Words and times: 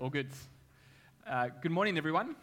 All 0.00 0.10
good. 0.10 0.30
Uh, 1.28 1.48
good 1.60 1.72
morning, 1.72 1.98
everyone. 1.98 2.36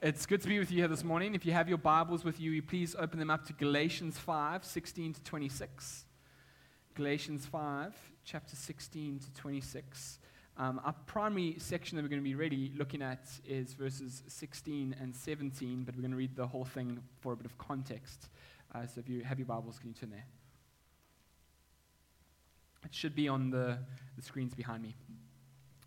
It's 0.00 0.26
good 0.26 0.40
to 0.42 0.48
be 0.48 0.60
with 0.60 0.70
you 0.70 0.78
here 0.78 0.86
this 0.86 1.02
morning. 1.02 1.34
If 1.34 1.44
you 1.44 1.50
have 1.50 1.68
your 1.68 1.76
Bibles 1.76 2.22
with 2.22 2.38
you, 2.38 2.62
please 2.62 2.94
open 2.96 3.18
them 3.18 3.30
up 3.30 3.44
to 3.46 3.52
Galatians 3.52 4.16
5 4.16 4.64
16 4.64 5.14
to 5.14 5.22
26. 5.24 6.04
Galatians 6.94 7.46
5, 7.46 7.96
chapter 8.24 8.54
16 8.54 9.18
to 9.18 9.34
26. 9.34 10.20
Um, 10.56 10.80
our 10.84 10.94
primary 11.06 11.56
section 11.58 11.96
that 11.96 12.02
we're 12.02 12.10
going 12.10 12.22
to 12.22 12.24
be 12.24 12.36
ready 12.36 12.70
looking 12.76 13.02
at 13.02 13.28
is 13.44 13.74
verses 13.74 14.22
16 14.28 14.94
and 15.00 15.16
17, 15.16 15.82
but 15.82 15.96
we're 15.96 16.02
going 16.02 16.12
to 16.12 16.16
read 16.16 16.36
the 16.36 16.46
whole 16.46 16.64
thing 16.64 17.00
for 17.18 17.32
a 17.32 17.36
bit 17.36 17.46
of 17.46 17.58
context. 17.58 18.28
Uh, 18.72 18.86
so 18.86 19.00
if 19.00 19.08
you 19.08 19.24
have 19.24 19.40
your 19.40 19.46
Bibles, 19.46 19.80
can 19.80 19.88
you 19.88 19.94
turn 19.94 20.10
there? 20.10 20.26
It 22.84 22.94
should 22.94 23.16
be 23.16 23.26
on 23.26 23.50
the, 23.50 23.78
the 24.14 24.22
screens 24.22 24.54
behind 24.54 24.84
me. 24.84 24.94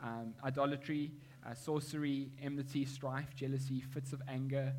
um, 0.00 0.34
idolatry, 0.44 1.12
uh, 1.46 1.54
sorcery, 1.54 2.30
enmity, 2.42 2.84
strife, 2.84 3.34
jealousy, 3.34 3.80
fits 3.80 4.12
of 4.12 4.22
anger. 4.28 4.72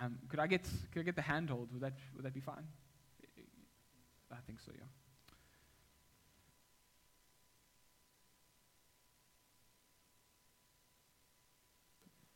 Um, 0.00 0.18
could 0.28 0.38
I 0.38 0.46
get 0.46 0.68
could 0.92 1.00
I 1.00 1.04
get 1.04 1.16
the 1.16 1.22
handhold? 1.22 1.72
Would 1.72 1.82
that 1.82 1.94
would 2.14 2.24
that 2.24 2.34
be 2.34 2.40
fine? 2.40 2.66
I 4.32 4.36
think 4.46 4.60
so. 4.60 4.72
Yeah. 4.74 4.84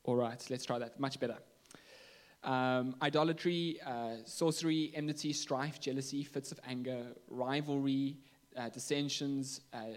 All 0.05 0.17
right, 0.17 0.45
let's 0.51 0.67
try 0.67 0.79
that. 0.79 1.01
Much 1.01 1.19
better. 1.19 1.39
Um, 2.43 2.95
idolatry, 3.01 3.79
uh, 3.87 4.17
sorcery, 4.27 4.93
enmity, 4.95 5.33
strife, 5.33 5.81
jealousy, 5.81 6.25
fits 6.25 6.53
of 6.53 6.61
anger, 6.69 7.07
rivalry, 7.29 8.19
uh, 8.55 8.69
dissensions, 8.69 9.63
uh, 9.73 9.97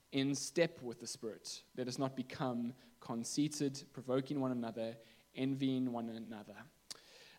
in 0.11 0.35
step 0.35 0.81
with 0.81 0.99
the 0.99 1.07
Spirit. 1.07 1.61
Let 1.77 1.87
us 1.87 1.97
not 1.97 2.15
become 2.15 2.73
conceited, 2.99 3.83
provoking 3.93 4.39
one 4.39 4.51
another, 4.51 4.95
envying 5.35 5.91
one 5.91 6.09
another. 6.09 6.55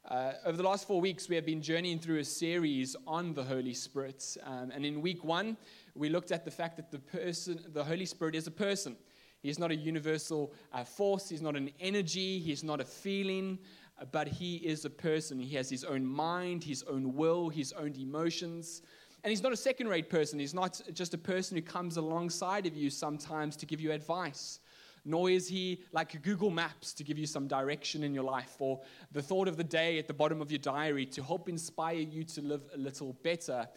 Uh, 0.08 0.32
over 0.44 0.56
the 0.56 0.62
last 0.62 0.86
four 0.86 1.00
weeks, 1.00 1.28
we 1.28 1.36
have 1.36 1.46
been 1.46 1.62
journeying 1.62 1.98
through 1.98 2.18
a 2.18 2.24
series 2.24 2.96
on 3.06 3.34
the 3.34 3.44
Holy 3.44 3.72
Spirit. 3.72 4.36
Um, 4.42 4.72
and 4.74 4.84
in 4.84 5.00
week 5.00 5.22
one, 5.22 5.56
we 5.94 6.08
looked 6.08 6.32
at 6.32 6.44
the 6.44 6.50
fact 6.50 6.76
that 6.76 6.90
the 6.90 6.98
person, 6.98 7.60
the 7.72 7.84
Holy 7.84 8.06
Spirit 8.06 8.34
is 8.34 8.48
a 8.48 8.50
person. 8.50 8.96
He 9.42 9.48
is 9.48 9.58
not 9.58 9.70
a 9.70 9.76
universal 9.76 10.52
uh, 10.72 10.82
force. 10.82 11.28
He's 11.28 11.42
not 11.42 11.56
an 11.56 11.70
energy. 11.78 12.40
He's 12.40 12.64
not 12.64 12.80
a 12.80 12.84
feeling, 12.84 13.58
uh, 14.00 14.06
but 14.06 14.26
he 14.26 14.56
is 14.56 14.84
a 14.84 14.90
person. 14.90 15.38
He 15.38 15.54
has 15.56 15.70
his 15.70 15.84
own 15.84 16.04
mind, 16.04 16.64
his 16.64 16.82
own 16.84 17.14
will, 17.14 17.48
his 17.48 17.72
own 17.72 17.94
emotions. 17.94 18.82
And 19.24 19.30
he's 19.30 19.42
not 19.42 19.52
a 19.52 19.56
second 19.56 19.88
rate 19.88 20.10
person. 20.10 20.38
He's 20.38 20.54
not 20.54 20.80
just 20.92 21.14
a 21.14 21.18
person 21.18 21.56
who 21.56 21.62
comes 21.62 21.96
alongside 21.96 22.66
of 22.66 22.76
you 22.76 22.90
sometimes 22.90 23.56
to 23.56 23.66
give 23.66 23.80
you 23.80 23.92
advice. 23.92 24.58
Nor 25.04 25.30
is 25.30 25.48
he 25.48 25.82
like 25.92 26.20
Google 26.22 26.50
Maps 26.50 26.92
to 26.94 27.04
give 27.04 27.18
you 27.18 27.26
some 27.26 27.46
direction 27.46 28.04
in 28.04 28.14
your 28.14 28.24
life 28.24 28.56
or 28.58 28.80
the 29.12 29.22
thought 29.22 29.48
of 29.48 29.56
the 29.56 29.64
day 29.64 29.98
at 29.98 30.06
the 30.06 30.14
bottom 30.14 30.40
of 30.40 30.50
your 30.50 30.58
diary 30.58 31.06
to 31.06 31.22
help 31.22 31.48
inspire 31.48 31.96
you 31.96 32.24
to 32.24 32.42
live 32.42 32.62
a 32.74 32.78
little 32.78 33.12
better. 33.24 33.68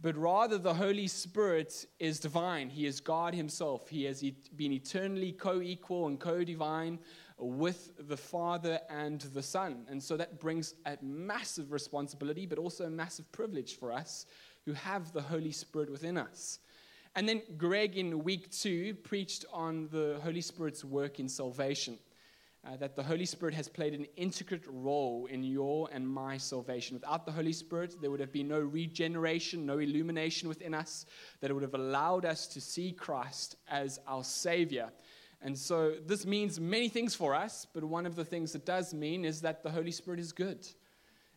But 0.00 0.16
rather, 0.16 0.58
the 0.58 0.74
Holy 0.74 1.06
Spirit 1.06 1.86
is 1.98 2.20
divine. 2.20 2.68
He 2.68 2.84
is 2.84 3.00
God 3.00 3.34
Himself. 3.34 3.88
He 3.88 4.04
has 4.04 4.22
been 4.56 4.72
eternally 4.72 5.32
co 5.32 5.62
equal 5.62 6.06
and 6.08 6.20
co 6.20 6.44
divine 6.44 6.98
with 7.38 7.92
the 8.06 8.16
Father 8.16 8.78
and 8.90 9.20
the 9.20 9.42
Son. 9.42 9.86
And 9.88 10.02
so 10.02 10.18
that 10.18 10.38
brings 10.38 10.74
a 10.84 10.98
massive 11.00 11.72
responsibility, 11.72 12.44
but 12.44 12.58
also 12.58 12.84
a 12.84 12.90
massive 12.90 13.30
privilege 13.32 13.78
for 13.78 13.90
us 13.90 14.26
who 14.66 14.74
have 14.74 15.12
the 15.12 15.22
Holy 15.22 15.52
Spirit 15.52 15.90
within 15.90 16.18
us. 16.18 16.58
And 17.14 17.26
then 17.26 17.40
Greg 17.56 17.96
in 17.96 18.22
week 18.22 18.50
two 18.50 18.94
preached 18.94 19.46
on 19.50 19.88
the 19.90 20.20
Holy 20.22 20.42
Spirit's 20.42 20.84
work 20.84 21.18
in 21.18 21.28
salvation. 21.28 21.98
Uh, 22.66 22.76
that 22.76 22.96
the 22.96 23.02
Holy 23.02 23.24
Spirit 23.24 23.54
has 23.54 23.68
played 23.68 23.94
an 23.94 24.06
intricate 24.16 24.64
role 24.66 25.26
in 25.26 25.44
your 25.44 25.88
and 25.92 26.06
my 26.06 26.36
salvation. 26.36 26.96
Without 26.96 27.24
the 27.24 27.30
Holy 27.30 27.52
Spirit, 27.52 27.94
there 28.00 28.10
would 28.10 28.18
have 28.18 28.32
been 28.32 28.48
no 28.48 28.58
regeneration, 28.58 29.64
no 29.64 29.78
illumination 29.78 30.48
within 30.48 30.74
us, 30.74 31.06
that 31.40 31.54
would 31.54 31.62
have 31.62 31.74
allowed 31.74 32.24
us 32.24 32.48
to 32.48 32.60
see 32.60 32.90
Christ 32.90 33.54
as 33.70 34.00
our 34.08 34.24
Savior. 34.24 34.90
And 35.42 35.56
so 35.56 35.94
this 36.06 36.26
means 36.26 36.58
many 36.58 36.88
things 36.88 37.14
for 37.14 37.36
us, 37.36 37.68
but 37.72 37.84
one 37.84 38.04
of 38.04 38.16
the 38.16 38.24
things 38.24 38.56
it 38.56 38.66
does 38.66 38.92
mean 38.92 39.24
is 39.24 39.40
that 39.42 39.62
the 39.62 39.70
Holy 39.70 39.92
Spirit 39.92 40.18
is 40.18 40.32
good. 40.32 40.66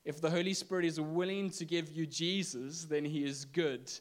If 0.05 0.21
the 0.21 0.29
Holy 0.29 0.53
Spirit 0.53 0.85
is 0.85 0.99
willing 0.99 1.49
to 1.51 1.65
give 1.65 1.91
you 1.91 2.05
Jesus, 2.05 2.85
then 2.85 3.05
He 3.05 3.23
is 3.23 3.45
good. 3.45 3.91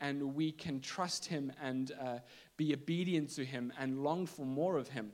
And 0.00 0.34
we 0.34 0.52
can 0.52 0.80
trust 0.80 1.26
Him 1.26 1.52
and 1.60 1.92
uh, 2.00 2.18
be 2.56 2.72
obedient 2.72 3.30
to 3.30 3.44
Him 3.44 3.72
and 3.78 4.02
long 4.02 4.26
for 4.26 4.46
more 4.46 4.78
of 4.78 4.88
Him. 4.88 5.10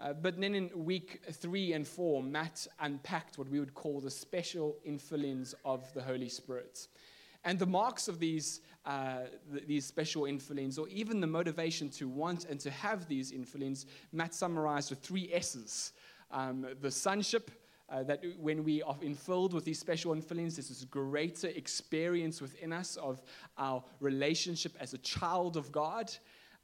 Uh, 0.00 0.12
but 0.12 0.40
then 0.40 0.54
in 0.54 0.70
week 0.74 1.20
three 1.32 1.72
and 1.72 1.86
four, 1.86 2.22
Matt 2.22 2.66
unpacked 2.80 3.36
what 3.36 3.48
we 3.48 3.58
would 3.58 3.74
call 3.74 4.00
the 4.00 4.10
special 4.10 4.76
infillings 4.86 5.54
of 5.64 5.92
the 5.92 6.02
Holy 6.02 6.28
Spirit. 6.28 6.88
And 7.44 7.58
the 7.58 7.66
marks 7.66 8.08
of 8.08 8.18
these, 8.18 8.60
uh, 8.86 9.22
these 9.66 9.86
special 9.86 10.22
infillings, 10.22 10.78
or 10.78 10.88
even 10.88 11.20
the 11.20 11.26
motivation 11.26 11.88
to 11.90 12.08
want 12.08 12.44
and 12.44 12.58
to 12.60 12.70
have 12.70 13.08
these 13.08 13.32
infillings, 13.32 13.86
Matt 14.12 14.34
summarized 14.34 14.90
with 14.90 15.00
three 15.00 15.32
S's 15.32 15.92
um, 16.30 16.66
the 16.80 16.90
sonship, 16.90 17.50
uh, 17.90 18.02
that 18.02 18.22
when 18.38 18.64
we 18.64 18.82
are 18.82 18.96
infilled 18.96 19.52
with 19.52 19.64
these 19.64 19.78
special 19.78 20.14
infillings, 20.14 20.56
there's 20.56 20.68
this 20.68 20.84
greater 20.84 21.48
experience 21.48 22.40
within 22.40 22.72
us 22.72 22.96
of 22.96 23.22
our 23.56 23.82
relationship 24.00 24.76
as 24.80 24.94
a 24.94 24.98
child 24.98 25.56
of 25.56 25.72
God. 25.72 26.12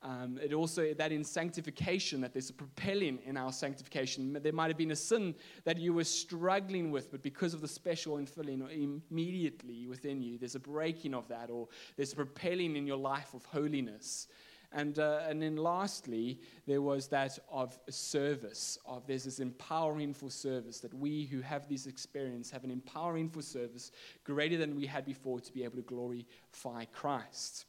Um, 0.02 0.38
it 0.42 0.52
also 0.52 0.92
that 0.92 1.12
in 1.12 1.24
sanctification 1.24 2.20
that 2.20 2.34
there's 2.34 2.50
a 2.50 2.52
propelling 2.52 3.20
in 3.24 3.38
our 3.38 3.52
sanctification. 3.52 4.38
There 4.42 4.52
might 4.52 4.68
have 4.68 4.76
been 4.76 4.90
a 4.90 4.96
sin 4.96 5.34
that 5.64 5.78
you 5.78 5.94
were 5.94 6.04
struggling 6.04 6.90
with, 6.90 7.10
but 7.10 7.22
because 7.22 7.54
of 7.54 7.62
the 7.62 7.68
special 7.68 8.18
infilling 8.18 9.00
immediately 9.10 9.86
within 9.86 10.20
you, 10.20 10.36
there's 10.36 10.56
a 10.56 10.60
breaking 10.60 11.14
of 11.14 11.26
that, 11.28 11.48
or 11.48 11.68
there's 11.96 12.12
a 12.12 12.16
propelling 12.16 12.76
in 12.76 12.86
your 12.86 12.98
life 12.98 13.32
of 13.32 13.46
holiness. 13.46 14.28
And, 14.74 14.98
uh, 14.98 15.20
and 15.28 15.40
then 15.40 15.56
lastly, 15.56 16.40
there 16.66 16.82
was 16.82 17.06
that 17.08 17.38
of 17.50 17.78
service. 17.88 18.76
Of 18.84 19.06
there's 19.06 19.24
this 19.24 19.38
empowering 19.38 20.12
for 20.12 20.30
service 20.30 20.80
that 20.80 20.92
we 20.92 21.26
who 21.26 21.40
have 21.40 21.68
this 21.68 21.86
experience 21.86 22.50
have 22.50 22.64
an 22.64 22.72
empowering 22.72 23.30
for 23.30 23.40
service 23.40 23.92
greater 24.24 24.56
than 24.56 24.74
we 24.74 24.84
had 24.84 25.06
before 25.06 25.38
to 25.40 25.52
be 25.52 25.62
able 25.62 25.76
to 25.76 25.82
glorify 25.82 26.84
Christ. 26.92 27.66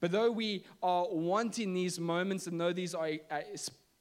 But 0.00 0.10
though 0.10 0.32
we 0.32 0.64
are 0.82 1.06
wanting 1.08 1.74
these 1.74 2.00
moments, 2.00 2.48
and 2.48 2.60
though 2.60 2.72
these 2.72 2.94
are 2.94 3.10
uh, 3.30 3.40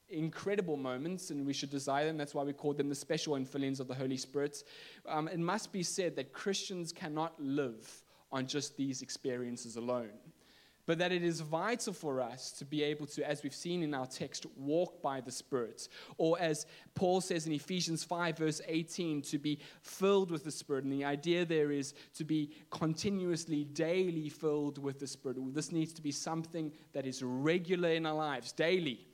incredible 0.10 0.78
moments, 0.78 1.30
and 1.30 1.46
we 1.46 1.54
should 1.54 1.70
desire 1.70 2.06
them. 2.06 2.18
That's 2.18 2.34
why 2.34 2.44
we 2.44 2.54
call 2.54 2.74
them 2.74 2.90
the 2.90 2.96
special 2.96 3.36
infillings 3.36 3.80
of 3.80 3.88
the 3.88 3.94
Holy 3.94 4.18
Spirit. 4.18 4.64
Um, 5.08 5.28
it 5.28 5.40
must 5.40 5.72
be 5.72 5.84
said 5.84 6.16
that 6.16 6.34
Christians 6.34 6.92
cannot 6.92 7.34
live 7.40 8.04
on 8.32 8.48
just 8.48 8.78
these 8.78 9.02
experiences 9.02 9.76
alone 9.76 10.10
but 10.88 10.98
that 10.98 11.12
it 11.12 11.22
is 11.22 11.42
vital 11.42 11.92
for 11.92 12.22
us 12.22 12.52
to 12.54 12.66
be 12.66 12.82
able 12.82 13.06
to, 13.06 13.30
as 13.30 13.44
we've 13.44 13.54
seen 13.54 13.84
in 13.84 13.94
our 13.94 14.08
text, 14.08 14.46
walk 14.56 15.02
by 15.02 15.20
the 15.20 15.32
Spirit. 15.32 15.90
Or 16.18 16.40
as 16.40 16.66
Paul 16.96 17.20
says 17.20 17.46
in 17.46 17.52
Ephesians 17.52 18.06
5, 18.06 18.38
verse 18.38 18.62
18, 18.66 19.22
to 19.24 19.38
be 19.38 19.60
filled 19.82 20.32
with 20.32 20.46
the 20.46 20.52
Spirit. 20.52 20.86
And 20.86 20.94
the 20.94 21.04
idea 21.04 21.46
there 21.46 21.72
is 21.72 21.94
to 22.16 22.24
be 22.24 22.52
continuously, 22.72 23.66
daily 23.66 24.30
filled 24.30 24.78
with 24.78 24.98
the 24.98 25.08
Spirit. 25.08 25.38
This 25.54 25.74
needs 25.74 25.92
to 25.92 26.02
be 26.02 26.12
something 26.12 26.72
that 26.94 27.06
is 27.06 27.22
regular 27.22 27.90
in 27.90 28.06
our 28.06 28.16
lives, 28.16 28.54
daily. 28.54 29.06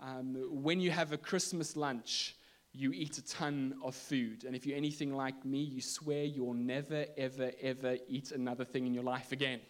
Um, 0.00 0.34
when 0.50 0.80
you 0.80 0.90
have 0.90 1.12
a 1.12 1.18
Christmas 1.18 1.76
lunch, 1.76 2.34
you 2.72 2.90
eat 2.92 3.18
a 3.18 3.24
ton 3.24 3.76
of 3.84 3.94
food. 3.94 4.42
And 4.44 4.56
if 4.56 4.66
you're 4.66 4.76
anything 4.76 5.14
like 5.14 5.44
me, 5.44 5.58
you 5.58 5.80
swear 5.80 6.24
you'll 6.24 6.54
never, 6.54 7.06
ever, 7.16 7.52
ever 7.60 7.98
eat 8.08 8.32
another 8.32 8.64
thing 8.64 8.88
in 8.88 8.94
your 8.94 9.04
life 9.04 9.30
again. 9.30 9.60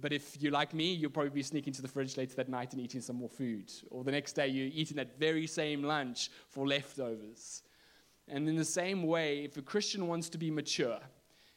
But 0.00 0.12
if 0.12 0.40
you're 0.40 0.52
like 0.52 0.74
me, 0.74 0.92
you'll 0.92 1.10
probably 1.10 1.30
be 1.30 1.42
sneaking 1.42 1.72
to 1.74 1.82
the 1.82 1.88
fridge 1.88 2.16
later 2.16 2.34
that 2.36 2.48
night 2.48 2.72
and 2.72 2.82
eating 2.82 3.00
some 3.00 3.16
more 3.16 3.28
food. 3.28 3.72
Or 3.90 4.02
the 4.02 4.10
next 4.10 4.32
day, 4.32 4.48
you're 4.48 4.66
eating 4.72 4.96
that 4.96 5.18
very 5.18 5.46
same 5.46 5.82
lunch 5.82 6.30
for 6.48 6.66
leftovers. 6.66 7.62
And 8.28 8.48
in 8.48 8.56
the 8.56 8.64
same 8.64 9.04
way, 9.04 9.44
if 9.44 9.56
a 9.56 9.62
Christian 9.62 10.08
wants 10.08 10.28
to 10.30 10.38
be 10.38 10.50
mature, 10.50 10.98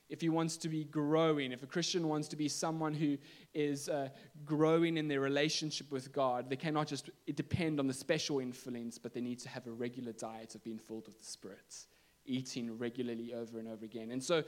if 0.09 0.21
he 0.21 0.29
wants 0.29 0.57
to 0.57 0.69
be 0.69 0.83
growing, 0.85 1.51
if 1.51 1.61
a 1.63 1.67
Christian 1.67 2.07
wants 2.07 2.27
to 2.29 2.35
be 2.35 2.47
someone 2.47 2.93
who 2.93 3.17
is 3.53 3.89
uh, 3.89 4.09
growing 4.43 4.97
in 4.97 5.07
their 5.07 5.19
relationship 5.19 5.91
with 5.91 6.11
God, 6.11 6.49
they 6.49 6.55
cannot 6.55 6.87
just 6.87 7.09
depend 7.35 7.79
on 7.79 7.87
the 7.87 7.93
special 7.93 8.37
infillings, 8.37 8.99
but 9.01 9.13
they 9.13 9.21
need 9.21 9.39
to 9.39 9.49
have 9.49 9.67
a 9.67 9.71
regular 9.71 10.11
diet 10.11 10.55
of 10.55 10.63
being 10.63 10.79
filled 10.79 11.05
with 11.05 11.19
the 11.19 11.25
Spirit, 11.25 11.85
eating 12.25 12.75
regularly 12.77 13.33
over 13.33 13.59
and 13.59 13.67
over 13.67 13.85
again. 13.85 14.09
And 14.11 14.23
so, 14.23 14.43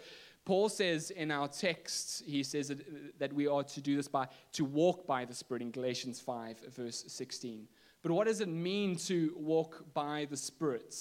Paul 0.45 0.69
says 0.69 1.11
in 1.11 1.29
our 1.29 1.47
text, 1.47 2.23
he 2.25 2.43
says 2.43 2.69
that, 2.69 3.19
that 3.19 3.33
we 3.33 3.47
are 3.47 3.63
to 3.63 3.81
do 3.81 3.95
this 3.95 4.07
by, 4.07 4.27
to 4.53 4.65
walk 4.65 5.05
by 5.05 5.23
the 5.25 5.35
Spirit 5.35 5.61
in 5.61 5.71
Galatians 5.71 6.19
5, 6.19 6.61
verse 6.75 7.03
16. 7.07 7.67
But 8.01 8.11
what 8.11 8.25
does 8.25 8.41
it 8.41 8.49
mean 8.49 8.95
to 8.97 9.33
walk 9.38 9.85
by 9.93 10.25
the 10.29 10.38
Spirit? 10.38 10.95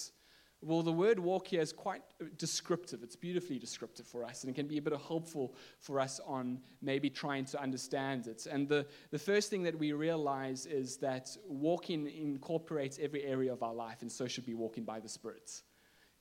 Well, 0.62 0.82
the 0.82 0.92
word 0.92 1.18
walk 1.18 1.46
here 1.48 1.62
is 1.62 1.72
quite 1.72 2.02
uh, 2.20 2.26
descriptive. 2.36 3.02
It's 3.02 3.16
beautifully 3.16 3.58
descriptive 3.58 4.06
for 4.06 4.24
us, 4.24 4.44
and 4.44 4.50
it 4.50 4.54
can 4.54 4.66
be 4.66 4.76
a 4.76 4.82
bit 4.82 4.92
of 4.92 5.00
helpful 5.00 5.54
for 5.78 5.98
us 5.98 6.20
on 6.26 6.60
maybe 6.82 7.08
trying 7.08 7.46
to 7.46 7.62
understand 7.62 8.26
it. 8.26 8.46
And 8.46 8.68
the, 8.68 8.86
the 9.10 9.18
first 9.18 9.48
thing 9.48 9.62
that 9.62 9.78
we 9.78 9.92
realize 9.92 10.66
is 10.66 10.98
that 10.98 11.34
walking 11.48 12.06
incorporates 12.10 12.98
every 13.00 13.24
area 13.24 13.50
of 13.50 13.62
our 13.62 13.72
life, 13.72 14.02
and 14.02 14.12
so 14.12 14.28
should 14.28 14.44
be 14.44 14.52
walking 14.52 14.84
by 14.84 15.00
the 15.00 15.08
Spirit 15.08 15.62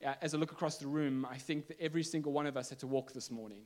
Uh, 0.05 0.13
as 0.21 0.33
I 0.33 0.37
look 0.37 0.51
across 0.51 0.77
the 0.77 0.87
room, 0.87 1.27
I 1.29 1.37
think 1.37 1.67
that 1.67 1.79
every 1.81 2.03
single 2.03 2.31
one 2.31 2.47
of 2.47 2.55
us 2.55 2.69
had 2.69 2.79
to 2.79 2.87
walk 2.87 3.11
this 3.11 3.29
morning. 3.29 3.63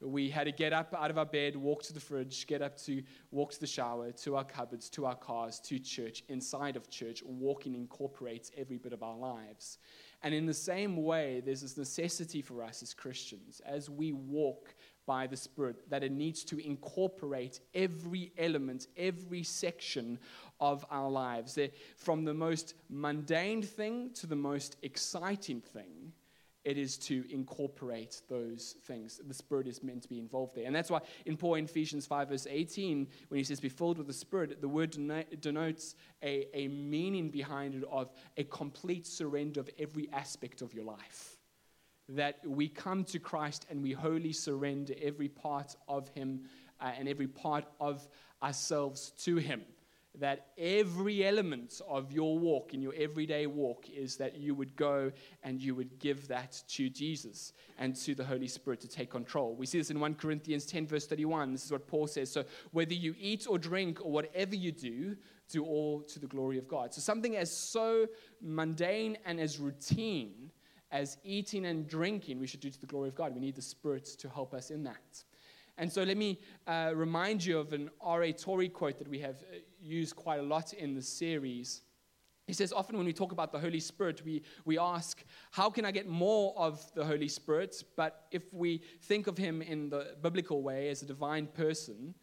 We 0.00 0.30
had 0.30 0.44
to 0.44 0.52
get 0.52 0.72
up 0.72 0.94
out 0.96 1.10
of 1.10 1.18
our 1.18 1.26
bed, 1.26 1.56
walk 1.56 1.82
to 1.84 1.92
the 1.92 1.98
fridge, 1.98 2.46
get 2.46 2.62
up 2.62 2.76
to 2.82 3.02
walk 3.32 3.50
to 3.54 3.60
the 3.60 3.66
shower, 3.66 4.12
to 4.12 4.36
our 4.36 4.44
cupboards, 4.44 4.88
to 4.90 5.06
our 5.06 5.16
cars, 5.16 5.58
to 5.60 5.80
church, 5.80 6.22
inside 6.28 6.76
of 6.76 6.88
church. 6.88 7.24
Walking 7.26 7.74
incorporates 7.74 8.52
every 8.56 8.78
bit 8.78 8.92
of 8.92 9.02
our 9.02 9.16
lives. 9.16 9.78
And 10.22 10.32
in 10.32 10.46
the 10.46 10.54
same 10.54 11.02
way, 11.02 11.42
there's 11.44 11.62
this 11.62 11.76
necessity 11.76 12.42
for 12.42 12.62
us 12.62 12.80
as 12.80 12.94
Christians, 12.94 13.60
as 13.66 13.90
we 13.90 14.12
walk 14.12 14.76
by 15.08 15.26
the 15.26 15.36
Spirit, 15.36 15.88
that 15.88 16.04
it 16.04 16.12
needs 16.12 16.44
to 16.44 16.64
incorporate 16.64 17.60
every 17.74 18.30
element, 18.36 18.86
every 18.96 19.42
section 19.42 20.18
of 20.60 20.84
our 20.90 21.10
lives. 21.10 21.58
From 21.96 22.24
the 22.24 22.34
most 22.34 22.74
mundane 22.90 23.62
thing 23.62 24.10
to 24.14 24.26
the 24.26 24.36
most 24.36 24.76
exciting 24.82 25.62
thing, 25.62 26.12
it 26.64 26.76
is 26.76 26.98
to 26.98 27.24
incorporate 27.30 28.20
those 28.28 28.74
things. 28.84 29.18
The 29.26 29.32
Spirit 29.32 29.66
is 29.66 29.82
meant 29.82 30.02
to 30.02 30.08
be 30.08 30.18
involved 30.18 30.54
there. 30.54 30.66
And 30.66 30.76
that's 30.76 30.90
why 30.90 31.00
in 31.24 31.38
Paul 31.38 31.54
in 31.54 31.64
Ephesians 31.64 32.04
5, 32.04 32.28
verse 32.28 32.46
18, 32.48 33.08
when 33.28 33.38
he 33.38 33.44
says, 33.44 33.60
Be 33.60 33.70
filled 33.70 33.96
with 33.96 34.08
the 34.08 34.12
Spirit, 34.12 34.60
the 34.60 34.68
word 34.68 34.90
denotes 35.40 35.94
a, 36.22 36.46
a 36.52 36.68
meaning 36.68 37.30
behind 37.30 37.76
it 37.76 37.84
of 37.90 38.10
a 38.36 38.44
complete 38.44 39.06
surrender 39.06 39.60
of 39.60 39.70
every 39.78 40.10
aspect 40.12 40.60
of 40.60 40.74
your 40.74 40.84
life 40.84 41.37
that 42.08 42.38
we 42.46 42.68
come 42.68 43.04
to 43.04 43.18
Christ 43.18 43.66
and 43.70 43.82
we 43.82 43.92
wholly 43.92 44.32
surrender 44.32 44.94
every 45.00 45.28
part 45.28 45.76
of 45.88 46.08
Him 46.08 46.42
uh, 46.80 46.92
and 46.98 47.08
every 47.08 47.26
part 47.26 47.64
of 47.80 48.08
ourselves 48.42 49.12
to 49.24 49.36
Him. 49.36 49.62
That 50.18 50.46
every 50.56 51.24
element 51.24 51.80
of 51.86 52.10
your 52.10 52.38
walk, 52.38 52.74
in 52.74 52.82
your 52.82 52.94
everyday 52.94 53.46
walk, 53.46 53.88
is 53.90 54.16
that 54.16 54.36
you 54.36 54.54
would 54.54 54.74
go 54.74 55.12
and 55.44 55.60
you 55.60 55.76
would 55.76 55.98
give 56.00 56.26
that 56.28 56.60
to 56.70 56.88
Jesus 56.88 57.52
and 57.78 57.94
to 57.96 58.14
the 58.16 58.24
Holy 58.24 58.48
Spirit 58.48 58.80
to 58.80 58.88
take 58.88 59.10
control. 59.10 59.54
We 59.54 59.66
see 59.66 59.78
this 59.78 59.90
in 59.90 60.00
1 60.00 60.14
Corinthians 60.14 60.66
10, 60.66 60.88
verse 60.88 61.06
31. 61.06 61.52
This 61.52 61.66
is 61.66 61.70
what 61.70 61.86
Paul 61.86 62.08
says. 62.08 62.32
So, 62.32 62.44
whether 62.72 62.94
you 62.94 63.14
eat 63.20 63.46
or 63.48 63.58
drink 63.58 64.00
or 64.02 64.10
whatever 64.10 64.56
you 64.56 64.72
do, 64.72 65.14
do 65.50 65.64
all 65.64 66.00
to 66.02 66.18
the 66.18 66.26
glory 66.26 66.58
of 66.58 66.66
God. 66.66 66.92
So, 66.92 67.00
something 67.00 67.36
as 67.36 67.54
so 67.54 68.06
mundane 68.40 69.18
and 69.24 69.38
as 69.38 69.60
routine 69.60 70.32
as 70.90 71.18
eating 71.22 71.66
and 71.66 71.88
drinking 71.88 72.38
we 72.38 72.46
should 72.46 72.60
do 72.60 72.70
to 72.70 72.80
the 72.80 72.86
glory 72.86 73.08
of 73.08 73.14
God. 73.14 73.34
We 73.34 73.40
need 73.40 73.56
the 73.56 73.62
Spirit 73.62 74.04
to 74.18 74.28
help 74.28 74.54
us 74.54 74.70
in 74.70 74.82
that. 74.84 75.24
And 75.76 75.92
so 75.92 76.02
let 76.02 76.16
me 76.16 76.40
uh, 76.66 76.92
remind 76.94 77.44
you 77.44 77.58
of 77.58 77.72
an 77.72 77.90
R.A. 78.00 78.32
Torrey 78.32 78.68
quote 78.68 78.98
that 78.98 79.08
we 79.08 79.20
have 79.20 79.36
uh, 79.36 79.58
used 79.80 80.16
quite 80.16 80.40
a 80.40 80.42
lot 80.42 80.72
in 80.72 80.94
the 80.94 81.02
series. 81.02 81.82
He 82.48 82.52
says, 82.52 82.72
often 82.72 82.96
when 82.96 83.06
we 83.06 83.12
talk 83.12 83.30
about 83.30 83.52
the 83.52 83.60
Holy 83.60 83.78
Spirit, 83.78 84.22
we, 84.24 84.42
we 84.64 84.78
ask, 84.78 85.22
how 85.52 85.70
can 85.70 85.84
I 85.84 85.92
get 85.92 86.08
more 86.08 86.52
of 86.56 86.82
the 86.94 87.04
Holy 87.04 87.28
Spirit? 87.28 87.84
But 87.94 88.26
if 88.32 88.52
we 88.52 88.82
think 89.02 89.26
of 89.28 89.38
him 89.38 89.62
in 89.62 89.88
the 89.88 90.16
biblical 90.20 90.62
way 90.62 90.88
as 90.88 91.02
a 91.02 91.06
divine 91.06 91.46
person, 91.46 92.14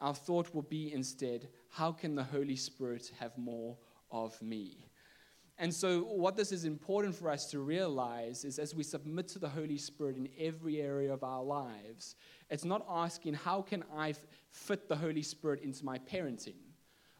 our 0.00 0.14
thought 0.14 0.52
will 0.52 0.62
be 0.62 0.92
instead, 0.92 1.48
how 1.70 1.92
can 1.92 2.14
the 2.14 2.24
Holy 2.24 2.56
Spirit 2.56 3.12
have 3.18 3.38
more 3.38 3.78
of 4.10 4.40
me? 4.42 4.87
And 5.60 5.74
so, 5.74 6.02
what 6.02 6.36
this 6.36 6.52
is 6.52 6.64
important 6.64 7.16
for 7.16 7.30
us 7.30 7.50
to 7.50 7.58
realize 7.58 8.44
is 8.44 8.60
as 8.60 8.76
we 8.76 8.84
submit 8.84 9.26
to 9.28 9.40
the 9.40 9.48
Holy 9.48 9.76
Spirit 9.76 10.16
in 10.16 10.28
every 10.38 10.80
area 10.80 11.12
of 11.12 11.24
our 11.24 11.42
lives, 11.42 12.14
it's 12.48 12.64
not 12.64 12.86
asking, 12.88 13.34
how 13.34 13.62
can 13.62 13.82
I 13.94 14.14
fit 14.52 14.88
the 14.88 14.94
Holy 14.94 15.22
Spirit 15.22 15.62
into 15.62 15.84
my 15.84 15.98
parenting? 15.98 16.54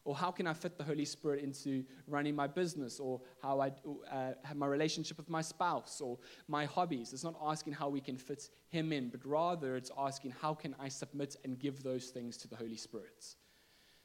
Or 0.05 0.15
how 0.15 0.31
can 0.31 0.47
I 0.47 0.53
fit 0.53 0.77
the 0.77 0.85
Holy 0.85 1.03
Spirit 1.03 1.43
into 1.43 1.83
running 2.07 2.33
my 2.33 2.47
business? 2.47 2.97
Or 2.99 3.19
how 3.43 3.59
I 3.59 3.73
uh, 4.09 4.31
have 4.43 4.55
my 4.55 4.67
relationship 4.67 5.17
with 5.17 5.29
my 5.29 5.41
spouse? 5.41 5.99
Or 5.99 6.17
my 6.47 6.63
hobbies? 6.63 7.11
It's 7.11 7.25
not 7.25 7.35
asking 7.43 7.73
how 7.73 7.89
we 7.89 7.99
can 7.99 8.17
fit 8.17 8.49
Him 8.69 8.93
in, 8.93 9.09
but 9.09 9.25
rather 9.25 9.75
it's 9.75 9.91
asking, 9.97 10.33
how 10.41 10.53
can 10.53 10.73
I 10.79 10.87
submit 10.87 11.35
and 11.43 11.59
give 11.59 11.83
those 11.83 12.07
things 12.07 12.37
to 12.37 12.47
the 12.47 12.55
Holy 12.55 12.77
Spirit? 12.77 13.35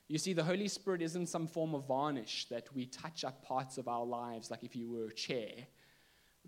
You 0.09 0.19
see, 0.19 0.35
the 0.35 0.45
Holy 0.45 0.69
Spirit 0.69 1.01
isn't 1.01 1.29
some 1.29 1.47
form 1.47 1.75
of 1.75 1.87
varnish 1.87 2.47
that 2.51 2.75
we 2.75 2.87
touch 2.87 3.25
up 3.25 3.43
parts 3.43 3.79
of 3.79 3.89
our 3.89 4.05
lives 4.05 4.51
like 4.51 4.62
if 4.62 4.77
you 4.77 4.91
were 4.91 5.06
a 5.06 5.15
chair, 5.15 5.51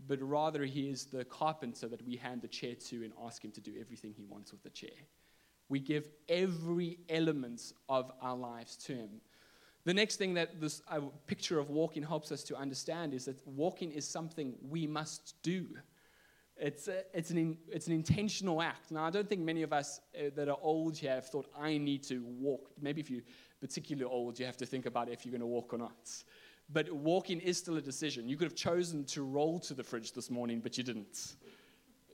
but 0.06 0.20
rather 0.20 0.64
He 0.64 0.91
is 0.91 1.06
the 1.06 1.25
carpenter 1.25 1.88
that 1.88 2.06
we 2.06 2.17
hand 2.17 2.43
the 2.43 2.49
chair 2.49 2.75
to 2.75 3.05
and 3.05 3.12
ask 3.25 3.43
Him 3.43 3.53
to 3.53 3.61
do 3.61 3.73
everything 3.81 4.12
He 4.14 4.25
wants 4.25 4.53
with 4.53 4.62
the 4.62 4.70
chair. 4.70 4.91
We 5.69 5.81
give 5.81 6.08
every 6.29 6.99
element 7.08 7.73
of 7.88 8.12
our 8.20 8.37
lives 8.37 8.76
to 8.85 8.94
Him. 8.94 9.20
The 9.85 9.94
next 9.94 10.17
thing 10.17 10.35
that 10.35 10.61
this 10.61 10.82
uh, 10.88 11.00
picture 11.26 11.58
of 11.58 11.70
walking 11.70 12.03
helps 12.03 12.32
us 12.32 12.43
to 12.44 12.56
understand 12.56 13.14
is 13.14 13.25
that 13.25 13.47
walking 13.47 13.93
is 13.93 14.06
something 14.06 14.55
we 14.69 14.86
must 14.86 15.34
do. 15.43 15.67
It's, 16.58 16.89
a, 16.89 17.03
it's, 17.13 17.31
an 17.31 17.36
in, 17.36 17.58
it's 17.69 17.86
an 17.86 17.93
intentional 17.93 18.63
act. 18.63 18.91
Now, 18.91 19.05
I 19.05 19.10
don't 19.10 19.29
think 19.29 19.43
many 19.43 19.63
of 19.63 19.75
us 19.75 20.01
uh, 20.15 20.31
that 20.34 20.48
are 20.48 20.56
old 20.63 20.96
here 20.96 21.15
have 21.15 21.27
thought, 21.27 21.51
I 21.58 21.77
need 21.77 22.03
to 22.05 22.25
walk. 22.25 22.70
Maybe 22.81 23.01
if 23.01 23.10
you're 23.10 23.22
particularly 23.60 24.10
old, 24.10 24.39
you 24.39 24.46
have 24.46 24.56
to 24.58 24.67
think 24.67 24.86
about 24.86 25.10
if 25.10 25.27
you're 25.27 25.32
going 25.32 25.41
to 25.41 25.46
walk 25.46 25.75
or 25.75 25.79
not. 25.79 26.10
But 26.72 26.91
walking 26.91 27.41
is 27.41 27.58
still 27.58 27.77
a 27.77 27.82
decision. 27.82 28.29
You 28.29 28.36
could 28.36 28.46
have 28.46 28.56
chosen 28.56 29.05
to 29.06 29.22
roll 29.22 29.60
to 29.60 29.75
the 29.75 29.84
fridge 29.84 30.13
this 30.13 30.31
morning, 30.31 30.60
but 30.60 30.79
you 30.79 30.84
didn't. 30.84 31.36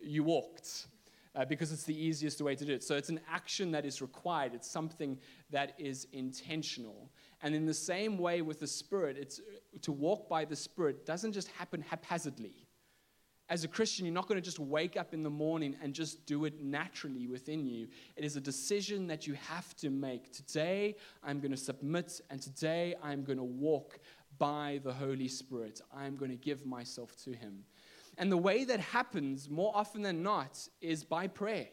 You 0.03 0.25
walked. 0.25 0.87
Uh, 1.35 1.47
because 1.47 1.73
it's 1.73 1.85
the 1.85 1.97
easiest 1.97 2.43
way 2.43 2.55
to 2.55 2.63
do 2.67 2.75
it. 2.75 2.85
So 2.85 2.95
it's 2.95 3.09
an 3.09 3.21
action 3.27 3.71
that 3.71 3.87
is 3.87 4.03
required. 4.03 4.53
It's 4.53 4.71
something 4.71 5.19
that 5.51 5.73
is 5.79 6.07
intentional. 6.13 7.11
And 7.43 7.55
in 7.55 7.65
the 7.65 7.73
same 7.73 8.19
way 8.19 8.43
with 8.43 8.61
the 8.61 8.67
Spirit, 8.67 9.17
it's 9.17 9.41
to 9.81 9.93
walk 9.93 10.29
by 10.29 10.45
the 10.45 10.57
Spirit 10.57 11.07
doesn't 11.07 11.33
just 11.33 11.49
happen 11.49 11.81
haphazardly 11.81 12.62
as 13.49 13.65
a 13.65 13.69
Christian, 13.69 14.07
you're 14.07 14.15
not 14.15 14.29
going 14.29 14.41
to 14.41 14.45
just 14.45 14.59
wake 14.59 14.97
up 14.97 15.13
in 15.13 15.23
the 15.23 15.31
morning 15.31 15.77
and 15.83 15.93
just 15.93 16.25
do 16.27 16.45
it 16.45 16.63
naturally 16.63 17.27
within 17.27 17.67
you. 17.67 17.89
It 18.17 18.25
is 18.25 18.37
a 18.37 18.41
decision 18.41 19.07
that 19.09 19.27
you 19.27 19.35
have 19.35 19.75
to 19.77 19.91
make. 19.91 20.33
Today, 20.33 20.97
I'm 21.23 21.41
going 21.41 21.51
to 21.51 21.57
submit, 21.57 22.21
and 22.31 22.41
today, 22.41 22.95
I'm 23.03 23.25
going 23.25 23.39
to 23.39 23.45
walk 23.45 23.99
by 24.39 24.81
the 24.85 24.93
Holy 24.93 25.29
Spirit. 25.29 25.81
I'm 25.95 26.17
going 26.17 26.31
to 26.31 26.37
give 26.37 26.65
myself 26.65 27.15
to 27.25 27.33
Him. 27.33 27.65
And 28.19 28.31
the 28.31 28.37
way 28.37 28.65
that 28.65 28.81
happens 28.81 29.51
more 29.51 29.73
often 29.75 30.03
than 30.03 30.23
not 30.23 30.69
is 30.81 31.05
by 31.05 31.27
prayer. 31.27 31.69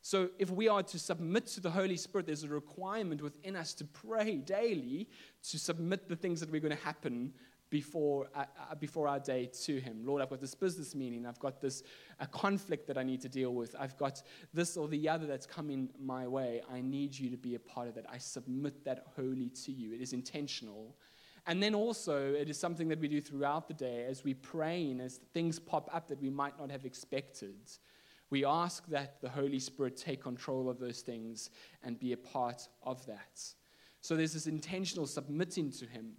So, 0.00 0.30
if 0.38 0.50
we 0.50 0.68
are 0.68 0.82
to 0.82 0.98
submit 0.98 1.46
to 1.48 1.60
the 1.60 1.70
Holy 1.70 1.96
Spirit, 1.96 2.26
there's 2.26 2.44
a 2.44 2.48
requirement 2.48 3.20
within 3.20 3.56
us 3.56 3.74
to 3.74 3.84
pray 3.84 4.36
daily 4.36 5.08
to 5.50 5.58
submit 5.58 6.08
the 6.08 6.16
things 6.16 6.40
that 6.40 6.50
we're 6.50 6.60
going 6.60 6.76
to 6.76 6.84
happen 6.84 7.32
before, 7.70 8.28
uh, 8.34 8.44
uh, 8.70 8.74
before 8.74 9.08
our 9.08 9.20
day 9.20 9.50
to 9.64 9.80
Him. 9.80 10.02
Lord, 10.04 10.22
I've 10.22 10.30
got 10.30 10.40
this 10.40 10.54
business 10.54 10.94
meeting. 10.94 11.26
I've 11.26 11.38
got 11.38 11.60
this 11.60 11.82
a 12.20 12.26
conflict 12.26 12.86
that 12.86 12.98
I 12.98 13.02
need 13.02 13.20
to 13.22 13.28
deal 13.28 13.54
with. 13.54 13.74
I've 13.78 13.96
got 13.96 14.22
this 14.54 14.76
or 14.76 14.88
the 14.88 15.08
other 15.08 15.26
that's 15.26 15.46
coming 15.46 15.90
my 16.00 16.26
way. 16.26 16.62
I 16.72 16.80
need 16.80 17.18
you 17.18 17.30
to 17.30 17.36
be 17.36 17.54
a 17.54 17.60
part 17.60 17.88
of 17.88 17.94
that. 17.94 18.06
I 18.10 18.18
submit 18.18 18.84
that 18.84 19.04
wholly 19.16 19.50
to 19.64 19.72
you. 19.72 19.94
It 19.94 20.00
is 20.00 20.12
intentional. 20.12 20.96
And 21.46 21.62
then 21.62 21.74
also, 21.74 22.34
it 22.34 22.50
is 22.50 22.58
something 22.58 22.88
that 22.88 23.00
we 23.00 23.08
do 23.08 23.20
throughout 23.20 23.68
the 23.68 23.74
day 23.74 24.04
as 24.04 24.22
we 24.22 24.34
pray 24.34 24.90
and 24.90 25.00
as 25.00 25.16
things 25.32 25.58
pop 25.58 25.88
up 25.94 26.08
that 26.08 26.20
we 26.20 26.28
might 26.28 26.58
not 26.58 26.70
have 26.70 26.84
expected. 26.84 27.56
We 28.30 28.44
ask 28.44 28.86
that 28.88 29.20
the 29.22 29.30
Holy 29.30 29.58
Spirit 29.58 29.96
take 29.96 30.22
control 30.22 30.68
of 30.68 30.78
those 30.78 31.00
things 31.00 31.48
and 31.82 31.98
be 31.98 32.12
a 32.12 32.18
part 32.18 32.68
of 32.82 33.04
that. 33.06 33.40
So 34.00 34.16
there's 34.16 34.34
this 34.34 34.46
intentional 34.46 35.06
submitting 35.06 35.70
to 35.72 35.86
Him. 35.86 36.12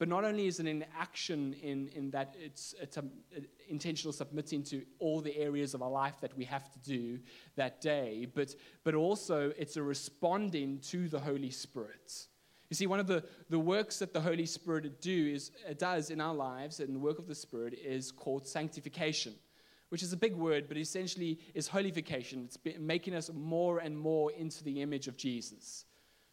But 0.00 0.08
not 0.08 0.24
only 0.24 0.46
is 0.46 0.58
it 0.60 0.66
an 0.66 0.86
action 0.98 1.54
in, 1.62 1.88
in 1.88 2.10
that 2.12 2.34
it's, 2.42 2.74
it's 2.80 2.96
a, 2.96 3.04
a 3.36 3.42
intentional 3.68 4.14
submitting 4.14 4.62
to 4.62 4.82
all 4.98 5.20
the 5.20 5.36
areas 5.36 5.74
of 5.74 5.82
our 5.82 5.90
life 5.90 6.14
that 6.22 6.34
we 6.38 6.44
have 6.46 6.72
to 6.72 6.78
do 6.78 7.18
that 7.56 7.82
day, 7.82 8.26
but, 8.34 8.54
but 8.82 8.94
also 8.94 9.52
it's 9.58 9.76
a 9.76 9.82
responding 9.82 10.78
to 10.78 11.06
the 11.10 11.20
Holy 11.20 11.50
Spirit. 11.50 12.28
You 12.70 12.76
see, 12.76 12.86
one 12.86 12.98
of 12.98 13.08
the, 13.08 13.22
the 13.50 13.58
works 13.58 13.98
that 13.98 14.14
the 14.14 14.22
Holy 14.22 14.46
Spirit 14.46 15.02
do 15.02 15.32
is, 15.34 15.50
does 15.76 16.08
in 16.08 16.18
our 16.18 16.34
lives, 16.34 16.80
and 16.80 16.94
the 16.94 16.98
work 16.98 17.18
of 17.18 17.26
the 17.26 17.34
Spirit, 17.34 17.74
is 17.74 18.10
called 18.10 18.46
sanctification, 18.46 19.34
which 19.90 20.02
is 20.02 20.14
a 20.14 20.16
big 20.16 20.34
word, 20.34 20.64
but 20.66 20.78
essentially 20.78 21.38
is 21.52 21.68
holification. 21.68 22.46
It's 22.46 22.56
making 22.78 23.14
us 23.14 23.30
more 23.34 23.80
and 23.80 23.98
more 23.98 24.32
into 24.32 24.64
the 24.64 24.80
image 24.80 25.08
of 25.08 25.18
Jesus. 25.18 25.84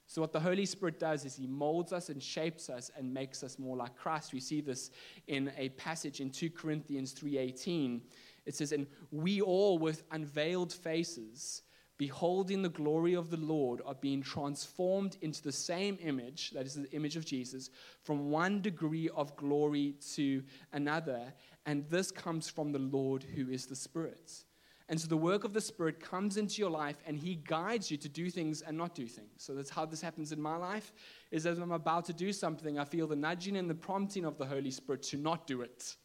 So 0.10 0.22
what 0.22 0.32
the 0.32 0.40
Holy 0.40 0.66
Spirit 0.66 1.00
does 1.00 1.26
is 1.26 1.36
he 1.36 1.48
molds 1.48 1.92
us 1.92 2.08
and 2.08 2.24
shapes 2.24 2.70
us 2.70 2.90
and 2.96 3.14
makes 3.14 3.44
us 3.44 3.60
more 3.60 3.76
like 3.76 3.96
Christ. 3.98 4.34
We 4.34 4.40
see 4.40 4.62
this 4.62 4.90
in 5.28 5.52
a 5.58 5.68
passage 5.70 6.22
in 6.22 6.32
2 6.32 6.50
Corinthians 6.50 7.12
3:18. 7.12 8.02
It 8.46 8.56
says, 8.56 8.72
"And 8.72 8.88
we 9.12 9.42
all 9.42 9.78
with 9.78 10.04
unveiled 10.10 10.72
faces, 10.72 11.62
beholding 11.98 12.62
the 12.62 12.70
glory 12.70 13.16
of 13.16 13.32
the 13.32 13.38
Lord, 13.38 13.82
are 13.84 13.96
being 13.96 14.22
transformed 14.22 15.18
into 15.22 15.44
the 15.44 15.52
same 15.52 15.98
image, 16.00 16.52
that 16.52 16.66
is 16.66 16.76
the 16.76 16.90
image 16.92 17.18
of 17.18 17.26
Jesus, 17.26 17.70
from 18.04 18.30
one 18.30 18.62
degree 18.62 19.10
of 19.10 19.36
glory 19.36 19.94
to 20.14 20.42
another, 20.72 21.34
and 21.66 21.90
this 21.90 22.12
comes 22.12 22.48
from 22.48 22.72
the 22.72 22.80
Lord 22.80 23.24
who 23.24 23.50
is 23.50 23.66
the 23.66 23.76
Spirit." 23.76 24.46
And 24.89 25.00
so 25.00 25.08
the 25.08 25.17
work 25.17 25.44
of 25.44 25.51
the 25.51 25.60
Spirit 25.60 26.00
comes 26.00 26.38
into 26.38 26.62
your 26.62 26.70
life 26.70 26.98
and 27.06 27.17
He 27.17 27.36
guides 27.36 27.91
you 27.91 27.98
to 27.98 28.08
do 28.08 28.29
things 28.29 28.62
and 28.62 28.77
not 28.77 28.96
do 28.96 29.06
things. 29.06 29.32
So 29.38 29.53
that's 29.53 29.70
how 29.70 29.86
this 29.86 30.01
happens 30.01 30.32
in 30.32 30.41
my 30.41 30.56
life, 30.56 30.94
is 31.29 31.46
as 31.46 31.60
I'm 31.60 31.74
about 31.74 32.06
to 32.06 32.13
do 32.13 32.32
something, 32.32 32.79
I 32.79 32.86
feel 32.86 33.06
the 33.06 33.15
nudging 33.15 33.58
and 33.58 33.70
the 33.70 33.75
prompting 33.75 34.24
of 34.24 34.38
the 34.38 34.46
Holy 34.46 34.72
Spirit 34.72 35.03
to 35.03 35.17
not 35.17 35.46
do 35.46 35.62
it. 35.62 35.98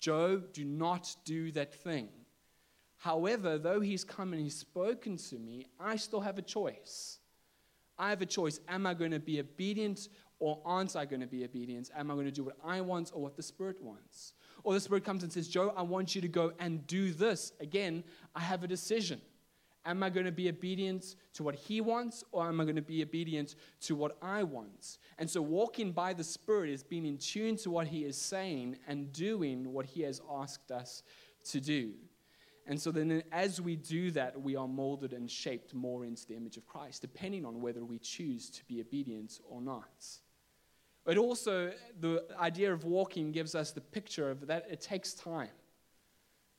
Joe, 0.00 0.42
do 0.52 0.64
not 0.64 1.14
do 1.24 1.50
that 1.52 1.74
thing. 1.74 2.08
However, 2.98 3.56
though 3.58 3.80
He's 3.80 4.04
come 4.04 4.32
and 4.34 4.42
He's 4.42 4.58
spoken 4.58 5.16
to 5.16 5.38
me, 5.38 5.66
I 5.80 5.96
still 5.96 6.20
have 6.20 6.36
a 6.38 6.42
choice. 6.42 7.18
I 7.96 8.10
have 8.10 8.22
a 8.22 8.26
choice. 8.26 8.60
Am 8.68 8.86
I 8.86 8.94
going 8.94 9.10
to 9.10 9.18
be 9.18 9.40
obedient 9.40 10.08
or 10.40 10.60
aren't 10.64 10.96
I 10.96 11.04
going 11.04 11.20
to 11.20 11.26
be 11.26 11.44
obedient? 11.44 11.90
Am 11.96 12.10
I 12.10 12.14
going 12.14 12.26
to 12.26 12.32
do 12.32 12.44
what 12.44 12.56
I 12.64 12.80
want 12.80 13.10
or 13.14 13.22
what 13.22 13.36
the 13.36 13.42
Spirit 13.42 13.82
wants? 13.82 14.34
Or 14.62 14.72
the 14.72 14.80
Spirit 14.80 15.04
comes 15.04 15.22
and 15.22 15.32
says, 15.32 15.48
Joe, 15.48 15.72
I 15.76 15.82
want 15.82 16.14
you 16.14 16.20
to 16.20 16.28
go 16.28 16.52
and 16.58 16.86
do 16.86 17.12
this. 17.12 17.52
Again, 17.60 18.04
I 18.34 18.40
have 18.40 18.62
a 18.62 18.68
decision. 18.68 19.20
Am 19.84 20.02
I 20.02 20.10
going 20.10 20.26
to 20.26 20.32
be 20.32 20.48
obedient 20.48 21.16
to 21.34 21.42
what 21.42 21.54
He 21.54 21.80
wants, 21.80 22.22
or 22.32 22.46
am 22.46 22.60
I 22.60 22.64
going 22.64 22.76
to 22.76 22.82
be 22.82 23.02
obedient 23.02 23.54
to 23.82 23.94
what 23.94 24.18
I 24.20 24.42
want? 24.42 24.98
And 25.18 25.30
so, 25.30 25.40
walking 25.40 25.92
by 25.92 26.12
the 26.12 26.24
Spirit 26.24 26.70
is 26.70 26.82
being 26.82 27.06
in 27.06 27.16
tune 27.16 27.56
to 27.58 27.70
what 27.70 27.86
He 27.86 28.04
is 28.04 28.16
saying 28.16 28.76
and 28.86 29.12
doing 29.12 29.72
what 29.72 29.86
He 29.86 30.02
has 30.02 30.20
asked 30.30 30.70
us 30.70 31.02
to 31.44 31.60
do. 31.60 31.92
And 32.66 32.78
so, 32.78 32.90
then 32.90 33.22
as 33.32 33.62
we 33.62 33.76
do 33.76 34.10
that, 34.10 34.38
we 34.38 34.56
are 34.56 34.68
molded 34.68 35.14
and 35.14 35.30
shaped 35.30 35.72
more 35.72 36.04
into 36.04 36.26
the 36.26 36.36
image 36.36 36.58
of 36.58 36.66
Christ, 36.66 37.00
depending 37.00 37.46
on 37.46 37.62
whether 37.62 37.84
we 37.84 37.98
choose 37.98 38.50
to 38.50 38.64
be 38.66 38.80
obedient 38.80 39.40
or 39.48 39.62
not. 39.62 40.04
But 41.08 41.16
also, 41.16 41.72
the 42.00 42.26
idea 42.38 42.70
of 42.70 42.84
walking 42.84 43.32
gives 43.32 43.54
us 43.54 43.70
the 43.70 43.80
picture 43.80 44.30
of 44.30 44.46
that 44.46 44.66
it 44.70 44.82
takes 44.82 45.14
time. 45.14 45.48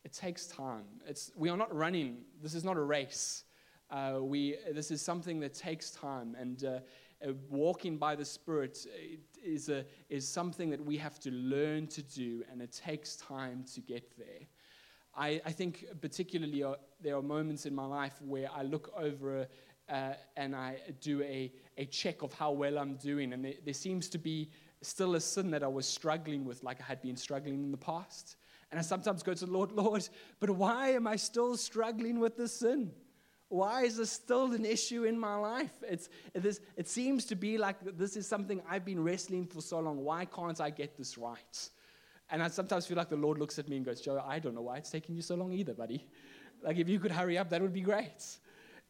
It 0.03 0.11
takes 0.11 0.47
time. 0.47 0.85
It's, 1.05 1.31
we 1.35 1.49
are 1.49 1.55
not 1.55 1.71
running, 1.71 2.23
this 2.41 2.55
is 2.55 2.63
not 2.63 2.75
a 2.75 2.81
race. 2.81 3.43
Uh, 3.91 4.17
we, 4.21 4.57
this 4.73 4.89
is 4.89 5.03
something 5.03 5.39
that 5.41 5.53
takes 5.53 5.91
time. 5.91 6.35
And 6.35 6.63
uh, 6.63 6.79
uh, 7.23 7.33
walking 7.47 7.99
by 7.99 8.15
the 8.15 8.25
Spirit 8.25 8.87
is, 9.45 9.69
a, 9.69 9.85
is 10.09 10.27
something 10.27 10.71
that 10.71 10.83
we 10.83 10.97
have 10.97 11.19
to 11.19 11.29
learn 11.29 11.85
to 11.85 12.01
do, 12.01 12.43
and 12.51 12.59
it 12.59 12.71
takes 12.71 13.17
time 13.17 13.63
to 13.75 13.81
get 13.81 14.17
there. 14.17 14.47
I, 15.15 15.39
I 15.45 15.51
think, 15.51 15.85
particularly, 16.01 16.63
uh, 16.63 16.73
there 16.99 17.15
are 17.15 17.21
moments 17.21 17.67
in 17.67 17.75
my 17.75 17.85
life 17.85 18.19
where 18.19 18.49
I 18.51 18.63
look 18.63 18.91
over 18.97 19.41
a, 19.41 19.47
uh, 19.89 20.13
and 20.37 20.55
I 20.55 20.77
do 21.01 21.21
a, 21.23 21.51
a 21.77 21.85
check 21.85 22.21
of 22.21 22.33
how 22.33 22.51
well 22.51 22.77
I'm 22.77 22.95
doing. 22.95 23.33
And 23.33 23.43
there, 23.43 23.53
there, 23.63 23.73
seems 23.73 24.07
to 24.09 24.17
be 24.17 24.49
still 24.81 25.15
a 25.15 25.19
sin 25.19 25.51
that 25.51 25.63
I 25.63 25.67
was 25.67 25.87
struggling 25.87 26.45
with, 26.45 26.63
like 26.63 26.79
I 26.81 26.85
had 26.85 27.01
been 27.01 27.17
struggling 27.17 27.55
in 27.55 27.71
the 27.71 27.77
past. 27.77 28.35
And 28.71 28.79
I 28.79 28.83
sometimes 28.83 29.23
go 29.23 29.33
to 29.33 29.45
the 29.45 29.51
Lord, 29.51 29.71
Lord, 29.71 30.07
but 30.39 30.51
why 30.51 30.89
am 30.89 31.07
I 31.07 31.15
still 31.15 31.57
struggling 31.57 32.19
with 32.19 32.37
this 32.37 32.59
sin? 32.59 32.91
Why 33.47 33.83
is 33.83 33.97
this 33.97 34.11
still 34.11 34.53
an 34.53 34.63
issue 34.63 35.05
in 35.05 35.19
my 35.19 35.35
life? 35.35 35.73
It's, 35.81 36.09
it, 36.35 36.45
is, 36.45 36.61
it 36.77 36.87
seems 36.87 37.25
to 37.25 37.35
be 37.35 37.57
like 37.57 37.77
this 37.97 38.15
is 38.15 38.27
something 38.27 38.61
I've 38.69 38.85
been 38.85 39.03
wrestling 39.03 39.47
for 39.47 39.61
so 39.61 39.79
long. 39.79 40.03
Why 40.03 40.25
can't 40.25 40.61
I 40.61 40.69
get 40.69 40.95
this 40.95 41.17
right? 41.17 41.69
And 42.29 42.43
I 42.43 42.47
sometimes 42.49 42.85
feel 42.85 42.97
like 42.97 43.09
the 43.09 43.15
Lord 43.15 43.39
looks 43.39 43.57
at 43.57 43.67
me 43.67 43.77
and 43.77 43.85
goes, 43.85 44.01
Joe, 44.01 44.23
I 44.25 44.37
don't 44.37 44.53
know 44.53 44.61
why 44.61 44.77
it's 44.77 44.91
taking 44.91 45.15
you 45.15 45.23
so 45.23 45.33
long 45.33 45.51
either, 45.51 45.73
buddy. 45.73 46.05
Like, 46.61 46.77
if 46.77 46.87
you 46.87 46.99
could 46.99 47.11
hurry 47.11 47.39
up, 47.39 47.49
that 47.49 47.61
would 47.61 47.73
be 47.73 47.81
great. 47.81 48.37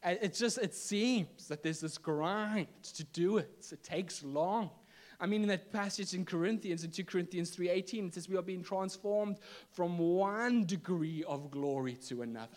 It 0.02 0.34
just 0.34 0.58
it 0.58 0.74
seems 0.74 1.48
that 1.48 1.62
there's 1.62 1.80
this 1.80 1.98
grind 1.98 2.68
to 2.94 3.04
do 3.04 3.36
it. 3.36 3.66
It 3.70 3.82
takes 3.82 4.22
long. 4.22 4.70
I 5.20 5.26
mean, 5.26 5.42
in 5.42 5.48
that 5.48 5.70
passage 5.70 6.14
in 6.14 6.24
Corinthians, 6.24 6.82
in 6.82 6.90
2 6.90 7.04
Corinthians 7.04 7.54
3.18, 7.54 8.08
it 8.08 8.14
says 8.14 8.26
we 8.26 8.38
are 8.38 8.42
being 8.42 8.62
transformed 8.62 9.38
from 9.70 9.98
one 9.98 10.64
degree 10.64 11.22
of 11.24 11.50
glory 11.50 11.94
to 12.08 12.22
another. 12.22 12.56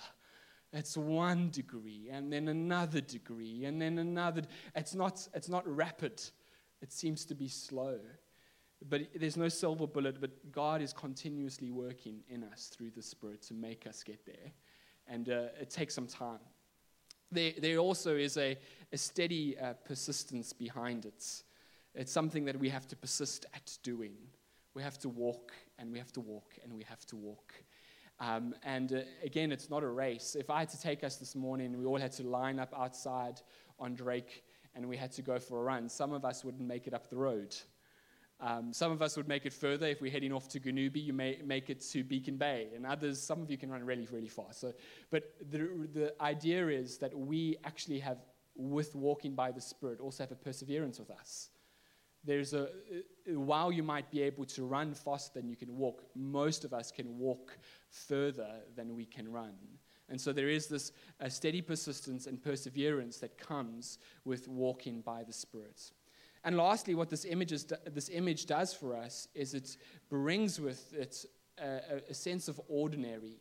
It's 0.71 0.95
one 0.95 1.49
degree, 1.49 2.07
and 2.09 2.31
then 2.31 2.47
another 2.47 3.01
degree, 3.01 3.65
and 3.65 3.81
then 3.81 3.99
another. 3.99 4.43
It's 4.75 4.95
not, 4.95 5.27
it's 5.33 5.49
not 5.49 5.67
rapid. 5.67 6.23
It 6.81 6.93
seems 6.93 7.25
to 7.25 7.35
be 7.35 7.49
slow. 7.49 7.99
But 8.89 9.09
there's 9.15 9.37
no 9.37 9.49
silver 9.49 9.85
bullet, 9.85 10.19
but 10.19 10.51
God 10.51 10.81
is 10.81 10.93
continuously 10.93 11.69
working 11.69 12.21
in 12.29 12.43
us 12.43 12.71
through 12.75 12.91
the 12.91 13.01
Spirit 13.01 13.41
to 13.43 13.53
make 13.53 13.85
us 13.85 14.03
get 14.03 14.25
there. 14.25 14.51
And 15.07 15.29
uh, 15.29 15.47
it 15.59 15.69
takes 15.69 15.93
some 15.93 16.07
time 16.07 16.39
there, 17.33 17.53
there 17.59 17.77
also 17.77 18.15
is 18.15 18.37
a, 18.37 18.57
a 18.91 18.97
steady 18.97 19.57
uh, 19.57 19.73
persistence 19.85 20.53
behind 20.53 21.05
it. 21.05 21.43
It's 21.95 22.11
something 22.11 22.45
that 22.45 22.57
we 22.57 22.69
have 22.69 22.87
to 22.87 22.95
persist 22.95 23.45
at 23.53 23.77
doing. 23.83 24.15
We 24.73 24.81
have 24.81 24.97
to 24.99 25.09
walk 25.09 25.51
and 25.77 25.91
we 25.91 25.99
have 25.99 26.11
to 26.13 26.21
walk 26.21 26.53
and 26.63 26.73
we 26.73 26.83
have 26.83 27.05
to 27.07 27.15
walk. 27.15 27.53
Um, 28.19 28.55
and 28.63 28.93
uh, 28.93 28.99
again, 29.23 29.51
it's 29.51 29.69
not 29.69 29.83
a 29.83 29.87
race. 29.87 30.35
If 30.39 30.49
I 30.49 30.59
had 30.59 30.69
to 30.69 30.81
take 30.81 31.03
us 31.03 31.17
this 31.17 31.35
morning, 31.35 31.77
we 31.77 31.85
all 31.85 31.99
had 31.99 32.11
to 32.13 32.23
line 32.23 32.59
up 32.59 32.73
outside 32.77 33.41
on 33.79 33.95
Drake 33.95 34.43
and 34.75 34.87
we 34.87 34.97
had 34.97 35.11
to 35.13 35.21
go 35.21 35.39
for 35.39 35.59
a 35.59 35.63
run. 35.63 35.89
Some 35.89 36.13
of 36.13 36.25
us 36.25 36.43
wouldn't 36.43 36.67
make 36.67 36.87
it 36.87 36.93
up 36.93 37.09
the 37.09 37.17
road. 37.17 37.55
Um, 38.39 38.73
some 38.73 38.91
of 38.91 39.01
us 39.01 39.15
would 39.15 39.27
make 39.27 39.45
it 39.45 39.53
further. 39.53 39.87
If 39.87 40.01
we're 40.01 40.11
heading 40.11 40.33
off 40.33 40.49
to 40.49 40.59
Gonubie, 40.59 41.03
you 41.03 41.13
may 41.13 41.39
make 41.45 41.69
it 41.69 41.79
to 41.91 42.03
Beacon 42.03 42.37
Bay. 42.37 42.67
And 42.75 42.85
others, 42.85 43.21
some 43.21 43.41
of 43.41 43.49
you 43.49 43.57
can 43.57 43.71
run 43.71 43.85
really, 43.85 44.07
really 44.11 44.27
fast. 44.27 44.59
So, 44.59 44.73
but 45.11 45.33
the, 45.49 45.87
the 45.93 46.13
idea 46.21 46.67
is 46.67 46.97
that 46.97 47.17
we 47.17 47.57
actually 47.63 47.99
have, 47.99 48.17
with 48.55 48.95
walking 48.95 49.33
by 49.33 49.51
the 49.51 49.61
Spirit, 49.61 50.01
also 50.01 50.23
have 50.23 50.31
a 50.31 50.35
perseverance 50.35 50.99
with 50.99 51.11
us. 51.11 51.49
There's 52.25 52.53
a, 52.53 52.69
while 53.27 53.71
you 53.71 53.83
might 53.83 54.09
be 54.09 54.21
able 54.21 54.45
to 54.45 54.63
run 54.63 54.93
faster 54.93 55.39
than 55.39 55.49
you 55.49 55.55
can 55.55 55.75
walk, 55.77 56.03
most 56.15 56.63
of 56.65 56.73
us 56.73 56.91
can 56.91 57.17
walk 57.17 57.57
further 57.89 58.61
than 58.75 58.95
we 58.95 59.05
can 59.05 59.31
run. 59.31 59.55
And 60.09 60.19
so 60.19 60.33
there 60.33 60.49
is 60.49 60.67
this 60.67 60.91
steady 61.29 61.61
persistence 61.61 62.27
and 62.27 62.41
perseverance 62.41 63.17
that 63.19 63.37
comes 63.37 63.99
with 64.25 64.47
walking 64.47 65.01
by 65.01 65.23
the 65.23 65.33
Spirit. 65.33 65.91
And 66.43 66.57
lastly, 66.57 66.93
what 66.95 67.09
this 67.09 67.25
image, 67.25 67.51
is, 67.51 67.65
this 67.91 68.09
image 68.09 68.45
does 68.45 68.73
for 68.73 68.95
us 68.95 69.27
is 69.33 69.53
it 69.53 69.77
brings 70.09 70.59
with 70.59 70.93
it 70.93 71.25
a, 71.57 72.01
a 72.09 72.13
sense 72.13 72.47
of 72.47 72.59
ordinary. 72.67 73.37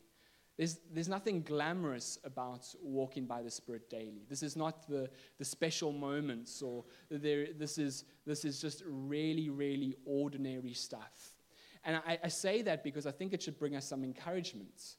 There's, 0.56 0.78
there's 0.92 1.08
nothing 1.08 1.42
glamorous 1.42 2.18
about 2.24 2.66
walking 2.80 3.26
by 3.26 3.42
the 3.42 3.50
Spirit 3.50 3.90
daily. 3.90 4.24
This 4.28 4.42
is 4.42 4.54
not 4.54 4.86
the, 4.86 5.10
the 5.38 5.44
special 5.44 5.92
moments, 5.92 6.62
or 6.62 6.84
there, 7.10 7.48
this, 7.58 7.78
is, 7.78 8.04
this 8.26 8.44
is 8.44 8.60
just 8.60 8.82
really, 8.86 9.48
really 9.48 9.96
ordinary 10.04 10.74
stuff. 10.74 11.34
And 11.84 11.96
I, 12.06 12.18
I 12.22 12.28
say 12.28 12.62
that 12.62 12.84
because 12.84 13.06
I 13.06 13.10
think 13.10 13.32
it 13.32 13.42
should 13.42 13.58
bring 13.58 13.74
us 13.74 13.86
some 13.86 14.04
encouragement 14.04 14.96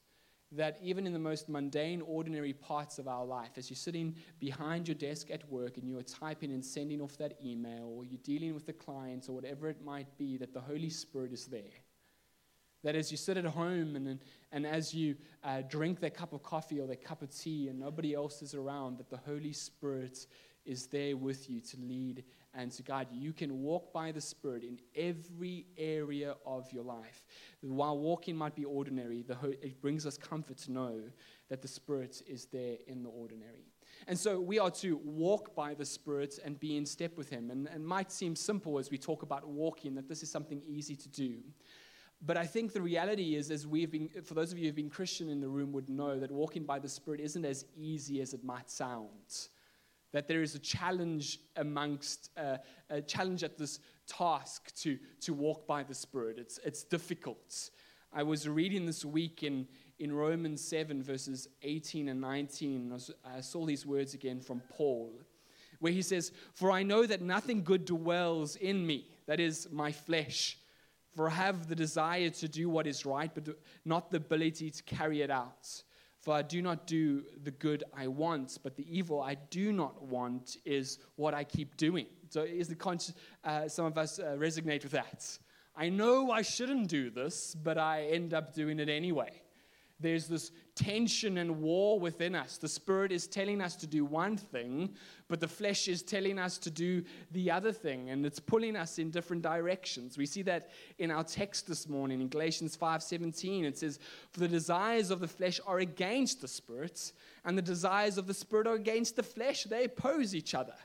that 0.55 0.77
even 0.81 1.05
in 1.07 1.13
the 1.13 1.19
most 1.19 1.49
mundane, 1.49 2.01
ordinary 2.01 2.53
parts 2.53 2.99
of 2.99 3.07
our 3.07 3.25
life, 3.25 3.51
as 3.57 3.69
you're 3.69 3.77
sitting 3.77 4.15
behind 4.39 4.87
your 4.87 4.95
desk 4.95 5.31
at 5.31 5.49
work 5.49 5.77
and 5.77 5.87
you're 5.87 6.01
typing 6.03 6.51
and 6.51 6.63
sending 6.63 7.01
off 7.01 7.17
that 7.17 7.37
email, 7.43 7.91
or 7.95 8.05
you're 8.05 8.19
dealing 8.23 8.53
with 8.53 8.65
the 8.65 8.73
clients, 8.73 9.29
or 9.29 9.33
whatever 9.33 9.69
it 9.69 9.83
might 9.83 10.17
be, 10.17 10.37
that 10.37 10.53
the 10.53 10.61
Holy 10.61 10.89
Spirit 10.89 11.33
is 11.33 11.45
there. 11.47 11.61
That 12.83 12.95
as 12.95 13.11
you 13.11 13.17
sit 13.17 13.37
at 13.37 13.45
home 13.45 13.95
and, 13.95 14.19
and 14.51 14.67
as 14.67 14.93
you 14.93 15.15
uh, 15.43 15.61
drink 15.61 16.01
that 16.01 16.15
cup 16.15 16.33
of 16.33 16.43
coffee 16.43 16.79
or 16.79 16.87
that 16.87 17.03
cup 17.03 17.21
of 17.21 17.29
tea 17.29 17.69
and 17.69 17.79
nobody 17.79 18.13
else 18.13 18.41
is 18.41 18.53
around, 18.53 18.97
that 18.97 19.09
the 19.09 19.17
Holy 19.17 19.53
Spirit 19.53 20.27
is 20.65 20.87
there 20.87 21.15
with 21.17 21.49
you 21.49 21.59
to 21.61 21.77
lead 21.77 22.23
and 22.53 22.71
to 22.71 22.83
guide 22.83 23.07
you. 23.11 23.19
You 23.19 23.33
can 23.33 23.61
walk 23.61 23.91
by 23.91 24.11
the 24.11 24.21
Spirit 24.21 24.63
in 24.63 24.79
every 24.95 25.65
area 25.77 26.35
of 26.45 26.71
your 26.71 26.83
life. 26.83 27.25
While 27.61 27.97
walking 27.97 28.35
might 28.35 28.55
be 28.55 28.65
ordinary, 28.65 29.23
the, 29.23 29.37
it 29.61 29.81
brings 29.81 30.05
us 30.05 30.17
comfort 30.17 30.57
to 30.59 30.71
know 30.71 31.01
that 31.49 31.61
the 31.61 31.67
Spirit 31.67 32.21
is 32.27 32.45
there 32.45 32.77
in 32.87 33.03
the 33.03 33.09
ordinary. 33.09 33.71
And 34.07 34.17
so 34.17 34.39
we 34.39 34.59
are 34.59 34.71
to 34.71 34.99
walk 35.03 35.55
by 35.55 35.73
the 35.73 35.85
Spirit 35.85 36.39
and 36.43 36.59
be 36.59 36.77
in 36.77 36.85
step 36.85 37.17
with 37.17 37.29
Him. 37.29 37.49
And, 37.51 37.67
and 37.67 37.85
might 37.85 38.11
seem 38.11 38.35
simple 38.35 38.77
as 38.77 38.91
we 38.91 38.97
talk 38.97 39.23
about 39.23 39.47
walking, 39.47 39.95
that 39.95 40.07
this 40.07 40.23
is 40.23 40.31
something 40.31 40.61
easy 40.67 40.95
to 40.95 41.09
do. 41.09 41.37
But 42.25 42.37
I 42.37 42.45
think 42.45 42.71
the 42.71 42.81
reality 42.81 43.35
is, 43.35 43.51
as 43.51 43.67
we've 43.67 43.91
been, 43.91 44.09
for 44.23 44.33
those 44.33 44.51
of 44.51 44.57
you 44.57 44.65
who've 44.65 44.75
been 44.75 44.89
Christian 44.89 45.29
in 45.29 45.41
the 45.41 45.49
room, 45.49 45.73
would 45.73 45.89
know 45.89 46.19
that 46.19 46.31
walking 46.31 46.63
by 46.63 46.79
the 46.79 46.87
Spirit 46.87 47.19
isn't 47.19 47.43
as 47.43 47.65
easy 47.75 48.21
as 48.21 48.33
it 48.33 48.43
might 48.43 48.69
sound. 48.69 49.49
That 50.13 50.27
there 50.27 50.41
is 50.41 50.55
a 50.55 50.59
challenge 50.59 51.39
amongst, 51.57 52.29
uh, 52.37 52.57
a 52.89 53.01
challenge 53.01 53.43
at 53.43 53.57
this 53.57 53.79
task 54.07 54.73
to, 54.77 54.97
to 55.21 55.33
walk 55.33 55.67
by 55.67 55.83
the 55.83 55.93
Spirit. 55.93 56.37
It's, 56.37 56.59
it's 56.63 56.83
difficult. 56.83 57.69
I 58.15 58.23
was 58.23 58.47
reading 58.47 58.85
this 58.85 59.03
week 59.03 59.43
in, 59.43 59.67
in 59.99 60.13
Romans 60.13 60.61
7, 60.61 61.01
verses 61.01 61.47
18 61.63 62.09
and 62.09 62.21
19. 62.21 62.95
I 63.25 63.41
saw 63.41 63.65
these 63.65 63.85
words 63.85 64.13
again 64.13 64.39
from 64.39 64.61
Paul, 64.69 65.11
where 65.79 65.91
he 65.91 66.03
says, 66.03 66.31
For 66.53 66.71
I 66.71 66.83
know 66.83 67.07
that 67.07 67.21
nothing 67.21 67.63
good 67.63 67.85
dwells 67.85 68.55
in 68.55 68.85
me, 68.85 69.07
that 69.25 69.39
is, 69.39 69.67
my 69.71 69.91
flesh. 69.91 70.59
For 71.15 71.27
I 71.27 71.33
have 71.33 71.67
the 71.67 71.75
desire 71.75 72.29
to 72.29 72.47
do 72.47 72.69
what 72.69 72.87
is 72.87 73.05
right, 73.05 73.31
but 73.33 73.55
not 73.85 74.11
the 74.11 74.17
ability 74.17 74.71
to 74.71 74.83
carry 74.83 75.21
it 75.21 75.29
out. 75.31 75.83
For 76.23 76.33
I 76.33 76.41
do 76.41 76.61
not 76.61 76.87
do 76.87 77.25
the 77.43 77.51
good 77.51 77.83
I 77.93 78.07
want, 78.07 78.57
but 78.63 78.77
the 78.77 78.85
evil 78.89 79.21
I 79.21 79.35
do 79.49 79.73
not 79.73 80.01
want 80.01 80.55
is 80.63 80.99
what 81.17 81.33
I 81.33 81.43
keep 81.43 81.75
doing. 81.75 82.05
So 82.29 82.43
is 82.43 82.69
the 82.69 82.75
conscious, 82.75 83.13
uh, 83.43 83.67
some 83.67 83.85
of 83.85 83.97
us 83.97 84.19
uh, 84.19 84.37
resonate 84.39 84.83
with 84.83 84.93
that. 84.93 85.37
I 85.75 85.89
know 85.89 86.31
I 86.31 86.41
shouldn't 86.41 86.87
do 86.87 87.09
this, 87.09 87.57
but 87.61 87.77
I 87.77 88.03
end 88.03 88.33
up 88.33 88.53
doing 88.53 88.79
it 88.79 88.87
anyway. 88.87 89.42
There's 89.99 90.27
this 90.27 90.51
tension 90.75 91.37
and 91.37 91.61
war 91.61 91.99
within 91.99 92.35
us. 92.35 92.57
The 92.57 92.67
Spirit 92.67 93.11
is 93.11 93.27
telling 93.27 93.61
us 93.61 93.75
to 93.77 93.87
do 93.87 94.03
one 94.03 94.35
thing, 94.37 94.95
but 95.27 95.39
the 95.39 95.47
flesh 95.47 95.87
is 95.87 96.01
telling 96.01 96.39
us 96.39 96.57
to 96.57 96.71
do 96.71 97.03
the 97.31 97.51
other 97.51 97.71
thing, 97.71 98.09
and 98.09 98.25
it's 98.25 98.39
pulling 98.39 98.75
us 98.75 98.99
in 98.99 99.11
different 99.11 99.43
directions. 99.43 100.17
We 100.17 100.25
see 100.25 100.41
that 100.43 100.71
in 100.97 101.11
our 101.11 101.23
text 101.23 101.67
this 101.67 101.87
morning 101.87 102.21
in 102.21 102.27
Galatians 102.27 102.75
5:17. 102.75 103.65
It 103.65 103.77
says, 103.77 103.99
"For 104.31 104.39
the 104.39 104.47
desires 104.47 105.11
of 105.11 105.19
the 105.19 105.27
flesh 105.27 105.59
are 105.65 105.79
against 105.79 106.41
the 106.41 106.47
Spirit, 106.47 107.13
and 107.45 107.57
the 107.57 107.61
desires 107.61 108.17
of 108.17 108.27
the 108.27 108.33
Spirit 108.33 108.67
are 108.67 108.75
against 108.75 109.15
the 109.15 109.23
flesh. 109.23 109.63
They 109.63 109.85
oppose 109.85 110.35
each 110.35 110.53
other." 110.53 110.75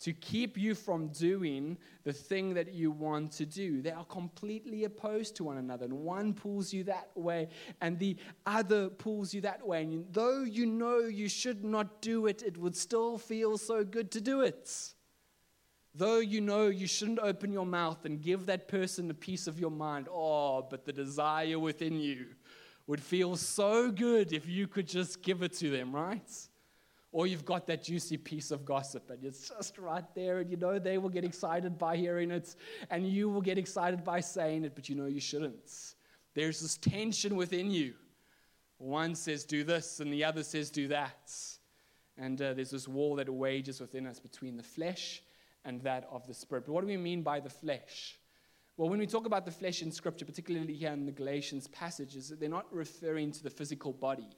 To 0.00 0.12
keep 0.14 0.56
you 0.56 0.74
from 0.74 1.08
doing 1.08 1.76
the 2.04 2.12
thing 2.12 2.54
that 2.54 2.72
you 2.72 2.90
want 2.90 3.32
to 3.32 3.44
do. 3.44 3.82
They 3.82 3.90
are 3.90 4.04
completely 4.06 4.84
opposed 4.84 5.36
to 5.36 5.44
one 5.44 5.58
another. 5.58 5.84
And 5.84 6.00
one 6.00 6.32
pulls 6.32 6.72
you 6.72 6.84
that 6.84 7.10
way, 7.14 7.48
and 7.80 7.98
the 7.98 8.16
other 8.46 8.88
pulls 8.88 9.34
you 9.34 9.42
that 9.42 9.66
way. 9.66 9.82
And 9.82 10.06
though 10.10 10.42
you 10.42 10.64
know 10.64 11.00
you 11.00 11.28
should 11.28 11.64
not 11.64 12.00
do 12.00 12.26
it, 12.26 12.42
it 12.42 12.56
would 12.56 12.76
still 12.76 13.18
feel 13.18 13.58
so 13.58 13.84
good 13.84 14.10
to 14.12 14.20
do 14.20 14.40
it. 14.40 14.94
Though 15.94 16.20
you 16.20 16.40
know 16.40 16.68
you 16.68 16.86
shouldn't 16.86 17.18
open 17.18 17.52
your 17.52 17.66
mouth 17.66 18.04
and 18.04 18.22
give 18.22 18.46
that 18.46 18.68
person 18.68 19.10
a 19.10 19.14
piece 19.14 19.46
of 19.46 19.58
your 19.58 19.70
mind, 19.70 20.08
oh, 20.10 20.62
but 20.62 20.84
the 20.84 20.92
desire 20.92 21.58
within 21.58 21.98
you 21.98 22.26
would 22.86 23.02
feel 23.02 23.36
so 23.36 23.90
good 23.90 24.32
if 24.32 24.48
you 24.48 24.66
could 24.66 24.86
just 24.86 25.22
give 25.22 25.42
it 25.42 25.52
to 25.54 25.68
them, 25.68 25.94
right? 25.94 26.48
Or 27.12 27.26
you've 27.26 27.44
got 27.44 27.66
that 27.66 27.82
juicy 27.82 28.16
piece 28.16 28.52
of 28.52 28.64
gossip 28.64 29.10
and 29.10 29.24
it's 29.24 29.48
just 29.48 29.78
right 29.78 30.04
there, 30.14 30.38
and 30.38 30.50
you 30.50 30.56
know 30.56 30.78
they 30.78 30.98
will 30.98 31.08
get 31.08 31.24
excited 31.24 31.76
by 31.76 31.96
hearing 31.96 32.30
it, 32.30 32.54
and 32.90 33.08
you 33.08 33.28
will 33.28 33.40
get 33.40 33.58
excited 33.58 34.04
by 34.04 34.20
saying 34.20 34.64
it, 34.64 34.74
but 34.74 34.88
you 34.88 34.94
know 34.94 35.06
you 35.06 35.20
shouldn't. 35.20 35.94
There's 36.34 36.60
this 36.60 36.76
tension 36.76 37.34
within 37.34 37.70
you. 37.70 37.94
One 38.78 39.14
says, 39.14 39.44
do 39.44 39.64
this, 39.64 40.00
and 40.00 40.12
the 40.12 40.24
other 40.24 40.42
says, 40.42 40.70
do 40.70 40.88
that. 40.88 41.32
And 42.16 42.40
uh, 42.40 42.54
there's 42.54 42.70
this 42.70 42.86
war 42.86 43.16
that 43.16 43.28
wages 43.28 43.80
within 43.80 44.06
us 44.06 44.20
between 44.20 44.56
the 44.56 44.62
flesh 44.62 45.22
and 45.64 45.82
that 45.82 46.08
of 46.10 46.26
the 46.26 46.34
spirit. 46.34 46.64
But 46.66 46.72
what 46.72 46.80
do 46.82 46.86
we 46.86 46.96
mean 46.96 47.22
by 47.22 47.40
the 47.40 47.50
flesh? 47.50 48.18
Well, 48.76 48.88
when 48.88 48.98
we 48.98 49.06
talk 49.06 49.26
about 49.26 49.44
the 49.44 49.50
flesh 49.50 49.82
in 49.82 49.92
Scripture, 49.92 50.24
particularly 50.24 50.72
here 50.72 50.92
in 50.92 51.04
the 51.04 51.12
Galatians 51.12 51.68
passages, 51.68 52.32
they're 52.38 52.48
not 52.48 52.66
referring 52.72 53.32
to 53.32 53.42
the 53.42 53.50
physical 53.50 53.92
body 53.92 54.28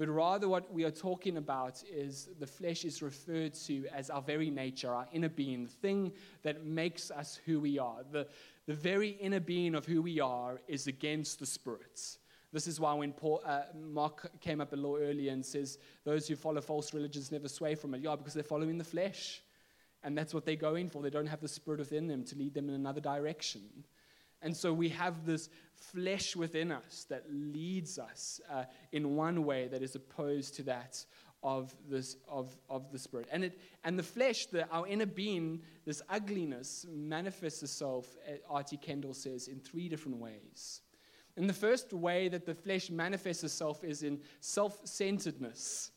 but 0.00 0.08
rather 0.08 0.48
what 0.48 0.72
we 0.72 0.84
are 0.84 0.90
talking 0.90 1.36
about 1.36 1.84
is 1.92 2.30
the 2.38 2.46
flesh 2.46 2.86
is 2.86 3.02
referred 3.02 3.52
to 3.52 3.84
as 3.94 4.08
our 4.08 4.22
very 4.22 4.48
nature, 4.48 4.94
our 4.94 5.06
inner 5.12 5.28
being, 5.28 5.64
the 5.64 5.70
thing 5.70 6.10
that 6.42 6.64
makes 6.64 7.10
us 7.10 7.38
who 7.44 7.60
we 7.60 7.78
are. 7.78 7.98
The, 8.10 8.26
the 8.66 8.72
very 8.72 9.10
inner 9.10 9.40
being 9.40 9.74
of 9.74 9.84
who 9.84 10.00
we 10.00 10.18
are 10.18 10.58
is 10.66 10.86
against 10.86 11.38
the 11.38 11.44
spirits. 11.44 12.16
This 12.50 12.66
is 12.66 12.80
why 12.80 12.94
when 12.94 13.12
Paul, 13.12 13.42
uh, 13.44 13.64
Mark 13.78 14.30
came 14.40 14.62
up 14.62 14.72
a 14.72 14.76
little 14.76 14.96
earlier 14.96 15.32
and 15.32 15.44
says, 15.44 15.76
Those 16.04 16.26
who 16.26 16.34
follow 16.34 16.62
false 16.62 16.94
religions 16.94 17.30
never 17.30 17.46
sway 17.46 17.74
from 17.74 17.92
it. 17.92 18.00
Yeah, 18.00 18.16
because 18.16 18.32
they're 18.32 18.42
following 18.42 18.78
the 18.78 18.84
flesh. 18.84 19.42
And 20.02 20.16
that's 20.16 20.32
what 20.32 20.46
they're 20.46 20.56
going 20.56 20.88
for. 20.88 21.02
They 21.02 21.10
don't 21.10 21.26
have 21.26 21.42
the 21.42 21.48
spirit 21.48 21.78
within 21.78 22.06
them 22.06 22.24
to 22.24 22.36
lead 22.36 22.54
them 22.54 22.70
in 22.70 22.74
another 22.74 23.02
direction. 23.02 23.60
And 24.42 24.56
so 24.56 24.72
we 24.72 24.88
have 24.90 25.26
this 25.26 25.48
flesh 25.74 26.36
within 26.36 26.72
us 26.72 27.06
that 27.08 27.24
leads 27.30 27.98
us 27.98 28.40
uh, 28.50 28.64
in 28.92 29.16
one 29.16 29.44
way 29.44 29.68
that 29.68 29.82
is 29.82 29.94
opposed 29.94 30.54
to 30.56 30.62
that 30.64 31.04
of, 31.42 31.74
this, 31.88 32.16
of, 32.28 32.56
of 32.68 32.90
the 32.92 32.98
spirit. 32.98 33.26
And, 33.32 33.44
it, 33.44 33.58
and 33.84 33.98
the 33.98 34.02
flesh, 34.02 34.46
the, 34.46 34.68
our 34.68 34.86
inner 34.86 35.06
being, 35.06 35.62
this 35.86 36.02
ugliness, 36.08 36.86
manifests 36.90 37.62
itself, 37.62 38.14
uh, 38.28 38.36
R.T. 38.48 38.76
Kendall 38.78 39.14
says, 39.14 39.48
in 39.48 39.60
three 39.60 39.88
different 39.88 40.18
ways. 40.18 40.82
And 41.36 41.48
the 41.48 41.54
first 41.54 41.92
way 41.92 42.28
that 42.28 42.44
the 42.44 42.54
flesh 42.54 42.90
manifests 42.90 43.44
itself 43.44 43.82
is 43.84 44.02
in 44.02 44.20
self 44.40 44.80
centeredness. 44.84 45.92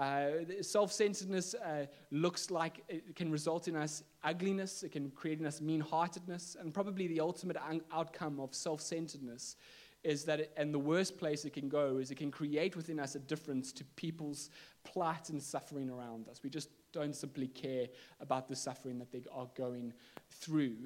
Uh, 0.00 0.62
Self 0.62 0.90
centeredness 0.90 1.54
uh, 1.54 1.84
looks 2.10 2.50
like 2.50 2.82
it 2.88 3.14
can 3.14 3.30
result 3.30 3.68
in 3.68 3.76
us 3.76 4.02
ugliness, 4.24 4.82
it 4.82 4.92
can 4.92 5.10
create 5.10 5.40
in 5.40 5.44
us 5.46 5.60
mean 5.60 5.80
heartedness, 5.80 6.56
and 6.58 6.72
probably 6.72 7.06
the 7.06 7.20
ultimate 7.20 7.58
un- 7.68 7.82
outcome 7.92 8.40
of 8.40 8.54
self 8.54 8.80
centeredness 8.80 9.56
is 10.02 10.24
that, 10.24 10.40
it, 10.40 10.52
and 10.56 10.72
the 10.72 10.78
worst 10.78 11.18
place 11.18 11.44
it 11.44 11.52
can 11.52 11.68
go 11.68 11.98
is 11.98 12.10
it 12.10 12.14
can 12.14 12.30
create 12.30 12.74
within 12.76 12.98
us 12.98 13.14
a 13.14 13.18
difference 13.18 13.72
to 13.72 13.84
people's 13.96 14.48
plight 14.84 15.28
and 15.28 15.42
suffering 15.42 15.90
around 15.90 16.26
us. 16.28 16.40
We 16.42 16.48
just 16.48 16.70
don't 16.92 17.14
simply 17.14 17.48
care 17.48 17.86
about 18.20 18.48
the 18.48 18.56
suffering 18.56 18.98
that 19.00 19.12
they 19.12 19.22
are 19.30 19.48
going 19.54 19.92
through. 20.30 20.76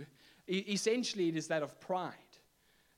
E- 0.48 0.64
essentially, 0.68 1.29
it 1.29 1.37
is 1.37 1.46
that 1.46 1.62
of 1.62 1.79
pride. 1.79 2.14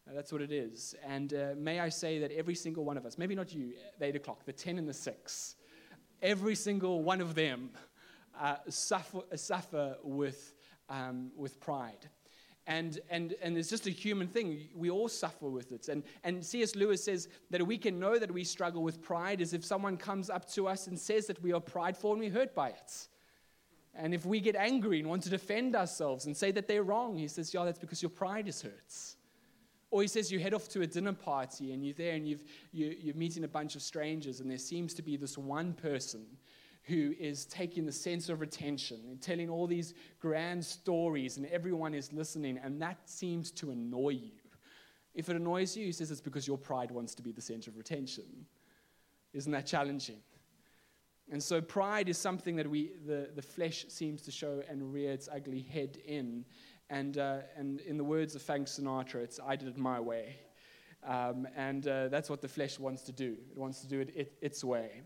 Uh, 0.08 0.14
that's 0.14 0.32
what 0.32 0.40
it 0.40 0.52
is. 0.52 0.94
And 1.06 1.34
uh, 1.34 1.48
may 1.58 1.80
I 1.80 1.90
say 1.90 2.18
that 2.20 2.32
every 2.32 2.54
single 2.54 2.84
one 2.84 2.96
of 2.96 3.04
us, 3.04 3.18
maybe 3.18 3.34
not 3.34 3.52
you, 3.52 3.74
the 3.98 4.06
8 4.06 4.16
o'clock, 4.16 4.46
the 4.46 4.52
10 4.52 4.78
and 4.78 4.88
the 4.88 4.94
6, 4.94 5.56
every 6.22 6.54
single 6.54 7.02
one 7.02 7.20
of 7.20 7.34
them 7.34 7.70
uh, 8.40 8.56
suffer, 8.68 9.20
suffer 9.34 9.96
with, 10.02 10.54
um, 10.88 11.30
with 11.36 11.60
pride. 11.60 12.08
And, 12.68 12.98
and, 13.10 13.34
and 13.40 13.56
it's 13.56 13.70
just 13.70 13.86
a 13.86 13.90
human 13.90 14.26
thing. 14.26 14.68
We 14.74 14.90
all 14.90 15.08
suffer 15.08 15.48
with 15.48 15.70
it. 15.70 15.88
And, 15.88 16.02
and 16.24 16.44
C.S. 16.44 16.74
Lewis 16.74 17.04
says 17.04 17.28
that 17.50 17.64
we 17.64 17.78
can 17.78 18.00
know 18.00 18.18
that 18.18 18.30
we 18.30 18.42
struggle 18.42 18.82
with 18.82 19.00
pride 19.00 19.40
is 19.40 19.52
if 19.52 19.64
someone 19.64 19.96
comes 19.96 20.30
up 20.30 20.50
to 20.52 20.66
us 20.66 20.88
and 20.88 20.98
says 20.98 21.28
that 21.28 21.40
we 21.42 21.52
are 21.52 21.60
prideful 21.60 22.12
and 22.12 22.20
we're 22.20 22.30
hurt 22.30 22.54
by 22.54 22.70
it. 22.70 23.08
And 23.94 24.12
if 24.12 24.26
we 24.26 24.40
get 24.40 24.56
angry 24.56 24.98
and 24.98 25.08
want 25.08 25.22
to 25.22 25.30
defend 25.30 25.76
ourselves 25.76 26.26
and 26.26 26.36
say 26.36 26.50
that 26.50 26.66
they're 26.66 26.82
wrong, 26.82 27.16
he 27.16 27.28
says, 27.28 27.54
Yeah, 27.54 27.64
that's 27.64 27.78
because 27.78 28.02
your 28.02 28.10
pride 28.10 28.48
is 28.48 28.60
hurt. 28.60 29.15
Or 29.90 30.02
he 30.02 30.08
says 30.08 30.32
you 30.32 30.38
head 30.40 30.52
off 30.52 30.68
to 30.70 30.82
a 30.82 30.86
dinner 30.86 31.12
party 31.12 31.72
and 31.72 31.84
you're 31.84 31.94
there 31.94 32.14
and 32.14 32.26
you've, 32.26 32.44
you, 32.72 32.96
you're 33.00 33.14
meeting 33.14 33.44
a 33.44 33.48
bunch 33.48 33.76
of 33.76 33.82
strangers, 33.82 34.40
and 34.40 34.50
there 34.50 34.58
seems 34.58 34.94
to 34.94 35.02
be 35.02 35.16
this 35.16 35.38
one 35.38 35.72
person 35.74 36.26
who 36.82 37.14
is 37.18 37.46
taking 37.46 37.84
the 37.84 37.92
center 37.92 38.32
of 38.32 38.42
attention 38.42 39.00
and 39.08 39.20
telling 39.20 39.50
all 39.50 39.66
these 39.66 39.94
grand 40.20 40.64
stories, 40.64 41.36
and 41.36 41.46
everyone 41.46 41.94
is 41.94 42.12
listening, 42.12 42.58
and 42.62 42.80
that 42.80 42.98
seems 43.08 43.50
to 43.50 43.70
annoy 43.70 44.10
you. 44.10 44.30
If 45.14 45.28
it 45.28 45.36
annoys 45.36 45.76
you, 45.76 45.86
he 45.86 45.92
says 45.92 46.10
it's 46.10 46.20
because 46.20 46.46
your 46.46 46.58
pride 46.58 46.90
wants 46.90 47.14
to 47.16 47.22
be 47.22 47.32
the 47.32 47.40
center 47.40 47.70
of 47.70 47.78
attention. 47.78 48.24
Isn't 49.32 49.52
that 49.52 49.66
challenging? 49.66 50.18
And 51.32 51.42
so 51.42 51.60
pride 51.60 52.08
is 52.08 52.18
something 52.18 52.54
that 52.56 52.70
we, 52.70 52.92
the, 53.04 53.30
the 53.34 53.42
flesh 53.42 53.86
seems 53.88 54.22
to 54.22 54.30
show 54.30 54.62
and 54.68 54.92
rear 54.92 55.10
its 55.10 55.28
ugly 55.32 55.62
head 55.62 55.98
in. 56.06 56.44
And, 56.88 57.18
uh, 57.18 57.38
and 57.56 57.80
in 57.80 57.96
the 57.96 58.04
words 58.04 58.34
of 58.34 58.42
Frank 58.42 58.68
Sinatra, 58.68 59.16
it's 59.16 59.40
I 59.44 59.56
did 59.56 59.68
it 59.68 59.76
my 59.76 59.98
way. 59.98 60.36
Um, 61.04 61.46
and 61.56 61.86
uh, 61.86 62.08
that's 62.08 62.30
what 62.30 62.40
the 62.40 62.48
flesh 62.48 62.78
wants 62.78 63.02
to 63.02 63.12
do. 63.12 63.36
It 63.50 63.58
wants 63.58 63.80
to 63.80 63.88
do 63.88 64.00
it, 64.00 64.12
it 64.14 64.32
its 64.40 64.64
way. 64.64 65.02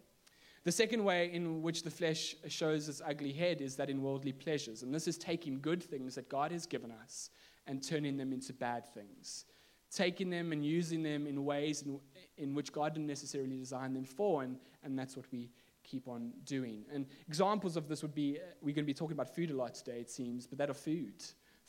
The 0.64 0.73
second 0.73 1.05
way 1.05 1.31
in 1.33 1.62
which 1.62 1.83
the 1.83 1.90
flesh 1.90 2.35
shows 2.49 2.88
its 2.88 3.01
ugly 3.05 3.33
head 3.33 3.62
is 3.62 3.77
that 3.77 3.88
in 3.88 4.03
worldly 4.03 4.33
pleasures. 4.33 4.83
And 4.83 4.95
this 4.95 5.09
is 5.09 5.16
taking 5.16 5.61
good 5.61 5.83
things 5.83 6.14
that 6.16 6.29
God 6.29 6.53
has 6.53 6.66
given 6.66 6.93
us 7.03 7.31
and 7.66 7.83
turning 7.83 8.16
them 8.19 8.33
into 8.33 8.53
bad 8.53 8.87
things. 8.93 9.47
Taking 9.90 10.29
them 10.29 10.53
and 10.53 10.64
using 10.64 11.03
them 11.03 11.27
in 11.27 11.45
ways 11.45 11.83
in, 11.83 11.99
in 12.37 12.55
which 12.55 12.73
God 12.73 12.95
didn't 12.95 13.07
necessarily 13.07 13.57
design 13.57 13.95
them 13.95 14.05
for. 14.05 14.43
And, 14.43 14.57
and 14.85 14.99
that's 14.99 15.16
what 15.16 15.27
we 15.33 15.51
keep 15.83 16.09
on 16.09 16.33
doing. 16.45 16.85
And 16.93 17.07
examples 17.27 17.77
of 17.77 17.88
this 17.88 18.03
would 18.03 18.14
be 18.14 18.38
we're 18.61 18.75
going 18.75 18.85
to 18.85 18.93
be 18.93 18.95
talking 18.95 19.14
about 19.14 19.35
food 19.35 19.51
a 19.51 19.57
lot 19.57 19.75
today, 19.75 20.01
it 20.01 20.11
seems, 20.11 20.47
but 20.47 20.59
that 20.59 20.69
of 20.69 20.77
food. 20.77 21.14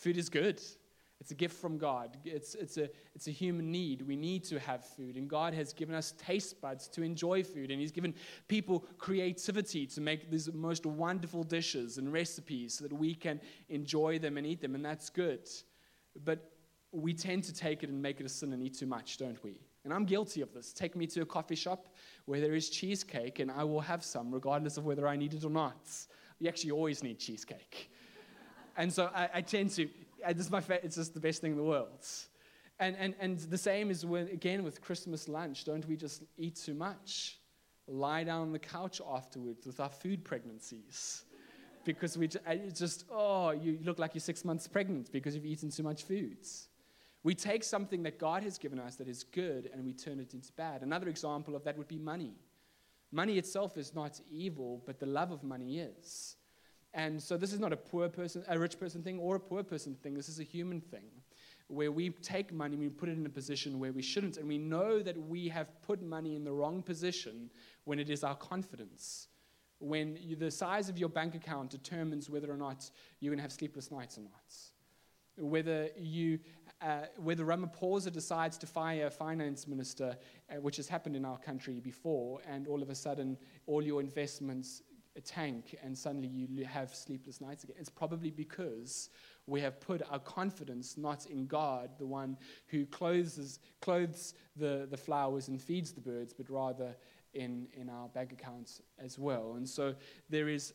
Food 0.01 0.17
is 0.17 0.29
good. 0.29 0.59
It's 1.19 1.29
a 1.29 1.35
gift 1.35 1.61
from 1.61 1.77
God. 1.77 2.17
It's, 2.25 2.55
it's, 2.55 2.77
a, 2.77 2.89
it's 3.13 3.27
a 3.27 3.31
human 3.31 3.71
need. 3.71 4.01
We 4.01 4.15
need 4.15 4.43
to 4.45 4.57
have 4.57 4.83
food. 4.83 5.15
And 5.15 5.29
God 5.29 5.53
has 5.53 5.73
given 5.73 5.93
us 5.93 6.15
taste 6.17 6.59
buds 6.59 6.87
to 6.87 7.03
enjoy 7.03 7.43
food. 7.43 7.69
And 7.69 7.79
He's 7.79 7.91
given 7.91 8.15
people 8.47 8.87
creativity 8.97 9.85
to 9.85 10.01
make 10.01 10.31
these 10.31 10.51
most 10.51 10.87
wonderful 10.87 11.43
dishes 11.43 11.99
and 11.99 12.11
recipes 12.11 12.73
so 12.73 12.87
that 12.87 12.93
we 12.93 13.13
can 13.13 13.39
enjoy 13.69 14.17
them 14.17 14.37
and 14.37 14.47
eat 14.47 14.59
them. 14.59 14.73
And 14.73 14.83
that's 14.83 15.11
good. 15.11 15.47
But 16.25 16.51
we 16.91 17.13
tend 17.13 17.43
to 17.43 17.53
take 17.53 17.83
it 17.83 17.91
and 17.91 18.01
make 18.01 18.19
it 18.19 18.25
a 18.25 18.29
sin 18.29 18.53
and 18.53 18.63
eat 18.63 18.79
too 18.79 18.87
much, 18.87 19.17
don't 19.17 19.41
we? 19.43 19.59
And 19.85 19.93
I'm 19.93 20.05
guilty 20.05 20.41
of 20.41 20.51
this. 20.51 20.73
Take 20.73 20.95
me 20.95 21.05
to 21.05 21.21
a 21.21 21.25
coffee 21.27 21.55
shop 21.55 21.93
where 22.25 22.41
there 22.41 22.55
is 22.55 22.71
cheesecake, 22.71 23.37
and 23.37 23.51
I 23.51 23.63
will 23.63 23.81
have 23.81 24.03
some, 24.03 24.33
regardless 24.33 24.77
of 24.77 24.85
whether 24.85 25.07
I 25.07 25.15
need 25.15 25.35
it 25.35 25.45
or 25.45 25.51
not. 25.51 25.87
You 26.39 26.49
actually 26.49 26.71
always 26.71 27.03
need 27.03 27.19
cheesecake. 27.19 27.91
And 28.77 28.91
so 28.91 29.09
I, 29.13 29.29
I 29.35 29.41
tend 29.41 29.71
to 29.71 29.87
this 30.29 30.45
is 30.45 30.51
my 30.51 30.61
it's 30.83 30.95
just 30.95 31.13
the 31.13 31.19
best 31.19 31.41
thing 31.41 31.51
in 31.51 31.57
the 31.57 31.63
world. 31.63 32.05
And, 32.79 32.95
and, 32.97 33.15
and 33.19 33.37
the 33.37 33.57
same 33.57 33.91
is 33.91 34.05
when, 34.05 34.27
again 34.29 34.63
with 34.63 34.81
Christmas 34.81 35.27
lunch. 35.29 35.65
Don't 35.65 35.87
we 35.87 35.95
just 35.95 36.23
eat 36.37 36.55
too 36.55 36.73
much? 36.73 37.37
Lie 37.87 38.23
down 38.23 38.41
on 38.41 38.51
the 38.51 38.59
couch 38.59 39.01
afterwards 39.07 39.67
with 39.67 39.79
our 39.79 39.89
food 39.89 40.23
pregnancies. 40.23 41.23
Because 41.83 42.17
we 42.17 42.27
just, 42.27 43.05
oh, 43.11 43.51
you 43.51 43.79
look 43.83 43.97
like 43.97 44.13
you're 44.13 44.21
six 44.21 44.45
months 44.45 44.67
pregnant 44.67 45.11
because 45.11 45.35
you've 45.35 45.45
eaten 45.45 45.69
too 45.71 45.83
much 45.83 46.03
foods. 46.03 46.69
We 47.23 47.35
take 47.35 47.63
something 47.63 48.03
that 48.03 48.19
God 48.19 48.43
has 48.43 48.57
given 48.57 48.79
us 48.79 48.95
that 48.95 49.07
is 49.07 49.23
good 49.23 49.69
and 49.73 49.83
we 49.83 49.93
turn 49.93 50.19
it 50.19 50.33
into 50.33 50.51
bad. 50.53 50.81
Another 50.81 51.07
example 51.07 51.55
of 51.55 51.63
that 51.63 51.77
would 51.77 51.87
be 51.87 51.99
money. 51.99 52.33
Money 53.11 53.37
itself 53.37 53.77
is 53.77 53.93
not 53.93 54.19
evil, 54.31 54.81
but 54.85 54.99
the 54.99 55.05
love 55.05 55.31
of 55.31 55.43
money 55.43 55.79
is. 55.79 56.35
And 56.93 57.21
so 57.21 57.37
this 57.37 57.53
is 57.53 57.59
not 57.59 57.71
a 57.71 57.77
poor 57.77 58.09
person, 58.09 58.43
a 58.47 58.59
rich 58.59 58.79
person 58.79 59.01
thing 59.01 59.19
or 59.19 59.35
a 59.35 59.39
poor 59.39 59.63
person 59.63 59.95
thing. 59.95 60.13
This 60.13 60.27
is 60.27 60.39
a 60.39 60.43
human 60.43 60.81
thing 60.81 61.05
where 61.71 61.91
we 61.91 62.09
take 62.09 62.53
money, 62.53 62.75
we 62.75 62.89
put 62.89 63.07
it 63.07 63.17
in 63.17 63.25
a 63.25 63.29
position 63.29 63.79
where 63.79 63.93
we 63.93 64.01
shouldn't, 64.01 64.35
and 64.37 64.47
we 64.47 64.57
know 64.57 65.01
that 65.01 65.17
we 65.17 65.47
have 65.47 65.81
put 65.81 66.01
money 66.01 66.35
in 66.35 66.43
the 66.43 66.51
wrong 66.51 66.83
position 66.83 67.49
when 67.85 67.97
it 67.97 68.09
is 68.09 68.23
our 68.23 68.35
confidence. 68.35 69.29
When 69.79 70.17
you, 70.21 70.35
the 70.35 70.51
size 70.51 70.89
of 70.89 70.97
your 70.97 71.09
bank 71.09 71.33
account 71.33 71.69
determines 71.69 72.29
whether 72.29 72.51
or 72.51 72.57
not 72.57 72.89
you're 73.19 73.31
going 73.31 73.37
to 73.37 73.43
have 73.43 73.53
sleepless 73.53 73.89
nights 73.89 74.17
or 74.17 74.21
not. 74.21 74.53
Whether 75.37 75.89
you, 75.97 76.39
uh, 76.81 77.05
whether 77.17 77.45
Ramaphosa 77.45 78.11
decides 78.11 78.57
to 78.59 78.67
fire 78.67 79.07
a 79.07 79.11
finance 79.11 79.65
minister, 79.65 80.17
uh, 80.49 80.55
which 80.59 80.75
has 80.75 80.89
happened 80.89 81.15
in 81.15 81.23
our 81.23 81.37
country 81.37 81.79
before, 81.79 82.41
and 82.47 82.67
all 82.67 82.81
of 82.81 82.89
a 82.89 82.95
sudden 82.95 83.37
all 83.65 83.81
your 83.81 84.01
investments 84.01 84.83
a 85.15 85.21
tank 85.21 85.77
and 85.83 85.97
suddenly 85.97 86.27
you 86.27 86.65
have 86.65 86.93
sleepless 86.95 87.41
nights 87.41 87.63
again. 87.63 87.75
It's 87.79 87.89
probably 87.89 88.31
because 88.31 89.09
we 89.45 89.59
have 89.61 89.79
put 89.79 90.01
our 90.09 90.19
confidence 90.19 90.97
not 90.97 91.25
in 91.25 91.47
God, 91.47 91.89
the 91.97 92.05
one 92.05 92.37
who 92.67 92.85
clothes, 92.85 93.59
clothes 93.81 94.33
the, 94.55 94.87
the 94.89 94.97
flowers 94.97 95.47
and 95.49 95.61
feeds 95.61 95.91
the 95.91 96.01
birds, 96.01 96.33
but 96.33 96.49
rather 96.49 96.95
in, 97.33 97.67
in 97.73 97.89
our 97.89 98.07
bank 98.09 98.31
accounts 98.31 98.81
as 98.99 99.17
well. 99.17 99.55
And 99.55 99.67
so 99.67 99.95
there 100.29 100.49
is, 100.49 100.73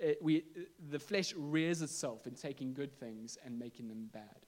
eh, 0.00 0.14
we, 0.20 0.44
the 0.90 0.98
flesh 0.98 1.34
rears 1.36 1.82
itself 1.82 2.26
in 2.26 2.34
taking 2.34 2.74
good 2.74 2.92
things 2.92 3.38
and 3.44 3.58
making 3.58 3.88
them 3.88 4.08
bad. 4.12 4.46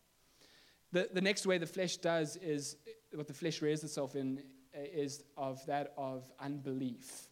The, 0.92 1.09
the 1.12 1.20
next 1.20 1.47
way 1.47 1.59
the 1.59 1.66
flesh 1.66 1.97
does 1.97 2.37
is, 2.37 2.77
what 3.12 3.27
the 3.27 3.35
flesh 3.35 3.62
rears 3.62 3.83
itself 3.83 4.16
in 4.16 4.42
eh, 4.75 4.87
is 4.92 5.25
of 5.37 5.64
that 5.66 5.92
of 5.97 6.31
unbelief 6.40 7.29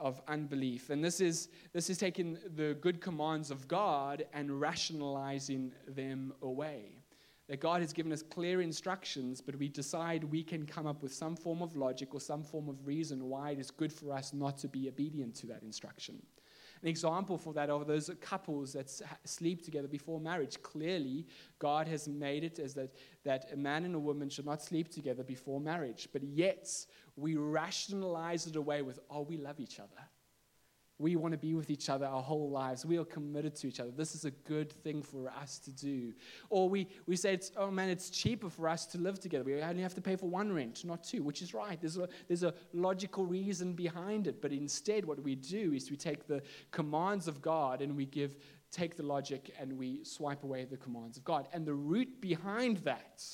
of 0.00 0.20
unbelief. 0.28 0.90
And 0.90 1.02
this 1.02 1.20
is, 1.20 1.48
this 1.72 1.90
is 1.90 1.98
taking 1.98 2.38
the 2.56 2.76
good 2.80 3.00
commands 3.00 3.50
of 3.50 3.66
God 3.68 4.26
and 4.32 4.60
rationalizing 4.60 5.72
them 5.88 6.32
away. 6.42 7.00
That 7.48 7.60
God 7.60 7.82
has 7.82 7.92
given 7.92 8.10
us 8.12 8.22
clear 8.22 8.62
instructions, 8.62 9.40
but 9.40 9.56
we 9.56 9.68
decide 9.68 10.24
we 10.24 10.42
can 10.42 10.64
come 10.64 10.86
up 10.86 11.02
with 11.02 11.12
some 11.12 11.36
form 11.36 11.60
of 11.60 11.76
logic 11.76 12.14
or 12.14 12.20
some 12.20 12.42
form 12.42 12.68
of 12.68 12.86
reason 12.86 13.28
why 13.28 13.50
it 13.50 13.58
is 13.58 13.70
good 13.70 13.92
for 13.92 14.12
us 14.12 14.32
not 14.32 14.56
to 14.58 14.68
be 14.68 14.88
obedient 14.88 15.34
to 15.36 15.46
that 15.48 15.62
instruction. 15.62 16.22
An 16.84 16.88
example 16.88 17.38
for 17.38 17.54
that 17.54 17.70
are 17.70 17.82
those 17.82 18.10
couples 18.20 18.74
that 18.74 18.90
sleep 19.24 19.64
together 19.64 19.88
before 19.88 20.20
marriage. 20.20 20.62
Clearly, 20.62 21.26
God 21.58 21.88
has 21.88 22.06
made 22.08 22.44
it 22.44 22.58
as 22.58 22.74
that, 22.74 22.90
that 23.24 23.46
a 23.54 23.56
man 23.56 23.86
and 23.86 23.94
a 23.94 23.98
woman 23.98 24.28
should 24.28 24.44
not 24.44 24.62
sleep 24.62 24.90
together 24.90 25.24
before 25.24 25.60
marriage. 25.60 26.10
But 26.12 26.22
yet, 26.22 26.68
we 27.16 27.36
rationalize 27.36 28.46
it 28.46 28.56
away 28.56 28.82
with, 28.82 28.98
oh, 29.08 29.22
we 29.22 29.38
love 29.38 29.60
each 29.60 29.80
other. 29.80 30.02
We 30.98 31.16
want 31.16 31.32
to 31.32 31.38
be 31.38 31.54
with 31.54 31.70
each 31.70 31.88
other 31.88 32.06
our 32.06 32.22
whole 32.22 32.50
lives. 32.50 32.86
We 32.86 32.98
are 32.98 33.04
committed 33.04 33.56
to 33.56 33.66
each 33.66 33.80
other. 33.80 33.90
This 33.90 34.14
is 34.14 34.24
a 34.24 34.30
good 34.30 34.72
thing 34.72 35.02
for 35.02 35.28
us 35.28 35.58
to 35.60 35.72
do. 35.72 36.12
Or 36.50 36.68
we, 36.68 36.86
we 37.06 37.16
say, 37.16 37.34
it's, 37.34 37.50
oh 37.56 37.70
man, 37.70 37.88
it's 37.88 38.10
cheaper 38.10 38.48
for 38.48 38.68
us 38.68 38.86
to 38.86 38.98
live 38.98 39.18
together. 39.18 39.44
We 39.44 39.60
only 39.60 39.82
have 39.82 39.94
to 39.94 40.00
pay 40.00 40.14
for 40.14 40.26
one 40.26 40.52
rent, 40.52 40.84
not 40.84 41.02
two, 41.02 41.24
which 41.24 41.42
is 41.42 41.52
right. 41.52 41.80
There's 41.80 41.96
a, 41.96 42.08
there's 42.28 42.44
a 42.44 42.54
logical 42.72 43.26
reason 43.26 43.72
behind 43.72 44.28
it. 44.28 44.40
But 44.40 44.52
instead, 44.52 45.04
what 45.04 45.20
we 45.20 45.34
do 45.34 45.72
is 45.72 45.90
we 45.90 45.96
take 45.96 46.28
the 46.28 46.42
commands 46.70 47.26
of 47.26 47.42
God 47.42 47.82
and 47.82 47.96
we 47.96 48.06
give, 48.06 48.36
take 48.70 48.96
the 48.96 49.02
logic 49.02 49.52
and 49.58 49.72
we 49.72 50.04
swipe 50.04 50.44
away 50.44 50.64
the 50.64 50.76
commands 50.76 51.16
of 51.16 51.24
God. 51.24 51.48
And 51.52 51.66
the 51.66 51.74
root 51.74 52.20
behind 52.20 52.76
that 52.78 53.24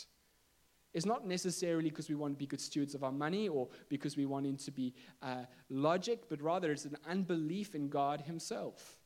it's 0.93 1.07
not 1.07 1.27
necessarily 1.27 1.89
because 1.89 2.09
we 2.09 2.15
want 2.15 2.35
to 2.35 2.39
be 2.39 2.47
good 2.47 2.61
stewards 2.61 2.95
of 2.95 3.05
our 3.05 3.13
money 3.13 3.49
or 3.49 3.69
because 3.89 4.17
we 4.17 4.27
want 4.27 4.47
him 4.47 4.57
to 4.57 4.71
be 4.71 4.95
uh, 5.23 5.45
logic, 5.69 6.25
but 6.29 6.43
rather 6.43 6.73
it's 6.73 6.85
an 6.85 6.97
unbelief 7.09 7.75
in 7.75 7.89
God 7.89 8.21
Himself. 8.21 8.97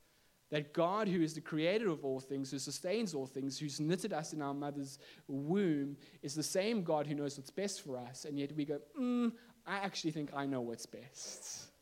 That 0.51 0.73
God, 0.73 1.09
who 1.09 1.23
is 1.23 1.35
the 1.35 1.40
creator 1.40 1.88
of 1.88 2.05
all 2.05 2.20
things, 2.20 2.51
who 2.51 2.59
sustains 2.59 3.12
all 3.12 3.27
things, 3.27 3.59
who's 3.59 3.81
knitted 3.81 4.12
us 4.12 4.33
in 4.33 4.40
our 4.40 4.55
mother's 4.55 4.99
womb, 5.27 5.97
is 6.23 6.35
the 6.35 6.42
same 6.42 6.85
God 6.85 7.07
who 7.07 7.14
knows 7.14 7.37
what's 7.37 7.51
best 7.51 7.83
for 7.83 7.97
us. 7.97 8.25
And 8.25 8.38
yet 8.38 8.53
we 8.55 8.64
go, 8.64 8.79
mm, 8.99 9.33
I 9.66 9.79
actually 9.79 10.12
think 10.12 10.31
I 10.35 10.47
know 10.47 10.61
what's 10.61 10.87
best. 10.87 11.73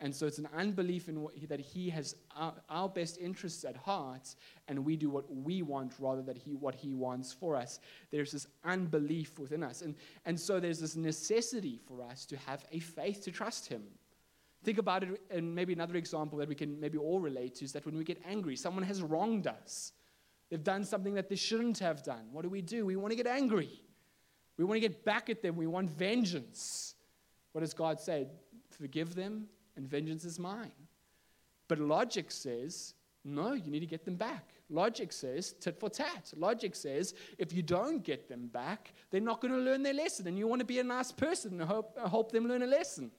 And 0.00 0.14
so 0.14 0.26
it's 0.26 0.38
an 0.38 0.48
unbelief 0.54 1.08
in 1.08 1.22
what, 1.22 1.34
that 1.48 1.60
He 1.60 1.88
has 1.88 2.16
our, 2.36 2.52
our, 2.68 2.88
best 2.88 3.16
interests 3.18 3.64
at 3.64 3.76
heart, 3.76 4.34
and 4.68 4.84
we 4.84 4.94
do 4.94 5.08
what 5.08 5.24
we 5.34 5.62
want 5.62 5.94
rather 5.98 6.20
than 6.20 6.36
he, 6.36 6.54
what 6.54 6.74
He 6.74 6.92
wants 6.92 7.32
for 7.32 7.56
us. 7.56 7.80
There's 8.10 8.32
this 8.32 8.46
unbelief 8.64 9.38
within 9.38 9.62
us. 9.62 9.80
And, 9.80 9.94
and 10.26 10.38
so 10.38 10.60
there's 10.60 10.80
this 10.80 10.96
necessity 10.96 11.80
for 11.86 12.02
us 12.02 12.26
to 12.26 12.36
have 12.36 12.64
a 12.72 12.78
faith 12.78 13.24
to 13.24 13.30
trust 13.30 13.68
Him. 13.68 13.82
Think 14.64 14.76
about 14.76 15.02
it, 15.02 15.22
and 15.30 15.54
maybe 15.54 15.72
another 15.72 15.96
example 15.96 16.38
that 16.38 16.48
we 16.48 16.54
can 16.54 16.78
maybe 16.78 16.98
all 16.98 17.20
relate 17.20 17.54
to 17.56 17.64
is 17.64 17.72
that 17.72 17.86
when 17.86 17.96
we 17.96 18.04
get 18.04 18.20
angry, 18.28 18.54
someone 18.56 18.84
has 18.84 19.00
wronged 19.00 19.46
us. 19.46 19.92
They've 20.50 20.62
done 20.62 20.84
something 20.84 21.14
that 21.14 21.30
they 21.30 21.36
shouldn't 21.36 21.78
have 21.78 22.02
done. 22.02 22.28
What 22.32 22.42
do 22.42 22.50
we 22.50 22.60
do? 22.60 22.84
We 22.84 22.96
want 22.96 23.12
to 23.12 23.16
get 23.16 23.26
angry. 23.26 23.70
We 24.58 24.64
want 24.64 24.76
to 24.76 24.80
get 24.80 25.04
back 25.04 25.30
at 25.30 25.40
them. 25.40 25.56
We 25.56 25.66
want 25.66 25.90
vengeance. 25.90 26.94
What 27.52 27.62
does 27.62 27.72
God 27.72 27.98
say? 27.98 28.26
Forgive 28.70 29.14
them 29.14 29.48
and 29.76 29.88
vengeance 29.88 30.24
is 30.24 30.38
mine. 30.38 30.72
But 31.68 31.78
logic 31.78 32.30
says, 32.30 32.94
no, 33.24 33.54
you 33.54 33.70
need 33.70 33.80
to 33.80 33.86
get 33.86 34.04
them 34.04 34.14
back. 34.14 34.54
Logic 34.70 35.12
says 35.12 35.54
tit 35.60 35.78
for 35.78 35.90
tat. 35.90 36.32
Logic 36.36 36.74
says 36.74 37.14
if 37.38 37.52
you 37.52 37.62
don't 37.62 38.02
get 38.04 38.28
them 38.28 38.46
back, 38.46 38.92
they're 39.10 39.20
not 39.20 39.40
going 39.40 39.52
to 39.52 39.60
learn 39.60 39.82
their 39.82 39.94
lesson. 39.94 40.26
And 40.28 40.38
you 40.38 40.46
want 40.46 40.60
to 40.60 40.66
be 40.66 40.78
a 40.78 40.84
nice 40.84 41.12
person 41.12 41.60
and 41.60 41.68
hope, 41.68 41.98
hope 41.98 42.30
them 42.30 42.46
learn 42.46 42.62
a 42.62 42.66
lesson. 42.66 43.10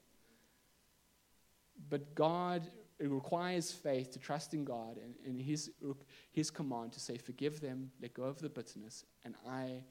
But 1.90 2.14
God, 2.14 2.70
it 2.98 3.08
requires 3.10 3.70
faith 3.70 4.10
to 4.12 4.18
trust 4.18 4.54
in 4.54 4.64
God 4.64 4.98
and, 5.02 5.14
and 5.26 5.40
his, 5.40 5.70
his 6.32 6.50
command 6.50 6.92
to 6.92 7.00
say, 7.00 7.18
Forgive 7.18 7.60
them, 7.60 7.90
let 8.00 8.14
go 8.14 8.24
of 8.24 8.40
the 8.40 8.48
bitterness, 8.48 9.04
and 9.24 9.34
I 9.48 9.84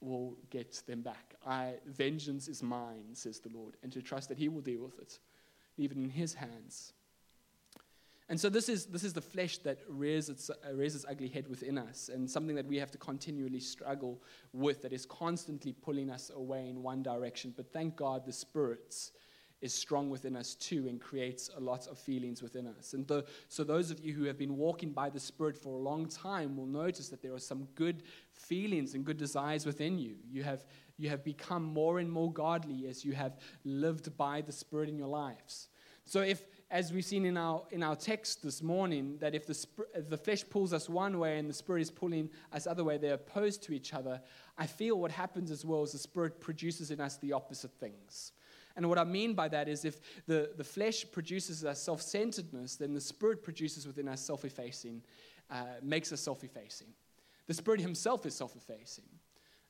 will 0.00 0.36
get 0.50 0.82
them 0.86 1.00
back. 1.00 1.34
I, 1.46 1.74
vengeance 1.86 2.48
is 2.48 2.62
mine, 2.62 3.14
says 3.14 3.40
the 3.40 3.48
Lord, 3.48 3.76
and 3.82 3.90
to 3.92 4.02
trust 4.02 4.28
that 4.28 4.38
He 4.38 4.48
will 4.48 4.60
deal 4.60 4.82
with 4.82 4.98
it 4.98 5.18
it 5.78 5.96
in 5.96 6.10
His 6.10 6.34
hands. 6.34 6.92
And 8.28 8.40
so 8.40 8.48
this 8.48 8.70
is, 8.70 8.86
this 8.86 9.04
is 9.04 9.12
the 9.12 9.20
flesh 9.20 9.58
that 9.58 9.78
rears 9.86 10.30
its, 10.30 10.48
uh, 10.48 10.74
rears 10.74 10.94
its 10.94 11.04
ugly 11.06 11.28
head 11.28 11.46
within 11.46 11.76
us, 11.76 12.08
and 12.08 12.30
something 12.30 12.56
that 12.56 12.66
we 12.66 12.78
have 12.78 12.90
to 12.92 12.98
continually 12.98 13.60
struggle 13.60 14.22
with, 14.52 14.80
that 14.82 14.92
is 14.92 15.04
constantly 15.04 15.72
pulling 15.72 16.10
us 16.10 16.30
away 16.34 16.68
in 16.68 16.82
one 16.82 17.02
direction. 17.02 17.52
But 17.54 17.70
thank 17.72 17.96
God 17.96 18.24
the 18.24 18.32
Spirit 18.32 19.10
is 19.60 19.72
strong 19.72 20.10
within 20.10 20.36
us 20.36 20.54
too 20.54 20.88
and 20.88 21.00
creates 21.00 21.50
a 21.56 21.60
lot 21.60 21.86
of 21.86 21.98
feelings 21.98 22.42
within 22.42 22.66
us. 22.66 22.92
And 22.92 23.06
the, 23.06 23.24
so 23.48 23.64
those 23.64 23.90
of 23.90 24.00
you 24.00 24.12
who 24.12 24.24
have 24.24 24.36
been 24.36 24.56
walking 24.56 24.92
by 24.92 25.08
the 25.08 25.20
Spirit 25.20 25.56
for 25.56 25.78
a 25.78 25.82
long 25.82 26.06
time 26.06 26.56
will 26.56 26.66
notice 26.66 27.08
that 27.10 27.22
there 27.22 27.32
are 27.34 27.38
some 27.38 27.66
good 27.74 28.02
feelings 28.32 28.94
and 28.94 29.04
good 29.04 29.16
desires 29.16 29.64
within 29.64 29.98
you. 29.98 30.16
You 30.30 30.42
have, 30.42 30.64
you 30.96 31.08
have 31.08 31.24
become 31.24 31.62
more 31.62 31.98
and 31.98 32.10
more 32.10 32.32
godly 32.32 32.86
as 32.86 33.04
you 33.04 33.12
have 33.12 33.38
lived 33.64 34.16
by 34.16 34.40
the 34.40 34.52
Spirit 34.52 34.88
in 34.88 34.98
your 34.98 35.08
lives. 35.08 35.68
So, 36.06 36.20
if, 36.20 36.44
as 36.70 36.92
we've 36.92 37.04
seen 37.04 37.24
in 37.24 37.36
our, 37.38 37.62
in 37.70 37.82
our 37.82 37.96
text 37.96 38.42
this 38.42 38.62
morning, 38.62 39.16
that 39.20 39.34
if 39.34 39.46
the, 39.46 39.66
if 39.94 40.10
the 40.10 40.18
flesh 40.18 40.44
pulls 40.48 40.74
us 40.74 40.88
one 40.88 41.18
way 41.18 41.38
and 41.38 41.48
the 41.48 41.54
Spirit 41.54 41.80
is 41.80 41.90
pulling 41.90 42.28
us 42.52 42.66
other 42.66 42.84
way, 42.84 42.98
they're 42.98 43.14
opposed 43.14 43.62
to 43.64 43.72
each 43.72 43.94
other, 43.94 44.20
I 44.58 44.66
feel 44.66 44.98
what 44.98 45.10
happens 45.10 45.50
as 45.50 45.64
well 45.64 45.82
is 45.82 45.92
the 45.92 45.98
Spirit 45.98 46.40
produces 46.40 46.90
in 46.90 47.00
us 47.00 47.16
the 47.16 47.32
opposite 47.32 47.72
things. 47.80 48.32
And 48.76 48.88
what 48.88 48.98
I 48.98 49.04
mean 49.04 49.34
by 49.34 49.48
that 49.48 49.68
is 49.68 49.84
if 49.84 50.00
the, 50.26 50.50
the 50.56 50.64
flesh 50.64 51.06
produces 51.10 51.64
us 51.64 51.80
self 51.80 52.02
centeredness, 52.02 52.76
then 52.76 52.92
the 52.92 53.00
Spirit 53.00 53.42
produces 53.42 53.86
within 53.86 54.08
us 54.08 54.20
self 54.20 54.44
effacing, 54.44 55.02
uh, 55.50 55.64
makes 55.82 56.12
us 56.12 56.20
self 56.20 56.44
effacing. 56.44 56.88
The 57.46 57.54
Spirit 57.54 57.80
Himself 57.80 58.26
is 58.26 58.34
self 58.34 58.56
effacing. 58.56 59.04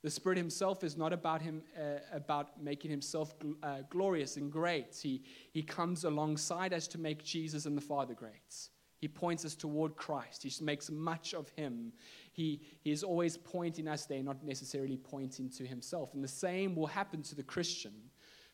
The 0.05 0.11
Spirit 0.11 0.37
Himself 0.37 0.85
is 0.85 0.99
not 0.99 1.15
about 1.15 1.41
Him 1.41 1.63
uh, 1.79 2.01
about 2.13 2.63
making 2.63 2.91
Himself 2.91 3.39
gl- 3.39 3.55
uh, 3.63 3.79
glorious 3.89 4.37
and 4.37 4.53
great. 4.53 4.95
He, 5.03 5.23
he 5.51 5.63
comes 5.63 6.05
alongside 6.05 6.75
us 6.75 6.87
to 6.89 6.99
make 6.99 7.25
Jesus 7.25 7.65
and 7.65 7.75
the 7.75 7.81
Father 7.81 8.13
great. 8.13 8.69
He 8.99 9.09
points 9.09 9.47
us 9.47 9.55
toward 9.55 9.97
Christ. 9.97 10.43
He 10.43 10.53
makes 10.63 10.91
much 10.91 11.33
of 11.33 11.49
Him. 11.57 11.91
He, 12.33 12.61
he 12.83 12.93
is 12.93 13.03
always 13.03 13.39
pointing 13.39 13.89
us 13.89 14.05
there, 14.05 14.23
not 14.23 14.45
necessarily 14.45 14.99
pointing 14.99 15.49
to 15.53 15.67
Himself. 15.67 16.13
And 16.13 16.23
the 16.23 16.29
same 16.29 16.77
will 16.77 16.87
happen 16.87 17.23
to 17.23 17.35
the 17.35 17.43
Christian 17.43 17.95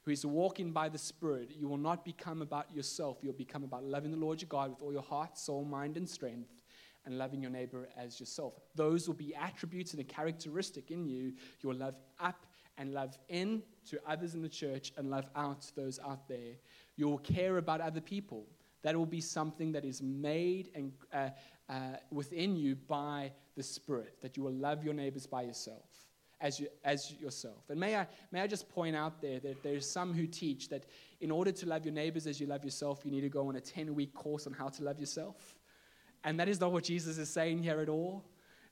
who 0.02 0.12
is 0.12 0.24
walking 0.24 0.70
by 0.70 0.88
the 0.88 0.98
Spirit. 0.98 1.50
You 1.58 1.66
will 1.66 1.78
not 1.78 2.04
become 2.04 2.42
about 2.42 2.72
yourself. 2.72 3.18
You'll 3.22 3.32
become 3.32 3.64
about 3.64 3.82
loving 3.82 4.12
the 4.12 4.16
Lord 4.16 4.40
your 4.40 4.48
God 4.48 4.70
with 4.70 4.82
all 4.82 4.92
your 4.92 5.02
heart, 5.02 5.36
soul, 5.36 5.64
mind, 5.64 5.96
and 5.96 6.08
strength 6.08 6.59
and 7.06 7.18
loving 7.18 7.40
your 7.40 7.50
neighbor 7.50 7.88
as 7.96 8.20
yourself. 8.20 8.54
Those 8.74 9.06
will 9.06 9.14
be 9.14 9.34
attributes 9.34 9.92
and 9.92 10.00
a 10.00 10.04
characteristic 10.04 10.90
in 10.90 11.06
you. 11.06 11.32
You'll 11.62 11.74
love 11.74 11.96
up 12.18 12.46
and 12.78 12.94
love 12.94 13.16
in 13.28 13.62
to 13.90 13.98
others 14.06 14.34
in 14.34 14.42
the 14.42 14.48
church 14.48 14.92
and 14.96 15.10
love 15.10 15.26
out 15.36 15.62
to 15.62 15.76
those 15.76 15.98
out 16.00 16.28
there. 16.28 16.54
You'll 16.96 17.18
care 17.18 17.58
about 17.58 17.80
other 17.80 18.00
people. 18.00 18.46
That 18.82 18.96
will 18.96 19.06
be 19.06 19.20
something 19.20 19.72
that 19.72 19.84
is 19.84 20.00
made 20.00 20.70
and 20.74 20.92
uh, 21.12 21.28
uh, 21.68 21.96
within 22.10 22.56
you 22.56 22.74
by 22.74 23.32
the 23.56 23.62
Spirit, 23.62 24.16
that 24.22 24.36
you 24.36 24.42
will 24.42 24.54
love 24.54 24.82
your 24.82 24.94
neighbors 24.94 25.26
by 25.26 25.42
yourself. 25.42 25.84
As, 26.42 26.58
you, 26.58 26.68
as 26.86 27.12
yourself. 27.20 27.68
And 27.68 27.78
may 27.78 27.96
I, 27.96 28.06
may 28.32 28.40
I 28.40 28.46
just 28.46 28.66
point 28.70 28.96
out 28.96 29.20
there 29.20 29.40
that 29.40 29.62
there's 29.62 29.86
some 29.86 30.14
who 30.14 30.26
teach 30.26 30.70
that 30.70 30.86
in 31.20 31.30
order 31.30 31.52
to 31.52 31.66
love 31.66 31.84
your 31.84 31.92
neighbors 31.92 32.26
as 32.26 32.40
you 32.40 32.46
love 32.46 32.64
yourself, 32.64 33.02
you 33.04 33.10
need 33.10 33.20
to 33.20 33.28
go 33.28 33.48
on 33.48 33.56
a 33.56 33.60
10 33.60 33.94
week 33.94 34.14
course 34.14 34.46
on 34.46 34.54
how 34.54 34.68
to 34.68 34.82
love 34.82 34.98
yourself. 34.98 35.54
And 36.24 36.38
that 36.38 36.48
is 36.48 36.60
not 36.60 36.72
what 36.72 36.84
Jesus 36.84 37.18
is 37.18 37.28
saying 37.28 37.62
here 37.62 37.80
at 37.80 37.88
all. 37.88 38.24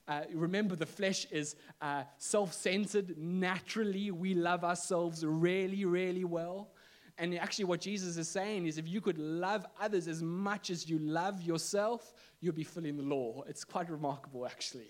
Uh, 0.07 0.21
remember, 0.33 0.75
the 0.75 0.85
flesh 0.85 1.25
is 1.31 1.55
uh, 1.81 2.03
self 2.17 2.53
centered. 2.53 3.15
Naturally, 3.17 4.09
we 4.09 4.33
love 4.33 4.63
ourselves 4.63 5.23
really, 5.23 5.85
really 5.85 6.23
well. 6.23 6.71
And 7.19 7.37
actually, 7.37 7.65
what 7.65 7.81
Jesus 7.81 8.17
is 8.17 8.27
saying 8.27 8.65
is 8.65 8.77
if 8.77 8.87
you 8.87 9.01
could 9.01 9.19
love 9.19 9.67
others 9.79 10.07
as 10.07 10.23
much 10.23 10.69
as 10.69 10.89
you 10.89 10.97
love 10.99 11.41
yourself, 11.43 12.13
you'll 12.39 12.53
be 12.53 12.63
fulfilling 12.63 12.97
the 12.97 13.03
law. 13.03 13.43
It's 13.47 13.63
quite 13.63 13.89
remarkable, 13.89 14.47
actually. 14.47 14.87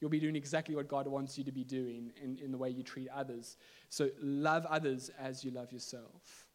You'll 0.00 0.10
be 0.10 0.20
doing 0.20 0.36
exactly 0.36 0.74
what 0.74 0.86
God 0.86 1.08
wants 1.08 1.38
you 1.38 1.44
to 1.44 1.52
be 1.52 1.64
doing 1.64 2.12
in, 2.22 2.38
in 2.38 2.52
the 2.52 2.58
way 2.58 2.70
you 2.70 2.82
treat 2.82 3.08
others. 3.08 3.56
So, 3.88 4.10
love 4.20 4.66
others 4.66 5.10
as 5.18 5.44
you 5.44 5.50
love 5.50 5.72
yourself. 5.72 6.46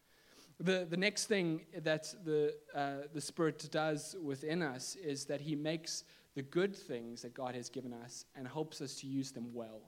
The, 0.59 0.87
the 0.89 0.97
next 0.97 1.25
thing 1.25 1.61
that 1.83 2.13
the, 2.25 2.55
uh, 2.73 3.07
the 3.13 3.21
Spirit 3.21 3.67
does 3.71 4.15
within 4.21 4.63
us 4.63 4.95
is 4.95 5.25
that 5.25 5.39
He 5.39 5.55
makes 5.55 6.03
the 6.35 6.41
good 6.41 6.75
things 6.75 7.21
that 7.21 7.33
God 7.33 7.53
has 7.53 7.69
given 7.69 7.93
us 7.93 8.25
and 8.35 8.47
helps 8.47 8.81
us 8.81 8.95
to 9.01 9.07
use 9.07 9.31
them 9.31 9.53
well. 9.53 9.81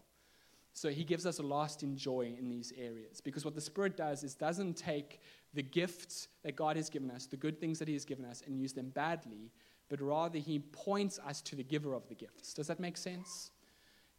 So 0.74 0.90
He 0.90 1.04
gives 1.04 1.26
us 1.26 1.40
a 1.40 1.44
lasting 1.44 1.96
joy 1.96 2.36
in 2.38 2.50
these 2.50 2.72
areas. 2.78 3.20
Because 3.20 3.46
what 3.46 3.56
the 3.56 3.62
Spirit 3.62 3.98
does 3.98 4.24
is 4.24 4.36
doesn't 4.36 4.76
take 4.76 5.22
the 5.56 5.64
gifts 5.64 6.28
that 6.44 6.56
God 6.56 6.76
has 6.76 6.90
given 6.90 7.10
us, 7.10 7.26
the 7.26 7.38
good 7.38 7.60
things 7.60 7.80
that 7.80 7.88
He 7.88 7.96
has 7.96 8.06
given 8.06 8.26
us, 8.26 8.44
and 8.46 8.56
use 8.56 8.74
them 8.74 8.90
badly, 8.90 9.52
but 9.90 10.00
rather 10.02 10.38
He 10.38 10.60
points 10.60 11.20
us 11.26 11.42
to 11.42 11.56
the 11.56 11.64
giver 11.64 11.96
of 11.96 12.08
the 12.08 12.16
gifts. 12.16 12.54
Does 12.54 12.68
that 12.68 12.80
make 12.80 12.98
sense? 12.98 13.50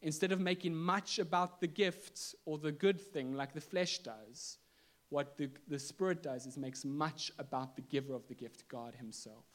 Instead 0.01 0.33
of 0.33 0.39
making 0.41 0.75
much 0.75 1.19
about 1.19 1.61
the 1.61 1.67
gifts 1.67 2.35
or 2.45 2.57
the 2.57 2.71
good 2.71 2.99
thing 2.99 3.33
like 3.33 3.53
the 3.53 3.61
flesh 3.61 3.99
does, 3.99 4.57
what 5.11 5.37
the, 5.37 5.49
the 5.67 5.77
Spirit 5.77 6.23
does 6.23 6.45
is 6.45 6.57
makes 6.57 6.85
much 6.85 7.31
about 7.37 7.75
the 7.75 7.81
giver 7.83 8.15
of 8.15 8.27
the 8.27 8.33
gift, 8.33 8.67
God 8.69 8.95
Himself. 8.95 9.45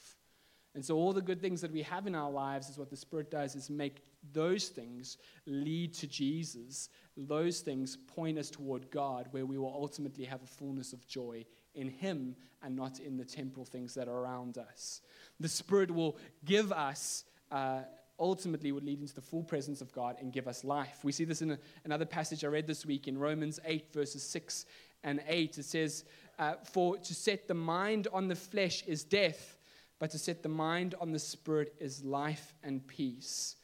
And 0.74 0.84
so, 0.84 0.96
all 0.96 1.14
the 1.14 1.22
good 1.22 1.40
things 1.40 1.62
that 1.62 1.72
we 1.72 1.80
have 1.82 2.06
in 2.06 2.14
our 2.14 2.30
lives 2.30 2.68
is 2.68 2.76
what 2.76 2.90
the 2.90 2.96
Spirit 2.96 3.30
does 3.30 3.56
is 3.56 3.70
make 3.70 4.02
those 4.34 4.68
things 4.68 5.16
lead 5.46 5.94
to 5.94 6.06
Jesus. 6.06 6.90
Those 7.16 7.60
things 7.60 7.96
point 7.96 8.38
us 8.38 8.50
toward 8.50 8.90
God, 8.90 9.28
where 9.30 9.46
we 9.46 9.56
will 9.56 9.72
ultimately 9.74 10.26
have 10.26 10.42
a 10.42 10.46
fullness 10.46 10.92
of 10.92 11.06
joy 11.08 11.46
in 11.74 11.88
Him 11.88 12.36
and 12.62 12.76
not 12.76 13.00
in 13.00 13.16
the 13.16 13.24
temporal 13.24 13.64
things 13.64 13.94
that 13.94 14.08
are 14.08 14.18
around 14.18 14.58
us. 14.58 15.00
The 15.40 15.48
Spirit 15.48 15.90
will 15.90 16.18
give 16.44 16.70
us. 16.70 17.24
Uh, 17.50 17.80
ultimately 18.18 18.72
would 18.72 18.82
lead 18.82 19.00
into 19.00 19.14
the 19.14 19.20
full 19.20 19.42
presence 19.42 19.82
of 19.82 19.92
God 19.92 20.16
and 20.20 20.32
give 20.32 20.48
us 20.48 20.64
life. 20.64 21.00
We 21.02 21.12
see 21.12 21.24
this 21.24 21.42
in 21.42 21.50
a, 21.50 21.58
another 21.84 22.06
passage 22.06 22.44
I 22.44 22.48
read 22.48 22.66
this 22.66 22.86
week 22.86 23.08
in 23.08 23.18
Romans 23.18 23.60
8, 23.64 23.92
verses 23.92 24.22
6 24.22 24.64
and 25.04 25.22
8. 25.26 25.58
It 25.58 25.64
says, 25.64 26.04
uh, 26.38 26.54
For 26.64 26.98
to 26.98 27.14
set 27.14 27.48
the 27.48 27.54
mind 27.54 28.08
on 28.12 28.28
the 28.28 28.34
flesh 28.34 28.82
is 28.86 29.04
death, 29.04 29.58
but 29.98 30.10
to 30.10 30.18
set 30.18 30.42
the 30.42 30.48
mind 30.48 30.94
on 31.00 31.12
the 31.12 31.18
spirit 31.18 31.74
is 31.80 32.04
life 32.04 32.54
and 32.62 32.86
peace. 32.86 33.56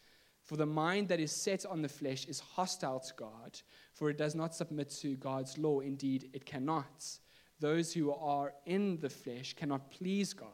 For 0.42 0.56
the 0.56 0.66
mind 0.66 1.08
that 1.08 1.20
is 1.20 1.32
set 1.32 1.64
on 1.66 1.82
the 1.82 1.88
flesh 1.88 2.26
is 2.26 2.40
hostile 2.40 3.00
to 3.00 3.14
God, 3.14 3.60
for 3.92 4.10
it 4.10 4.18
does 4.18 4.34
not 4.34 4.54
submit 4.54 4.90
to 5.00 5.14
God's 5.16 5.56
law. 5.56 5.80
Indeed, 5.80 6.30
it 6.32 6.44
cannot. 6.44 7.18
Those 7.60 7.92
who 7.92 8.12
are 8.12 8.54
in 8.66 8.98
the 8.98 9.08
flesh 9.08 9.54
cannot 9.54 9.90
please 9.90 10.32
God. 10.32 10.48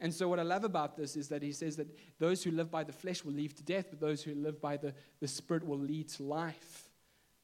And 0.00 0.14
so, 0.14 0.28
what 0.28 0.38
I 0.38 0.42
love 0.42 0.64
about 0.64 0.96
this 0.96 1.16
is 1.16 1.28
that 1.28 1.42
he 1.42 1.52
says 1.52 1.76
that 1.76 1.88
those 2.18 2.44
who 2.44 2.50
live 2.50 2.70
by 2.70 2.84
the 2.84 2.92
flesh 2.92 3.24
will 3.24 3.32
lead 3.32 3.56
to 3.56 3.62
death, 3.64 3.86
but 3.90 3.98
those 3.98 4.22
who 4.22 4.34
live 4.34 4.60
by 4.60 4.76
the, 4.76 4.94
the 5.20 5.26
Spirit 5.26 5.66
will 5.66 5.78
lead 5.78 6.08
to 6.10 6.22
life. 6.22 6.87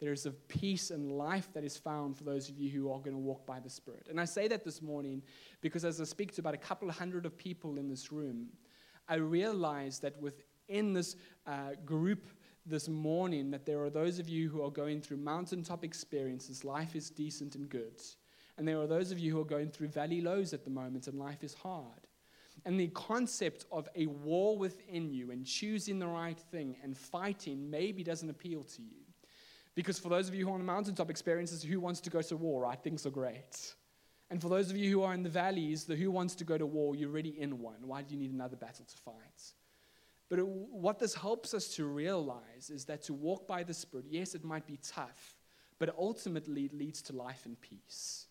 There 0.00 0.12
is 0.12 0.26
a 0.26 0.33
peace 0.33 0.90
and 0.90 1.12
life 1.12 1.48
that 1.54 1.64
is 1.64 1.76
found 1.76 2.16
for 2.16 2.24
those 2.24 2.48
of 2.48 2.59
you 2.59 2.70
who 2.70 2.90
are 2.90 2.98
going 2.98 3.12
to 3.12 3.18
walk 3.18 3.46
by 3.46 3.61
the 3.61 3.70
Spirit. 3.70 4.09
And 4.11 4.20
I 4.20 4.24
say 4.24 4.48
that 4.48 4.64
this 4.64 4.83
morning 4.83 5.22
because 5.61 5.85
as 5.85 6.00
I 6.00 6.04
speak 6.04 6.33
to 6.35 6.40
about 6.40 6.54
a 6.54 6.59
couple 6.59 6.88
of 6.88 6.96
hundred 6.96 7.26
of 7.26 7.38
people 7.38 7.78
in 7.78 7.88
this 7.88 8.11
room, 8.12 8.48
I 9.09 9.16
realize 9.16 10.00
that 10.00 10.20
within 10.20 10.92
this 10.92 11.16
uh, 11.46 11.72
group 11.85 12.26
this 12.66 12.88
morning, 12.88 13.50
that 13.50 13.66
there 13.66 13.83
are 13.83 13.90
those 13.90 14.18
of 14.18 14.28
you 14.28 14.48
who 14.48 14.62
are 14.62 14.70
going 14.70 15.00
through 15.00 15.18
mountaintop 15.18 15.85
experiences. 15.85 16.64
Life 16.64 16.96
is 16.96 17.11
decent 17.11 17.54
and 17.54 17.68
good. 17.68 18.00
And 18.57 18.66
there 18.66 18.80
are 18.80 18.87
those 18.87 19.11
of 19.11 19.18
you 19.18 19.33
who 19.33 19.40
are 19.40 19.44
going 19.44 19.70
through 19.70 19.88
valley 19.88 20.20
lows 20.20 20.52
at 20.52 20.64
the 20.64 20.70
moment, 20.70 21.07
and 21.07 21.18
life 21.18 21.42
is 21.42 21.54
hard. 21.54 22.07
And 22.64 22.78
the 22.78 22.88
concept 22.88 23.66
of 23.70 23.88
a 23.96 24.07
war 24.07 24.57
within 24.57 25.11
you 25.11 25.30
and 25.30 25.44
choosing 25.44 25.98
the 25.98 26.07
right 26.07 26.38
thing 26.38 26.76
and 26.83 26.96
fighting 26.96 27.68
maybe 27.70 28.02
doesn't 28.02 28.30
appeal 28.30 28.62
to 28.62 28.83
you. 28.83 29.03
Because 29.74 29.98
for 29.98 30.08
those 30.08 30.28
of 30.28 30.34
you 30.34 30.44
who 30.44 30.50
are 30.50 30.54
on 30.54 30.60
the 30.60 30.66
mountaintop 30.66 31.10
experiences, 31.10 31.62
who 31.62 31.80
wants 31.80 32.00
to 32.00 32.10
go 32.10 32.22
to 32.22 32.37
war, 32.37 32.62
right? 32.62 32.80
Things 32.80 33.06
are 33.06 33.10
great. 33.10 33.74
And 34.30 34.40
for 34.40 34.48
those 34.48 34.70
of 34.70 34.76
you 34.76 34.90
who 34.90 35.02
are 35.02 35.14
in 35.14 35.22
the 35.22 35.28
valleys, 35.28 35.84
the 35.84 35.96
who 35.96 36.10
wants 36.10 36.34
to 36.37 36.44
go 36.44 36.56
to 36.56 36.66
war, 36.66 36.94
you're 36.94 37.10
already 37.10 37.40
in 37.40 37.58
one. 37.60 37.87
Why 37.87 38.02
do 38.02 38.14
you 38.14 38.20
need 38.20 38.32
another 38.32 38.56
battle 38.56 38.84
to 38.84 38.96
fight? 38.98 39.52
But 40.28 40.38
it, 40.38 40.46
what 40.46 40.98
this 40.98 41.14
helps 41.14 41.54
us 41.54 41.68
to 41.76 41.84
realize 41.84 42.70
is 42.70 42.84
that 42.87 43.02
to 43.04 43.12
walk 43.12 43.46
by 43.46 43.62
the 43.62 43.74
Spirit, 43.74 44.06
yes, 44.08 44.34
it 44.34 44.44
might 44.44 44.66
be 44.66 44.78
tough, 44.82 45.37
but 45.78 45.94
ultimately 45.98 46.64
it 46.64 46.74
leads 46.74 47.02
to 47.02 47.12
life 47.12 47.44
and 47.44 47.60
peace 47.60 48.26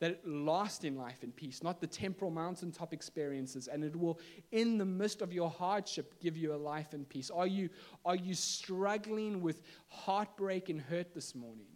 that 0.00 0.26
last 0.26 0.84
in 0.84 0.96
life 0.96 1.22
and 1.22 1.34
peace, 1.36 1.62
not 1.62 1.80
the 1.80 1.86
temporal 1.86 2.30
mountaintop 2.30 2.92
experiences. 2.92 3.68
And 3.68 3.84
it 3.84 3.94
will, 3.94 4.18
in 4.50 4.78
the 4.78 4.84
midst 4.84 5.20
of 5.20 5.32
your 5.32 5.50
hardship, 5.50 6.18
give 6.20 6.36
you 6.36 6.54
a 6.54 6.56
life 6.56 6.94
and 6.94 7.08
peace. 7.08 7.30
Are 7.30 7.46
you, 7.46 7.68
are 8.04 8.16
you 8.16 8.34
struggling 8.34 9.42
with 9.42 9.62
heartbreak 9.88 10.70
and 10.70 10.80
hurt 10.80 11.14
this 11.14 11.34
morning? 11.34 11.66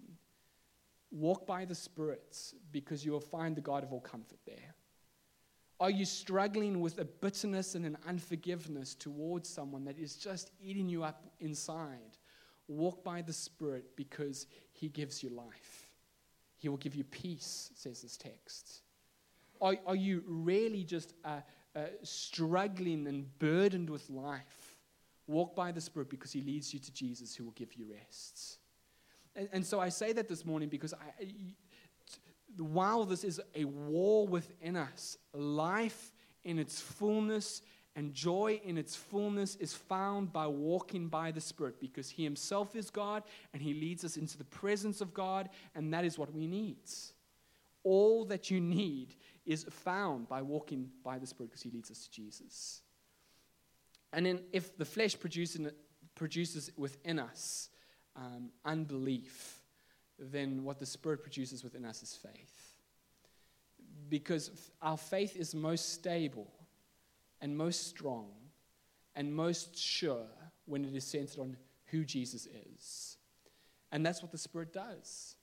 Walk 1.10 1.46
by 1.46 1.66
the 1.66 1.74
Spirit 1.74 2.36
because 2.72 3.04
you 3.04 3.12
will 3.12 3.20
find 3.20 3.54
the 3.54 3.60
God 3.60 3.84
of 3.84 3.92
all 3.92 4.00
comfort 4.00 4.38
there. 4.46 4.74
Are 5.78 5.90
you 5.90 6.06
struggling 6.06 6.80
with 6.80 6.98
a 6.98 7.04
bitterness 7.04 7.74
and 7.74 7.84
an 7.84 7.98
unforgiveness 8.08 8.94
towards 8.94 9.48
someone 9.48 9.84
that 9.84 9.98
is 9.98 10.16
just 10.16 10.50
eating 10.62 10.88
you 10.88 11.04
up 11.04 11.26
inside? 11.40 12.16
Walk 12.68 13.04
by 13.04 13.20
the 13.20 13.34
Spirit 13.34 13.96
because 13.96 14.46
He 14.72 14.88
gives 14.88 15.22
you 15.22 15.28
life. 15.28 15.83
He 16.58 16.68
will 16.68 16.76
give 16.76 16.94
you 16.94 17.04
peace, 17.04 17.70
says 17.74 18.02
this 18.02 18.16
text. 18.16 18.82
Are, 19.60 19.76
are 19.86 19.96
you 19.96 20.22
really 20.26 20.84
just 20.84 21.14
uh, 21.24 21.40
uh, 21.74 21.80
struggling 22.02 23.06
and 23.06 23.38
burdened 23.38 23.90
with 23.90 24.08
life? 24.10 24.76
Walk 25.26 25.54
by 25.54 25.72
the 25.72 25.80
Spirit 25.80 26.10
because 26.10 26.32
He 26.32 26.42
leads 26.42 26.72
you 26.72 26.80
to 26.80 26.92
Jesus 26.92 27.34
who 27.34 27.44
will 27.44 27.52
give 27.52 27.74
you 27.74 27.86
rest. 27.92 28.58
And, 29.36 29.48
and 29.52 29.66
so 29.66 29.80
I 29.80 29.88
say 29.88 30.12
that 30.12 30.28
this 30.28 30.44
morning 30.44 30.68
because 30.68 30.94
I, 30.94 31.26
while 32.56 33.04
this 33.04 33.24
is 33.24 33.40
a 33.54 33.64
war 33.64 34.26
within 34.26 34.76
us, 34.76 35.18
life 35.32 36.12
in 36.44 36.58
its 36.58 36.80
fullness 36.80 37.62
and 37.96 38.12
joy 38.12 38.60
in 38.64 38.76
its 38.76 38.96
fullness 38.96 39.54
is 39.56 39.72
found 39.72 40.32
by 40.32 40.46
walking 40.46 41.08
by 41.08 41.30
the 41.30 41.40
Spirit 41.40 41.80
because 41.80 42.10
He 42.10 42.24
Himself 42.24 42.74
is 42.74 42.90
God 42.90 43.22
and 43.52 43.62
He 43.62 43.72
leads 43.72 44.04
us 44.04 44.16
into 44.16 44.36
the 44.36 44.44
presence 44.44 45.00
of 45.00 45.14
God, 45.14 45.48
and 45.74 45.92
that 45.94 46.04
is 46.04 46.18
what 46.18 46.32
we 46.32 46.46
need. 46.46 46.78
All 47.84 48.24
that 48.26 48.50
you 48.50 48.60
need 48.60 49.14
is 49.46 49.64
found 49.64 50.28
by 50.28 50.42
walking 50.42 50.90
by 51.04 51.18
the 51.18 51.26
Spirit 51.26 51.50
because 51.50 51.62
He 51.62 51.70
leads 51.70 51.90
us 51.90 52.04
to 52.04 52.10
Jesus. 52.10 52.82
And 54.12 54.26
then, 54.26 54.40
if 54.52 54.76
the 54.76 54.84
flesh 54.84 55.18
produces, 55.18 55.72
produces 56.14 56.70
within 56.76 57.18
us 57.18 57.68
um, 58.16 58.50
unbelief, 58.64 59.60
then 60.18 60.64
what 60.64 60.78
the 60.78 60.86
Spirit 60.86 61.22
produces 61.22 61.62
within 61.62 61.84
us 61.84 62.02
is 62.02 62.14
faith. 62.14 62.72
Because 64.08 64.50
our 64.82 64.96
faith 64.96 65.36
is 65.36 65.54
most 65.54 65.92
stable 65.92 66.48
and 67.44 67.54
most 67.54 67.88
strong 67.88 68.30
and 69.14 69.30
most 69.30 69.76
sure 69.76 70.26
when 70.64 70.82
it 70.82 70.94
is 70.96 71.04
centered 71.04 71.38
on 71.38 71.58
who 71.90 72.02
Jesus 72.02 72.48
is. 72.72 73.18
And 73.92 74.04
that's 74.04 74.22
what 74.22 74.32
the 74.32 74.38
Spirit 74.38 74.72
does. 74.72 75.36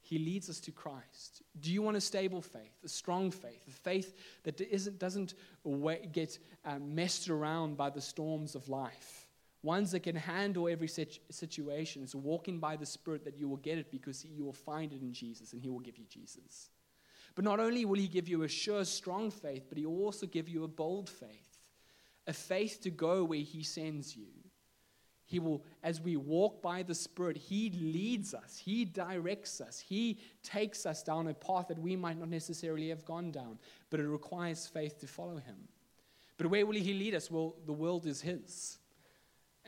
He 0.00 0.20
leads 0.20 0.48
us 0.48 0.60
to 0.60 0.70
Christ. 0.70 1.42
Do 1.58 1.72
you 1.72 1.82
want 1.82 1.96
a 1.96 2.00
stable 2.00 2.40
faith, 2.40 2.78
a 2.84 2.88
strong 2.88 3.32
faith, 3.32 3.60
a 3.66 3.72
faith 3.72 4.14
that 4.44 4.60
isn't, 4.60 5.00
doesn't 5.00 5.34
get 6.12 6.38
um, 6.64 6.94
messed 6.94 7.28
around 7.28 7.76
by 7.76 7.90
the 7.90 8.00
storms 8.00 8.54
of 8.54 8.68
life? 8.68 9.26
Ones 9.64 9.90
that 9.90 10.04
can 10.04 10.14
handle 10.14 10.68
every 10.68 10.86
situation. 10.86 12.04
It's 12.04 12.14
walking 12.14 12.60
by 12.60 12.76
the 12.76 12.86
Spirit 12.86 13.24
that 13.24 13.36
you 13.36 13.48
will 13.48 13.56
get 13.56 13.78
it 13.78 13.90
because 13.90 14.24
you 14.24 14.44
will 14.44 14.52
find 14.52 14.92
it 14.92 15.02
in 15.02 15.12
Jesus 15.12 15.52
and 15.52 15.60
He 15.60 15.68
will 15.68 15.80
give 15.80 15.98
you 15.98 16.04
Jesus. 16.08 16.70
But 17.34 17.44
not 17.44 17.60
only 17.60 17.84
will 17.84 17.98
He 17.98 18.08
give 18.08 18.28
you 18.28 18.42
a 18.42 18.48
sure, 18.48 18.84
strong 18.84 19.30
faith, 19.30 19.66
but 19.68 19.78
He 19.78 19.86
will 19.86 20.02
also 20.02 20.26
give 20.26 20.48
you 20.48 20.64
a 20.64 20.68
bold 20.68 21.08
faith, 21.08 21.47
a 22.28 22.32
faith 22.32 22.80
to 22.82 22.90
go 22.90 23.24
where 23.24 23.40
He 23.40 23.64
sends 23.64 24.16
you. 24.16 24.28
He 25.24 25.40
will, 25.40 25.64
as 25.82 26.00
we 26.00 26.16
walk 26.16 26.62
by 26.62 26.82
the 26.82 26.94
Spirit, 26.94 27.36
He 27.36 27.70
leads 27.70 28.32
us, 28.32 28.56
He 28.56 28.84
directs 28.84 29.60
us, 29.60 29.80
He 29.80 30.20
takes 30.42 30.86
us 30.86 31.02
down 31.02 31.26
a 31.26 31.34
path 31.34 31.68
that 31.68 31.78
we 31.78 31.96
might 31.96 32.18
not 32.18 32.28
necessarily 32.28 32.90
have 32.90 33.04
gone 33.04 33.32
down, 33.32 33.58
but 33.90 33.98
it 33.98 34.06
requires 34.06 34.66
faith 34.66 35.00
to 35.00 35.06
follow 35.06 35.36
Him. 35.36 35.56
But 36.36 36.46
where 36.46 36.64
will 36.64 36.76
He 36.76 36.94
lead 36.94 37.14
us? 37.14 37.30
Well, 37.30 37.56
the 37.66 37.72
world 37.72 38.06
is 38.06 38.20
His 38.20 38.78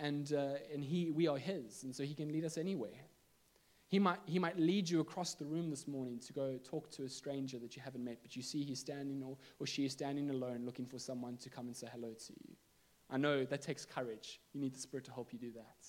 and, 0.01 0.33
uh, 0.33 0.55
and 0.73 0.83
he, 0.83 1.11
we 1.11 1.29
are 1.29 1.38
His, 1.38 1.85
and 1.85 1.94
so 1.94 2.03
He 2.03 2.14
can 2.14 2.33
lead 2.33 2.44
us 2.44 2.57
anywhere. 2.57 3.10
He 3.90 3.98
might, 3.98 4.20
he 4.24 4.38
might 4.38 4.57
lead 4.57 4.88
you 4.88 5.00
across 5.00 5.35
the 5.35 5.44
room 5.44 5.68
this 5.68 5.88
morning 5.88 6.20
to 6.20 6.33
go 6.33 6.59
talk 6.62 6.92
to 6.92 7.03
a 7.03 7.09
stranger 7.09 7.59
that 7.59 7.74
you 7.74 7.83
haven't 7.83 8.05
met, 8.05 8.18
but 8.22 8.37
you 8.37 8.42
see 8.42 8.62
he's 8.62 8.79
standing 8.79 9.20
or, 9.20 9.37
or 9.59 9.66
she 9.66 9.85
is 9.85 9.90
standing 9.90 10.31
alone 10.31 10.62
looking 10.64 10.87
for 10.87 11.00
someone 11.00 11.37
to 11.38 11.50
come 11.50 11.66
and 11.66 11.76
say 11.76 11.88
hello 11.92 12.12
to 12.12 12.33
you. 12.33 12.55
I 13.11 13.16
know 13.16 13.44
that 13.44 13.62
takes 13.62 13.85
courage. 13.85 14.40
You 14.53 14.61
need 14.61 14.74
the 14.74 14.79
Spirit 14.79 15.07
to 15.07 15.12
help 15.12 15.33
you 15.33 15.40
do 15.40 15.50
that. 15.57 15.88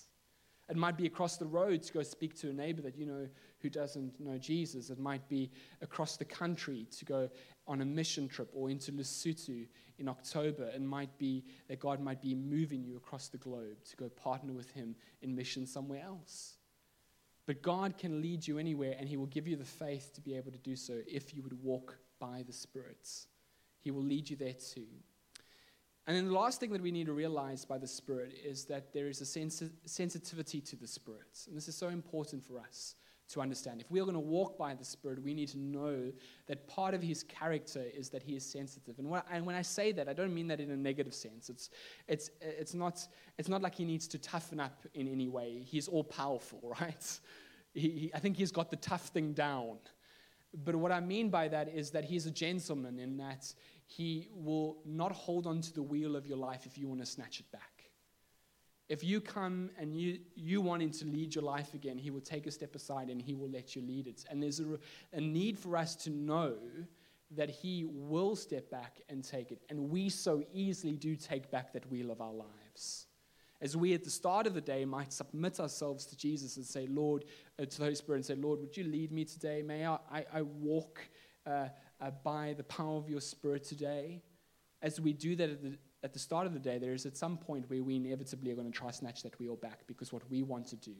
It 0.68 0.76
might 0.76 0.96
be 0.96 1.06
across 1.06 1.36
the 1.36 1.46
road 1.46 1.82
to 1.84 1.92
go 1.92 2.02
speak 2.02 2.34
to 2.40 2.50
a 2.50 2.52
neighbor 2.52 2.82
that 2.82 2.96
you 2.96 3.06
know 3.06 3.28
who 3.60 3.70
doesn't 3.70 4.18
know 4.18 4.36
Jesus. 4.36 4.90
It 4.90 4.98
might 4.98 5.28
be 5.28 5.52
across 5.80 6.16
the 6.16 6.24
country 6.24 6.88
to 6.98 7.04
go 7.04 7.28
on 7.68 7.82
a 7.82 7.84
mission 7.84 8.26
trip 8.26 8.48
or 8.52 8.68
into 8.68 8.90
Lesotho 8.90 9.68
in 9.98 10.08
October. 10.08 10.68
It 10.74 10.82
might 10.82 11.16
be 11.18 11.44
that 11.68 11.78
God 11.78 12.00
might 12.00 12.20
be 12.20 12.34
moving 12.34 12.82
you 12.82 12.96
across 12.96 13.28
the 13.28 13.38
globe 13.38 13.84
to 13.90 13.96
go 13.96 14.08
partner 14.08 14.52
with 14.52 14.72
Him 14.72 14.96
in 15.20 15.36
mission 15.36 15.66
somewhere 15.66 16.02
else. 16.04 16.56
But 17.46 17.62
God 17.62 17.98
can 17.98 18.20
lead 18.20 18.46
you 18.46 18.58
anywhere, 18.58 18.94
and 18.98 19.08
He 19.08 19.16
will 19.16 19.26
give 19.26 19.48
you 19.48 19.56
the 19.56 19.64
faith 19.64 20.12
to 20.14 20.20
be 20.20 20.36
able 20.36 20.52
to 20.52 20.58
do 20.58 20.76
so 20.76 21.00
if 21.06 21.34
you 21.34 21.42
would 21.42 21.60
walk 21.62 21.98
by 22.18 22.44
the 22.46 22.52
Spirit. 22.52 23.08
He 23.80 23.90
will 23.90 24.04
lead 24.04 24.30
you 24.30 24.36
there 24.36 24.54
too. 24.54 24.86
And 26.06 26.16
then 26.16 26.26
the 26.26 26.32
last 26.32 26.60
thing 26.60 26.72
that 26.72 26.82
we 26.82 26.90
need 26.90 27.06
to 27.06 27.12
realize 27.12 27.64
by 27.64 27.78
the 27.78 27.86
Spirit 27.86 28.32
is 28.44 28.64
that 28.66 28.92
there 28.92 29.08
is 29.08 29.20
a 29.20 29.26
sens- 29.26 29.62
sensitivity 29.84 30.60
to 30.60 30.76
the 30.76 30.86
Spirit. 30.86 31.44
And 31.46 31.56
this 31.56 31.68
is 31.68 31.76
so 31.76 31.88
important 31.88 32.44
for 32.44 32.58
us 32.58 32.94
to 33.30 33.40
understand. 33.40 33.80
If 33.80 33.90
we 33.90 34.00
are 34.00 34.04
going 34.04 34.14
to 34.14 34.20
walk 34.20 34.58
by 34.58 34.74
the 34.74 34.84
Spirit, 34.84 35.22
we 35.22 35.34
need 35.34 35.48
to 35.48 35.58
know 35.58 36.12
that 36.46 36.66
part 36.68 36.94
of 36.94 37.02
His 37.02 37.22
character 37.22 37.84
is 37.94 38.10
that 38.10 38.22
He 38.22 38.36
is 38.36 38.44
sensitive. 38.44 38.98
And, 38.98 39.08
what, 39.08 39.26
and 39.30 39.46
when 39.46 39.54
I 39.54 39.62
say 39.62 39.92
that, 39.92 40.08
I 40.08 40.12
don't 40.12 40.34
mean 40.34 40.48
that 40.48 40.60
in 40.60 40.70
a 40.70 40.76
negative 40.76 41.14
sense. 41.14 41.48
It's, 41.48 41.70
it's, 42.08 42.30
it's, 42.40 42.74
not, 42.74 43.06
it's 43.38 43.48
not 43.48 43.62
like 43.62 43.74
He 43.74 43.84
needs 43.84 44.06
to 44.08 44.18
toughen 44.18 44.60
up 44.60 44.86
in 44.94 45.08
any 45.08 45.28
way. 45.28 45.62
He's 45.64 45.88
all 45.88 46.04
powerful, 46.04 46.60
right? 46.80 47.20
He, 47.74 47.88
he, 47.88 48.10
I 48.14 48.18
think 48.18 48.36
He's 48.36 48.52
got 48.52 48.70
the 48.70 48.76
tough 48.76 49.08
thing 49.08 49.32
down. 49.32 49.78
But 50.64 50.76
what 50.76 50.92
I 50.92 51.00
mean 51.00 51.30
by 51.30 51.48
that 51.48 51.68
is 51.68 51.90
that 51.92 52.04
He's 52.04 52.26
a 52.26 52.30
gentleman 52.30 52.98
in 52.98 53.16
that 53.18 53.52
he 53.86 54.28
will 54.34 54.78
not 54.86 55.12
hold 55.12 55.46
on 55.46 55.60
to 55.60 55.72
the 55.72 55.82
wheel 55.82 56.16
of 56.16 56.26
your 56.26 56.38
life 56.38 56.64
if 56.64 56.78
you 56.78 56.88
want 56.88 57.00
to 57.00 57.06
snatch 57.06 57.40
it 57.40 57.50
back. 57.52 57.71
If 58.88 59.02
you 59.02 59.20
come 59.20 59.70
and 59.78 59.94
you, 59.94 60.18
you 60.34 60.60
want 60.60 60.82
him 60.82 60.90
to 60.90 61.04
lead 61.06 61.34
your 61.34 61.44
life 61.44 61.72
again, 61.74 61.96
he 61.96 62.10
will 62.10 62.20
take 62.20 62.46
a 62.46 62.50
step 62.50 62.74
aside 62.74 63.08
and 63.08 63.22
he 63.22 63.34
will 63.34 63.48
let 63.48 63.74
you 63.74 63.82
lead 63.82 64.06
it. 64.06 64.24
And 64.28 64.42
there's 64.42 64.60
a, 64.60 64.78
a 65.12 65.20
need 65.20 65.58
for 65.58 65.76
us 65.76 65.96
to 65.96 66.10
know 66.10 66.56
that 67.36 67.48
he 67.48 67.86
will 67.88 68.36
step 68.36 68.70
back 68.70 69.00
and 69.08 69.24
take 69.24 69.50
it. 69.50 69.62
And 69.70 69.90
we 69.90 70.08
so 70.08 70.42
easily 70.52 70.96
do 70.96 71.16
take 71.16 71.50
back 71.50 71.72
that 71.72 71.90
wheel 71.90 72.10
of 72.10 72.20
our 72.20 72.32
lives. 72.32 73.06
As 73.62 73.76
we 73.76 73.94
at 73.94 74.02
the 74.02 74.10
start 74.10 74.46
of 74.46 74.54
the 74.54 74.60
day 74.60 74.84
might 74.84 75.12
submit 75.12 75.60
ourselves 75.60 76.04
to 76.06 76.16
Jesus 76.16 76.56
and 76.56 76.66
say, 76.66 76.86
Lord, 76.88 77.24
uh, 77.58 77.64
to 77.64 77.78
the 77.78 77.84
Holy 77.84 77.94
Spirit 77.94 78.16
and 78.18 78.26
say, 78.26 78.34
Lord, 78.34 78.60
would 78.60 78.76
you 78.76 78.84
lead 78.84 79.12
me 79.12 79.24
today? 79.24 79.62
May 79.62 79.86
I, 79.86 79.98
I, 80.10 80.24
I 80.34 80.42
walk 80.42 81.00
uh, 81.46 81.68
uh, 82.00 82.10
by 82.24 82.54
the 82.56 82.64
power 82.64 82.96
of 82.96 83.08
your 83.08 83.20
Spirit 83.20 83.62
today. 83.62 84.20
As 84.82 85.00
we 85.00 85.12
do 85.12 85.36
that 85.36 85.48
at 85.48 85.62
the, 85.62 85.78
at 86.02 86.12
the 86.12 86.18
start 86.18 86.46
of 86.46 86.52
the 86.52 86.58
day, 86.58 86.78
there 86.78 86.92
is 86.92 87.06
at 87.06 87.16
some 87.16 87.36
point 87.36 87.70
where 87.70 87.82
we 87.82 87.96
inevitably 87.96 88.50
are 88.50 88.56
going 88.56 88.70
to 88.70 88.76
try 88.76 88.90
snatch 88.90 89.22
that 89.22 89.38
wheel 89.38 89.56
back 89.56 89.86
because 89.86 90.12
what 90.12 90.28
we 90.28 90.42
want 90.42 90.66
to 90.68 90.76
do 90.76 90.94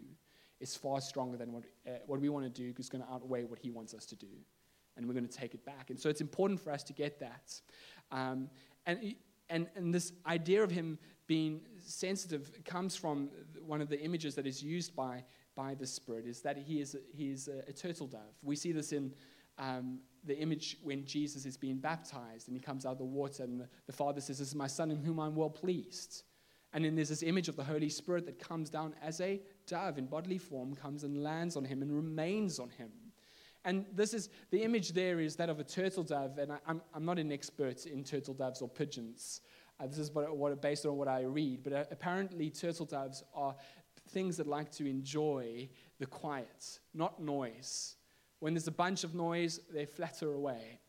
is 0.61 0.77
far 0.77 1.01
stronger 1.01 1.37
than 1.37 1.53
what, 1.53 1.65
uh, 1.87 1.91
what 2.07 2.21
we 2.21 2.29
want 2.29 2.45
to 2.45 2.51
do 2.51 2.73
is 2.79 2.89
going 2.89 3.03
to 3.03 3.13
outweigh 3.13 3.43
what 3.43 3.59
He 3.59 3.71
wants 3.71 3.93
us 3.95 4.07
to 4.07 4.17
do. 4.17 4.29
And 4.97 5.07
we're 5.07 5.15
going 5.15 5.27
to 5.27 5.39
take 5.39 5.55
it 5.55 5.65
back. 5.65 5.91
And 5.91 5.99
so 5.99 6.09
it's 6.09 6.21
important 6.21 6.61
for 6.61 6.71
us 6.71 6.85
to 6.85 6.93
get 6.93 7.19
that. 7.19 7.61
Um, 8.13 8.49
and, 8.87 9.15
and, 9.51 9.67
and 9.75 9.93
this 9.93 10.13
idea 10.27 10.63
of 10.63 10.71
Him 10.71 10.99
being 11.27 11.63
sensitive 11.79 12.53
comes 12.65 12.95
from 12.95 13.31
one 13.67 13.81
of 13.81 13.89
the 13.89 14.01
images 14.01 14.37
that 14.37 14.47
is 14.47 14.63
used 14.63 14.95
by, 14.95 15.25
by 15.57 15.75
the 15.75 15.87
Spirit, 15.87 16.27
is 16.27 16.43
that 16.43 16.57
He 16.57 16.81
is, 16.81 16.95
a, 16.95 16.99
he 17.13 17.31
is 17.31 17.49
a, 17.49 17.69
a 17.69 17.73
turtle 17.73 18.07
dove. 18.07 18.21
We 18.45 18.55
see 18.55 18.71
this 18.71 18.93
in 18.93 19.13
um, 19.63 20.01
the 20.25 20.37
image 20.39 20.77
when 20.83 21.05
Jesus 21.05 21.47
is 21.47 21.57
being 21.57 21.79
baptized 21.79 22.49
and 22.49 22.57
he 22.57 22.61
comes 22.61 22.85
out 22.85 22.93
of 22.93 22.99
the 22.99 23.05
water, 23.05 23.45
and 23.45 23.61
the, 23.61 23.69
the 23.87 23.93
Father 23.93 24.21
says, 24.21 24.39
This 24.39 24.49
is 24.49 24.55
my 24.55 24.67
Son 24.67 24.91
in 24.91 24.99
whom 24.99 25.21
I'm 25.21 25.35
well 25.35 25.51
pleased. 25.51 26.25
And 26.73 26.85
then 26.85 26.95
there's 26.95 27.11
this 27.11 27.23
image 27.23 27.49
of 27.49 27.57
the 27.57 27.65
Holy 27.65 27.91
Spirit 27.91 28.25
that 28.27 28.39
comes 28.39 28.71
down 28.71 28.95
as 29.03 29.21
a 29.21 29.41
dove 29.67 29.99
in 29.99 30.07
bodily 30.07 30.39
form, 30.39 30.75
comes 30.75 31.05
and 31.05 31.23
lands 31.23 31.55
on 31.57 31.65
him 31.65 31.83
and 31.83 31.95
remains 31.95 32.59
on 32.59 32.71
him. 32.71 32.91
And 33.65 33.85
this 33.95 34.15
is 34.15 34.31
the 34.51 34.63
image 34.63 34.93
there 34.93 35.21
is 35.21 35.37
that 35.37 35.49
of 35.49 35.61
a 35.61 35.65
turtle 35.65 36.03
dove, 36.03 36.39
and 36.39 36.53
I, 36.53 36.59
am 36.67 36.81
I'm, 36.95 37.05
not 37.05 37.19
an 37.19 37.31
expert 37.31 37.87
in 37.87 38.03
turtle 38.03 38.35
doves 38.35 38.63
or 38.63 38.69
pigeons. 38.69 39.43
Uh, 39.79 39.87
this 39.87 39.99
is 39.99 40.11
what, 40.11 40.35
what, 40.37 40.61
based 40.61 40.87
on 40.87 40.97
what 40.97 41.09
I 41.09 41.23
read, 41.23 41.63
but 41.63 41.73
uh, 41.73 41.85
apparently 41.91 42.51
turtle 42.51 42.87
doves 42.87 43.23
are 43.35 43.55
things 44.09 44.37
that 44.39 44.47
like 44.47 44.73
to 44.73 44.87
enjoy 44.87 45.69
the 45.99 46.07
quiet, 46.07 46.81
not 46.95 47.23
noise. 47.23 47.97
When 48.43 48.55
there's 48.55 48.67
a 48.67 48.73
bunch 48.73 49.05
of 49.05 49.15
noise, 49.15 49.61
they 49.73 49.87
flatter 49.87 50.33
away, 50.33 50.81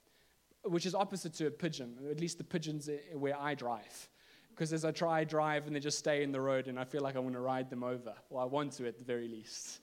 which 0.63 0.87
is 0.87 0.95
opposite 0.95 1.35
to 1.35 1.45
a 1.45 1.51
pigeon, 1.51 1.99
at 2.09 2.19
least 2.19 2.39
the 2.39 2.43
pigeons 2.43 2.89
where 3.13 3.39
I 3.39 3.53
drive. 3.53 4.09
Because 4.49 4.73
as 4.73 4.83
I 4.83 4.91
try 4.91 5.23
drive 5.23 5.67
and 5.67 5.75
they 5.75 5.79
just 5.79 5.99
stay 5.99 6.23
in 6.23 6.31
the 6.31 6.41
road 6.41 6.67
and 6.67 6.79
I 6.79 6.83
feel 6.83 7.01
like 7.01 7.15
I 7.15 7.19
want 7.19 7.35
to 7.35 7.41
ride 7.41 7.69
them 7.69 7.83
over. 7.83 8.15
or 8.31 8.41
I 8.41 8.45
want 8.45 8.71
to 8.77 8.87
at 8.87 8.97
the 8.97 9.03
very 9.03 9.27
least. 9.27 9.81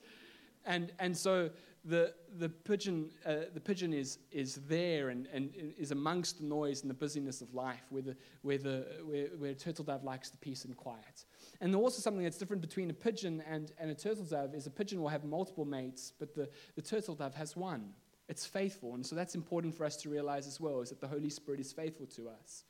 And, 0.65 0.91
and 0.99 1.15
so 1.15 1.49
the, 1.85 2.13
the 2.39 2.49
pigeon, 2.49 3.09
uh, 3.25 3.35
the 3.53 3.61
pigeon 3.61 3.93
is, 3.93 4.19
is 4.33 4.55
there 4.67 5.07
and, 5.07 5.29
and 5.31 5.53
is 5.77 5.91
amongst 5.91 6.39
the 6.39 6.45
noise 6.45 6.81
and 6.81 6.89
the 6.89 6.95
busyness 6.95 7.39
of 7.39 7.53
life 7.53 7.85
where, 7.89 8.01
the, 8.01 8.17
where, 8.41 8.57
the, 8.57 8.85
where, 9.05 9.27
where 9.37 9.53
turtle 9.53 9.85
dove 9.85 10.03
likes 10.03 10.29
the 10.29 10.37
peace 10.39 10.65
and 10.65 10.75
quiet. 10.75 11.23
And 11.61 11.75
also 11.75 12.01
something 12.01 12.23
that's 12.23 12.37
different 12.37 12.61
between 12.61 12.89
a 12.89 12.93
pigeon 12.93 13.43
and, 13.47 13.71
and 13.77 13.91
a 13.91 13.95
turtle 13.95 14.25
dove 14.25 14.55
is 14.55 14.65
a 14.65 14.71
pigeon 14.71 14.99
will 14.99 15.09
have 15.09 15.23
multiple 15.23 15.63
mates, 15.63 16.11
but 16.19 16.33
the, 16.33 16.49
the 16.75 16.81
turtle 16.81 17.13
dove 17.13 17.35
has 17.35 17.55
one. 17.55 17.93
It's 18.27 18.45
faithful. 18.45 18.95
And 18.95 19.05
so 19.05 19.15
that's 19.15 19.35
important 19.35 19.75
for 19.75 19.85
us 19.85 19.95
to 19.97 20.09
realize 20.09 20.47
as 20.47 20.59
well, 20.59 20.81
is 20.81 20.89
that 20.89 20.99
the 20.99 21.07
Holy 21.07 21.29
Spirit 21.29 21.59
is 21.59 21.71
faithful 21.71 22.07
to 22.07 22.29
us. 22.29 22.63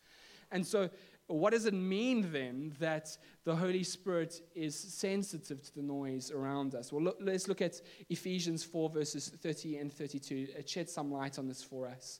And 0.52 0.68
so 0.68 0.90
what 1.28 1.52
does 1.52 1.66
it 1.66 1.74
mean 1.74 2.30
then 2.34 2.76
that 2.80 3.16
the 3.46 3.56
Holy 3.56 3.84
Spirit 3.84 4.42
is 4.54 4.76
sensitive 4.78 5.62
to 5.62 5.76
the 5.76 5.82
noise 5.82 6.30
around 6.30 6.76
us? 6.76 6.92
Well, 6.92 7.04
look, 7.04 7.18
let's 7.22 7.48
look 7.48 7.62
at 7.62 7.80
Ephesians 8.10 8.64
4, 8.64 8.90
verses 8.90 9.30
30 9.42 9.78
and 9.78 9.94
32. 9.94 10.48
It 10.58 10.90
some 10.90 11.12
light 11.12 11.40
on 11.40 11.48
this 11.48 11.64
for 11.64 11.88
us 11.88 12.20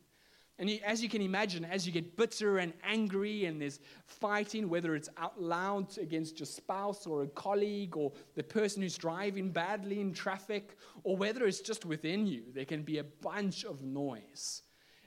And 0.61 0.69
you, 0.69 0.77
as 0.85 1.01
you 1.01 1.09
can 1.09 1.23
imagine, 1.23 1.65
as 1.65 1.87
you 1.87 1.91
get 1.91 2.15
bitter 2.15 2.59
and 2.59 2.71
angry 2.83 3.45
and 3.45 3.59
there's 3.59 3.79
fighting, 4.05 4.69
whether 4.69 4.93
it's 4.93 5.09
out 5.17 5.41
loud 5.41 5.97
against 5.97 6.39
your 6.39 6.45
spouse 6.45 7.07
or 7.07 7.23
a 7.23 7.27
colleague 7.29 7.97
or 7.97 8.11
the 8.35 8.43
person 8.43 8.83
who's 8.83 8.95
driving 8.95 9.49
badly 9.49 9.99
in 9.99 10.13
traffic, 10.13 10.77
or 11.03 11.17
whether 11.17 11.47
it's 11.47 11.61
just 11.61 11.83
within 11.83 12.27
you, 12.27 12.43
there 12.53 12.65
can 12.65 12.83
be 12.83 12.99
a 12.99 13.03
bunch 13.03 13.65
of 13.65 13.81
noise 13.81 14.61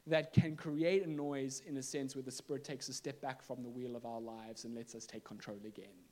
that 0.08 0.32
can 0.32 0.56
create 0.56 1.06
a 1.06 1.08
noise 1.08 1.62
in 1.64 1.76
a 1.76 1.82
sense 1.84 2.16
where 2.16 2.24
the 2.24 2.32
Spirit 2.32 2.64
takes 2.64 2.88
a 2.88 2.92
step 2.92 3.20
back 3.20 3.40
from 3.40 3.62
the 3.62 3.70
wheel 3.70 3.94
of 3.94 4.04
our 4.04 4.20
lives 4.20 4.64
and 4.64 4.74
lets 4.74 4.96
us 4.96 5.06
take 5.06 5.22
control 5.22 5.60
again. 5.64 6.03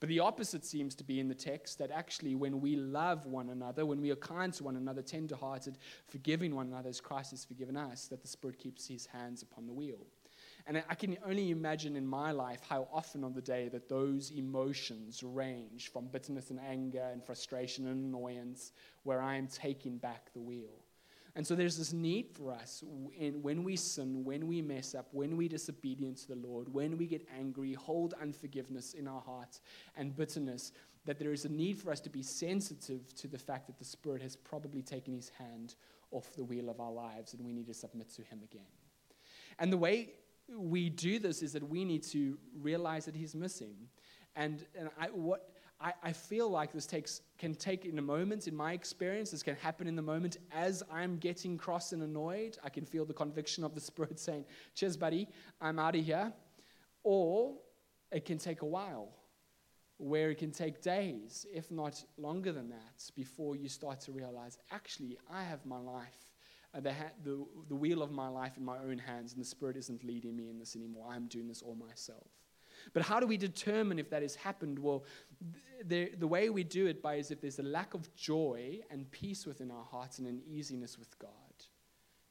But 0.00 0.08
the 0.08 0.20
opposite 0.20 0.64
seems 0.64 0.94
to 0.96 1.04
be 1.04 1.18
in 1.18 1.28
the 1.28 1.34
text 1.34 1.78
that 1.78 1.90
actually, 1.90 2.36
when 2.36 2.60
we 2.60 2.76
love 2.76 3.26
one 3.26 3.50
another, 3.50 3.84
when 3.84 4.00
we 4.00 4.10
are 4.10 4.16
kind 4.16 4.52
to 4.54 4.64
one 4.64 4.76
another, 4.76 5.02
tenderhearted, 5.02 5.78
forgiving 6.06 6.54
one 6.54 6.68
another 6.68 6.88
as 6.88 7.00
Christ 7.00 7.32
has 7.32 7.44
forgiven 7.44 7.76
us, 7.76 8.06
that 8.06 8.22
the 8.22 8.28
Spirit 8.28 8.58
keeps 8.58 8.86
his 8.86 9.06
hands 9.06 9.42
upon 9.42 9.66
the 9.66 9.72
wheel. 9.72 10.06
And 10.66 10.82
I 10.88 10.94
can 10.94 11.16
only 11.26 11.50
imagine 11.50 11.96
in 11.96 12.06
my 12.06 12.30
life 12.30 12.60
how 12.68 12.86
often 12.92 13.24
on 13.24 13.32
the 13.32 13.40
day 13.40 13.68
that 13.70 13.88
those 13.88 14.30
emotions 14.30 15.22
range 15.22 15.90
from 15.90 16.06
bitterness 16.06 16.50
and 16.50 16.60
anger 16.60 17.08
and 17.10 17.24
frustration 17.24 17.88
and 17.88 18.04
annoyance, 18.04 18.72
where 19.02 19.20
I 19.20 19.36
am 19.36 19.48
taking 19.48 19.96
back 19.98 20.32
the 20.32 20.40
wheel. 20.40 20.84
And 21.36 21.46
so 21.46 21.54
there's 21.54 21.76
this 21.76 21.92
need 21.92 22.30
for 22.32 22.52
us 22.52 22.82
in, 23.16 23.42
when 23.42 23.62
we 23.62 23.76
sin, 23.76 24.24
when 24.24 24.46
we 24.46 24.60
mess 24.60 24.94
up, 24.94 25.08
when 25.12 25.36
we 25.36 25.48
disobedient 25.48 26.16
to 26.18 26.28
the 26.28 26.36
Lord, 26.36 26.72
when 26.72 26.96
we 26.96 27.06
get 27.06 27.26
angry, 27.38 27.74
hold 27.74 28.14
unforgiveness 28.20 28.94
in 28.94 29.06
our 29.06 29.20
hearts 29.20 29.60
and 29.96 30.16
bitterness, 30.16 30.72
that 31.04 31.18
there 31.18 31.32
is 31.32 31.44
a 31.44 31.48
need 31.48 31.78
for 31.78 31.90
us 31.90 32.00
to 32.00 32.10
be 32.10 32.22
sensitive 32.22 33.14
to 33.14 33.28
the 33.28 33.38
fact 33.38 33.66
that 33.66 33.78
the 33.78 33.84
Spirit 33.84 34.20
has 34.22 34.36
probably 34.36 34.82
taken 34.82 35.14
his 35.14 35.30
hand 35.30 35.74
off 36.10 36.34
the 36.34 36.44
wheel 36.44 36.68
of 36.68 36.80
our 36.80 36.92
lives 36.92 37.34
and 37.34 37.44
we 37.44 37.52
need 37.52 37.66
to 37.66 37.74
submit 37.74 38.10
to 38.14 38.22
him 38.22 38.40
again. 38.42 38.66
And 39.58 39.72
the 39.72 39.76
way 39.76 40.10
we 40.56 40.88
do 40.88 41.18
this 41.18 41.42
is 41.42 41.52
that 41.52 41.68
we 41.68 41.84
need 41.84 42.02
to 42.04 42.38
realize 42.60 43.04
that 43.04 43.14
he's 43.14 43.34
missing. 43.34 43.74
And, 44.36 44.64
and 44.78 44.88
I, 44.98 45.06
what, 45.06 45.50
I, 45.80 45.92
I 46.02 46.12
feel 46.12 46.50
like 46.50 46.72
this 46.72 46.86
takes, 46.86 47.20
can 47.38 47.54
take 47.54 47.84
in 47.84 47.98
a 47.98 48.02
moment, 48.02 48.48
in 48.48 48.56
my 48.56 48.72
experience, 48.72 49.30
this 49.30 49.42
can 49.42 49.54
happen 49.56 49.86
in 49.86 49.94
the 49.94 50.02
moment 50.02 50.38
as 50.52 50.82
I'm 50.90 51.18
getting 51.18 51.56
cross 51.56 51.92
and 51.92 52.02
annoyed. 52.02 52.58
I 52.64 52.68
can 52.68 52.84
feel 52.84 53.04
the 53.04 53.14
conviction 53.14 53.62
of 53.62 53.74
the 53.74 53.80
Spirit 53.90 54.18
saying, 54.18 54.44
Cheers, 54.74 54.96
buddy, 54.96 55.28
I'm 55.60 55.78
out 55.78 55.94
of 55.94 56.04
here. 56.04 56.32
Or 57.04 57.54
it 58.10 58.24
can 58.24 58.38
take 58.38 58.62
a 58.62 58.66
while, 58.66 59.08
where 59.98 60.30
it 60.30 60.38
can 60.38 60.50
take 60.50 60.82
days, 60.82 61.46
if 61.52 61.70
not 61.70 62.02
longer 62.16 62.52
than 62.52 62.68
that, 62.70 63.10
before 63.14 63.54
you 63.54 63.68
start 63.68 64.00
to 64.00 64.12
realize, 64.12 64.58
actually, 64.72 65.16
I 65.32 65.44
have 65.44 65.64
my 65.64 65.78
life, 65.78 66.32
uh, 66.74 66.80
the, 66.80 66.92
the, 67.22 67.46
the 67.68 67.74
wheel 67.76 68.02
of 68.02 68.10
my 68.10 68.28
life 68.28 68.56
in 68.56 68.64
my 68.64 68.78
own 68.78 68.98
hands, 68.98 69.32
and 69.32 69.40
the 69.40 69.46
Spirit 69.46 69.76
isn't 69.76 70.02
leading 70.02 70.36
me 70.36 70.48
in 70.48 70.58
this 70.58 70.74
anymore. 70.74 71.06
I'm 71.08 71.26
doing 71.26 71.46
this 71.46 71.62
all 71.62 71.76
myself. 71.76 72.37
But 72.92 73.02
how 73.02 73.20
do 73.20 73.26
we 73.26 73.36
determine 73.36 73.98
if 73.98 74.10
that 74.10 74.22
has 74.22 74.34
happened? 74.34 74.78
Well, 74.78 75.04
the, 75.84 76.12
the 76.18 76.26
way 76.26 76.50
we 76.50 76.64
do 76.64 76.86
it 76.86 77.02
by 77.02 77.14
is 77.14 77.30
if 77.30 77.40
there's 77.40 77.58
a 77.58 77.64
lack 77.64 77.94
of 77.94 78.14
joy 78.14 78.80
and 78.90 79.10
peace 79.10 79.46
within 79.46 79.70
our 79.70 79.84
hearts 79.84 80.18
and 80.18 80.26
an 80.26 80.40
easiness 80.46 80.98
with 80.98 81.18
God. 81.18 81.30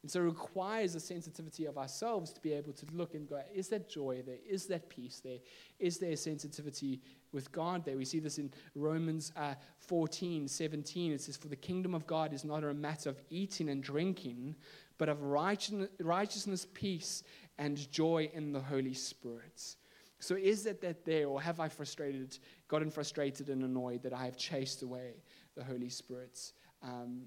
And 0.04 0.12
so 0.12 0.22
it 0.22 0.26
requires 0.26 0.96
a 0.96 1.00
sensitivity 1.00 1.66
of 1.66 1.78
ourselves 1.78 2.32
to 2.34 2.42
be 2.42 2.54
able 2.54 2.72
to 2.74 2.86
look 2.94 3.16
and 3.16 3.28
go, 3.28 3.42
is 3.54 3.68
that 3.70 3.90
joy 3.90 4.22
there? 4.26 4.38
Is 4.48 4.68
that 4.68 4.90
peace 4.90 5.22
there? 5.24 5.40
Is 5.80 5.98
there 5.98 6.12
a 6.12 6.18
sensitivity 6.18 7.02
with 7.32 7.52
God 7.52 7.84
there? 7.84 7.98
We 7.98 8.06
see 8.06 8.20
this 8.20 8.38
in 8.38 8.52
Romans 8.76 9.34
uh, 9.36 9.56
14, 9.80 10.48
17. 10.48 11.12
It 11.12 11.22
says, 11.22 11.36
For 11.36 11.48
the 11.48 11.56
kingdom 11.56 11.96
of 11.96 12.06
God 12.06 12.32
is 12.32 12.46
not 12.46 12.64
a 12.64 12.74
matter 12.74 13.10
of 13.10 13.20
eating 13.30 13.70
and 13.70 13.84
drinking, 13.84 14.56
but 14.98 15.10
of 15.10 15.22
righteousness 15.24 16.68
peace, 16.74 17.24
and 17.58 17.92
joy 17.92 18.30
in 18.34 18.52
the 18.52 18.62
Holy 18.62 18.94
Spirit. 18.94 19.76
So 20.20 20.36
is 20.36 20.66
it 20.66 20.82
that 20.82 21.06
there, 21.06 21.28
or 21.28 21.42
have 21.42 21.60
I 21.60 21.68
frustrated, 21.68 22.38
gotten 22.68 22.90
frustrated 22.90 23.50
and 23.50 23.64
annoyed 23.64 24.02
that 24.04 24.14
I 24.14 24.26
have 24.26 24.38
chased 24.38 24.82
away 24.82 25.22
the 25.56 25.64
Holy 25.64 25.90
Spirit 25.90 26.52
um, 26.82 27.24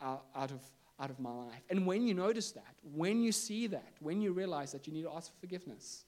out, 0.00 0.50
of, 0.50 0.60
out 1.00 1.10
of 1.10 1.18
my 1.18 1.30
life? 1.30 1.62
And 1.70 1.86
when 1.86 2.06
you 2.06 2.12
notice 2.14 2.52
that, 2.52 2.74
when 2.82 3.22
you 3.22 3.32
see 3.32 3.66
that, 3.68 3.94
when 4.00 4.20
you 4.20 4.32
realize 4.32 4.72
that 4.72 4.86
you 4.86 4.92
need 4.92 5.04
to 5.04 5.12
ask 5.12 5.32
for 5.32 5.38
forgiveness, 5.40 6.04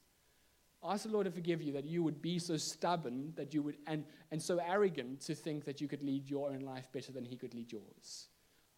ask 0.83 1.05
the 1.05 1.11
Lord 1.11 1.25
to 1.25 1.31
forgive 1.31 1.61
you 1.61 1.73
that 1.73 1.85
you 1.85 2.03
would 2.03 2.21
be 2.21 2.37
so 2.37 2.55
stubborn 2.55 3.33
that 3.35 3.53
you 3.53 3.63
would, 3.63 3.77
and, 3.87 4.05
and 4.31 4.39
so 4.39 4.59
arrogant 4.59 5.21
to 5.21 5.33
think 5.33 5.65
that 5.65 5.81
you 5.81 5.87
could 5.87 6.03
lead 6.03 6.29
your 6.29 6.51
own 6.51 6.59
life 6.59 6.87
better 6.91 7.11
than 7.11 7.25
He 7.25 7.35
could 7.35 7.55
lead 7.55 7.71
yours. 7.71 8.27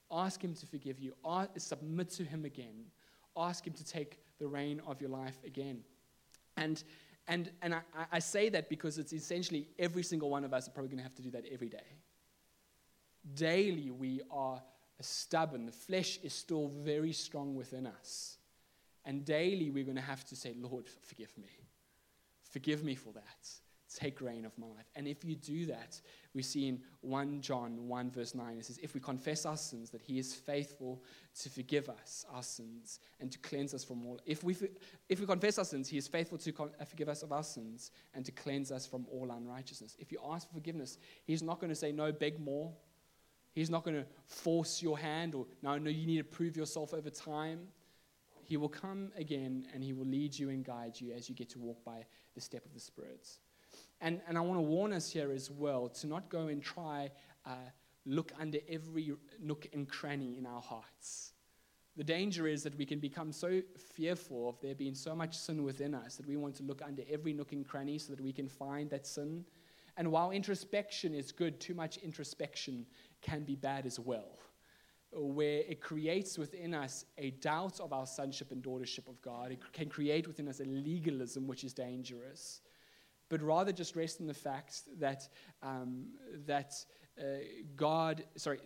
Ask 0.10 0.42
Him 0.42 0.54
to 0.56 0.66
forgive 0.66 0.98
you. 0.98 1.14
Ask, 1.26 1.52
submit 1.58 2.10
to 2.12 2.24
Him 2.24 2.46
again. 2.46 2.86
Ask 3.36 3.68
Him 3.68 3.74
to 3.74 3.84
take 3.84 4.20
the 4.40 4.48
reign 4.48 4.82
of 4.88 5.02
your 5.02 5.10
life 5.10 5.38
again. 5.46 5.82
And 6.56 6.82
and, 7.30 7.50
and 7.62 7.76
I, 7.76 7.82
I 8.12 8.20
say 8.20 8.50
that 8.50 8.70
because 8.70 8.98
it's 8.98 9.14
essentially 9.14 9.70
every 9.78 10.04
single 10.04 10.30
one 10.30 10.44
of 10.44 10.54
us 10.54 10.68
are 10.68 10.72
probably 10.72 10.90
going 10.90 10.98
to 10.98 11.04
have 11.04 11.16
to 11.16 11.22
do 11.22 11.32
that 11.32 11.46
every 11.50 11.70
day. 11.70 11.78
Daily, 13.36 13.92
we 13.92 14.22
are 14.32 14.62
stubborn. 15.00 15.66
The 15.66 15.72
flesh 15.72 16.20
is 16.24 16.34
still 16.34 16.68
very 16.68 17.14
strong 17.14 17.56
within 17.56 17.88
us. 17.88 18.38
And 19.06 19.24
daily, 19.24 19.70
we're 19.70 19.86
going 19.86 19.96
to 19.96 20.02
have 20.02 20.26
to 20.26 20.36
say, 20.36 20.54
Lord, 20.60 20.88
forgive 21.04 21.38
me. 21.38 21.50
Forgive 22.44 22.84
me 22.84 22.96
for 22.96 23.14
that 23.14 23.48
take 23.96 24.22
reign 24.22 24.46
of 24.46 24.58
my 24.58 24.68
life. 24.68 24.90
And 24.96 25.08
if 25.08 25.26
you 25.26 25.36
do 25.36 25.66
that, 25.68 26.00
we 26.34 26.44
see 26.44 26.68
in 26.68 26.80
1 27.02 27.42
John 27.42 27.88
1, 27.88 28.12
verse 28.12 28.36
9, 28.36 28.58
it 28.58 28.66
says, 28.66 28.80
If 28.82 28.94
we 28.94 29.00
confess 29.00 29.46
our 29.46 29.58
sins, 29.58 29.90
that 29.90 30.02
he 30.02 30.20
is 30.20 30.34
faithful 30.34 31.04
to 31.42 31.50
forgive 31.50 31.90
us 31.90 32.26
our 32.34 32.44
sins 32.44 33.00
and 33.20 33.32
to 33.32 33.40
cleanse 33.40 33.74
us 33.74 33.84
from 33.84 34.06
all. 34.06 34.20
If 34.26 34.44
we, 34.44 34.56
if 35.08 35.20
we 35.20 35.26
confess 35.26 35.58
our 35.58 35.66
sins, 35.66 35.90
he 35.90 35.98
is 35.98 36.08
faithful 36.08 36.38
to 36.38 36.54
uh, 36.80 36.86
forgive 36.86 37.10
us 37.10 37.24
of 37.24 37.32
our 37.32 37.44
sins 37.44 37.92
and 38.14 38.24
to 38.26 38.32
cleanse 38.32 38.72
us 38.72 38.86
from 38.86 39.08
all 39.12 39.32
unrighteousness. 39.32 39.96
If 40.00 40.12
you 40.12 40.20
ask 40.30 40.48
for 40.48 40.54
forgiveness, 40.54 40.98
he's 41.26 41.42
not 41.42 41.60
going 41.60 41.70
to 41.70 41.76
say, 41.76 41.92
No, 41.92 42.12
beg 42.12 42.40
more. 42.40 42.72
He's 43.52 43.72
not 43.72 43.84
going 43.84 43.98
to 43.98 44.06
force 44.28 44.84
your 44.84 45.00
hand 45.00 45.34
or, 45.34 45.48
No, 45.64 45.78
no, 45.78 45.90
you 45.90 46.06
need 46.06 46.18
to 46.18 46.24
prove 46.24 46.56
yourself 46.56 46.94
over 46.94 47.10
time. 47.10 47.68
He 48.44 48.58
will 48.58 48.70
come 48.70 49.12
again 49.16 49.68
and 49.74 49.84
he 49.84 49.94
will 49.94 50.08
lead 50.08 50.38
you 50.38 50.50
and 50.50 50.66
guide 50.66 51.00
you 51.00 51.12
as 51.12 51.30
you 51.30 51.36
get 51.36 51.50
to 51.50 51.60
walk 51.60 51.84
by 51.84 52.06
the 52.34 52.42
step 52.42 52.66
of 52.66 52.74
the 52.74 52.80
Spirit. 52.80 53.28
And, 54.02 54.22
and 54.28 54.38
I 54.38 54.42
want 54.42 54.58
to 54.58 54.62
warn 54.62 54.94
us 54.94 55.12
here 55.12 55.32
as 55.32 55.52
well 55.52 55.90
to 55.90 56.08
not 56.08 56.30
go 56.30 56.48
and 56.48 56.64
try 56.64 57.12
uh, 57.46 57.56
look 58.06 58.32
under 58.40 58.60
every 58.70 59.14
nook 59.42 59.68
and 59.74 59.88
cranny 59.88 60.38
in 60.38 60.46
our 60.46 60.62
hearts. 60.62 61.34
The 61.98 62.04
danger 62.04 62.48
is 62.48 62.64
that 62.64 62.78
we 62.78 62.86
can 62.86 63.00
become 63.00 63.32
so 63.34 63.62
fearful 63.94 64.48
of 64.48 64.60
there 64.62 64.76
being 64.76 64.96
so 64.96 65.14
much 65.14 65.38
sin 65.38 65.64
within 65.64 65.94
us 65.94 66.16
that 66.16 66.28
we 66.28 66.38
want 66.38 66.56
to 66.56 66.64
look 66.64 66.82
under 66.82 67.04
every 67.12 67.34
nook 67.34 67.52
and 67.52 67.68
cranny 67.68 67.98
so 67.98 68.14
that 68.14 68.22
we 68.22 68.32
can 68.32 68.48
find 68.48 68.90
that 68.90 69.06
sin. 69.06 69.44
And 69.98 70.10
while 70.10 70.32
introspection 70.32 71.14
is 71.14 71.34
good, 71.34 71.60
too 71.60 71.74
much 71.74 71.98
introspection 71.98 72.86
can 73.22 73.44
be 73.44 73.56
bad 73.56 73.86
as 73.86 74.00
well, 74.00 74.40
where 75.12 75.64
it 75.68 75.82
creates 75.82 76.38
within 76.38 76.74
us 76.74 77.04
a 77.18 77.32
doubt 77.32 77.82
of 77.82 77.92
our 77.92 78.06
sonship 78.06 78.54
and 78.54 78.64
daughtership 78.64 79.10
of 79.10 79.22
God. 79.22 79.52
It 79.52 79.60
can 79.74 79.90
create 79.90 80.26
within 80.26 80.48
us 80.48 80.62
a 80.62 80.66
legalism 80.66 81.48
which 81.48 81.66
is 81.66 81.74
dangerous 81.74 82.62
but 83.30 83.42
rather 83.42 83.72
just 83.72 83.96
rest 83.96 84.20
in 84.20 84.28
the 84.28 84.34
fact 84.34 84.82
that, 85.00 85.28
um, 85.62 86.08
that 86.46 86.74
uh, 87.20 87.24
God, 87.76 88.24
sorry, 88.36 88.60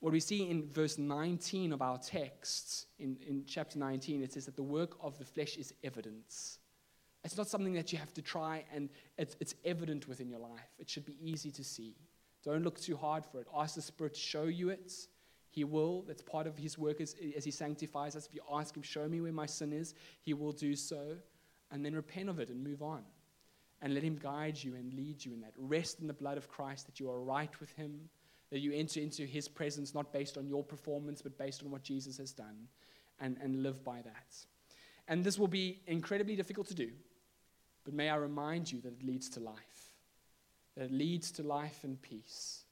what 0.00 0.12
we 0.12 0.20
see 0.20 0.48
in 0.48 0.68
verse 0.68 0.98
19 0.98 1.72
of 1.72 1.80
our 1.80 1.98
text, 1.98 2.86
in, 2.98 3.16
in 3.26 3.44
chapter 3.46 3.78
19, 3.78 4.22
it 4.22 4.32
says 4.32 4.44
that 4.44 4.56
the 4.56 4.62
work 4.62 4.96
of 5.00 5.18
the 5.18 5.24
flesh 5.24 5.56
is 5.56 5.72
evidence. 5.82 6.58
It's 7.24 7.36
not 7.36 7.48
something 7.48 7.72
that 7.72 7.92
you 7.92 7.98
have 7.98 8.14
to 8.14 8.22
try 8.22 8.64
and 8.72 8.90
it's, 9.18 9.36
it's 9.40 9.54
evident 9.64 10.06
within 10.06 10.28
your 10.28 10.38
life. 10.38 10.70
It 10.78 10.88
should 10.88 11.06
be 11.06 11.16
easy 11.20 11.50
to 11.52 11.64
see. 11.64 11.96
Don't 12.44 12.62
look 12.62 12.78
too 12.80 12.96
hard 12.96 13.24
for 13.24 13.40
it. 13.40 13.48
Ask 13.56 13.74
the 13.74 13.82
Spirit 13.82 14.14
to 14.14 14.20
show 14.20 14.44
you 14.44 14.68
it. 14.68 14.92
He 15.50 15.64
will. 15.64 16.02
That's 16.06 16.22
part 16.22 16.46
of 16.46 16.56
His 16.56 16.78
work 16.78 17.00
as, 17.00 17.16
as 17.36 17.44
He 17.44 17.50
sanctifies 17.50 18.14
us. 18.14 18.26
If 18.26 18.34
you 18.34 18.42
ask 18.52 18.76
Him, 18.76 18.82
show 18.82 19.08
me 19.08 19.20
where 19.20 19.32
my 19.32 19.46
sin 19.46 19.72
is, 19.72 19.94
He 20.20 20.34
will 20.34 20.52
do 20.52 20.76
so 20.76 21.16
and 21.70 21.84
then 21.84 21.94
repent 21.94 22.28
of 22.28 22.38
it 22.38 22.48
and 22.48 22.62
move 22.62 22.82
on. 22.82 23.02
And 23.82 23.92
let 23.92 24.02
Him 24.02 24.16
guide 24.16 24.62
you 24.62 24.74
and 24.74 24.92
lead 24.94 25.24
you 25.24 25.32
in 25.34 25.40
that. 25.40 25.52
Rest 25.58 26.00
in 26.00 26.06
the 26.06 26.14
blood 26.14 26.38
of 26.38 26.48
Christ 26.48 26.86
that 26.86 26.98
you 26.98 27.10
are 27.10 27.20
right 27.20 27.60
with 27.60 27.70
Him, 27.72 28.08
that 28.50 28.60
you 28.60 28.72
enter 28.72 29.00
into 29.00 29.24
His 29.24 29.48
presence 29.48 29.94
not 29.94 30.12
based 30.12 30.38
on 30.38 30.46
your 30.46 30.64
performance, 30.64 31.20
but 31.20 31.36
based 31.36 31.62
on 31.62 31.70
what 31.70 31.82
Jesus 31.82 32.16
has 32.16 32.32
done, 32.32 32.68
and, 33.20 33.36
and 33.42 33.62
live 33.62 33.84
by 33.84 34.00
that. 34.02 34.36
And 35.08 35.22
this 35.22 35.38
will 35.38 35.48
be 35.48 35.80
incredibly 35.86 36.36
difficult 36.36 36.68
to 36.68 36.74
do, 36.74 36.90
but 37.84 37.94
may 37.94 38.08
I 38.08 38.16
remind 38.16 38.72
you 38.72 38.80
that 38.80 38.94
it 38.94 39.04
leads 39.04 39.28
to 39.30 39.40
life, 39.40 39.94
that 40.76 40.86
it 40.86 40.92
leads 40.92 41.30
to 41.32 41.42
life 41.42 41.84
and 41.84 42.00
peace. 42.00 42.64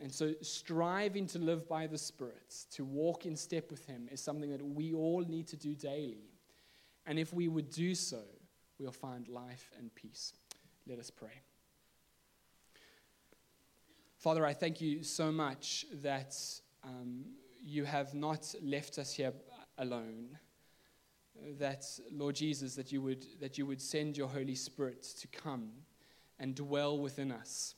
And 0.00 0.12
so, 0.12 0.34
striving 0.42 1.26
to 1.28 1.38
live 1.38 1.68
by 1.68 1.86
the 1.86 1.96
Spirit, 1.96 2.64
to 2.72 2.84
walk 2.84 3.24
in 3.24 3.34
step 3.34 3.70
with 3.70 3.84
Him, 3.86 4.08
is 4.12 4.20
something 4.20 4.50
that 4.50 4.62
we 4.62 4.92
all 4.92 5.22
need 5.22 5.48
to 5.48 5.56
do 5.56 5.74
daily. 5.74 6.35
And 7.06 7.18
if 7.18 7.32
we 7.32 7.48
would 7.48 7.70
do 7.70 7.94
so, 7.94 8.22
we'll 8.78 8.92
find 8.92 9.28
life 9.28 9.70
and 9.78 9.94
peace. 9.94 10.32
Let 10.88 10.98
us 10.98 11.10
pray. 11.10 11.40
Father, 14.18 14.44
I 14.44 14.54
thank 14.54 14.80
you 14.80 15.04
so 15.04 15.30
much 15.30 15.86
that 16.02 16.34
um, 16.82 17.24
you 17.62 17.84
have 17.84 18.14
not 18.14 18.54
left 18.62 18.98
us 18.98 19.12
here 19.12 19.32
alone. 19.78 20.38
That, 21.58 21.84
Lord 22.10 22.34
Jesus, 22.34 22.74
that 22.76 22.90
you, 22.90 23.02
would, 23.02 23.26
that 23.40 23.58
you 23.58 23.66
would 23.66 23.80
send 23.80 24.16
your 24.16 24.28
Holy 24.28 24.54
Spirit 24.54 25.02
to 25.20 25.28
come 25.28 25.70
and 26.38 26.54
dwell 26.54 26.98
within 26.98 27.30
us. 27.30 27.74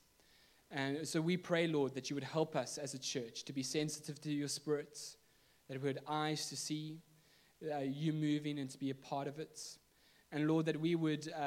And 0.70 1.06
so 1.06 1.20
we 1.20 1.36
pray, 1.36 1.66
Lord, 1.66 1.94
that 1.94 2.08
you 2.08 2.14
would 2.14 2.24
help 2.24 2.54
us 2.54 2.78
as 2.78 2.94
a 2.94 2.98
church 2.98 3.44
to 3.44 3.52
be 3.52 3.62
sensitive 3.62 4.20
to 4.20 4.30
your 4.30 4.48
Spirit, 4.48 4.98
that 5.68 5.82
we 5.82 5.88
had 5.88 6.00
eyes 6.06 6.48
to 6.50 6.56
see 6.56 6.98
uh, 7.62 7.78
you 7.78 8.12
moving 8.12 8.58
and 8.58 8.70
to 8.70 8.78
be 8.78 8.90
a 8.90 8.94
part 8.94 9.26
of 9.28 9.38
it. 9.38 9.60
And 10.30 10.46
Lord, 10.46 10.66
that 10.66 10.78
we 10.80 10.94
would 10.94 11.28
uh, 11.34 11.38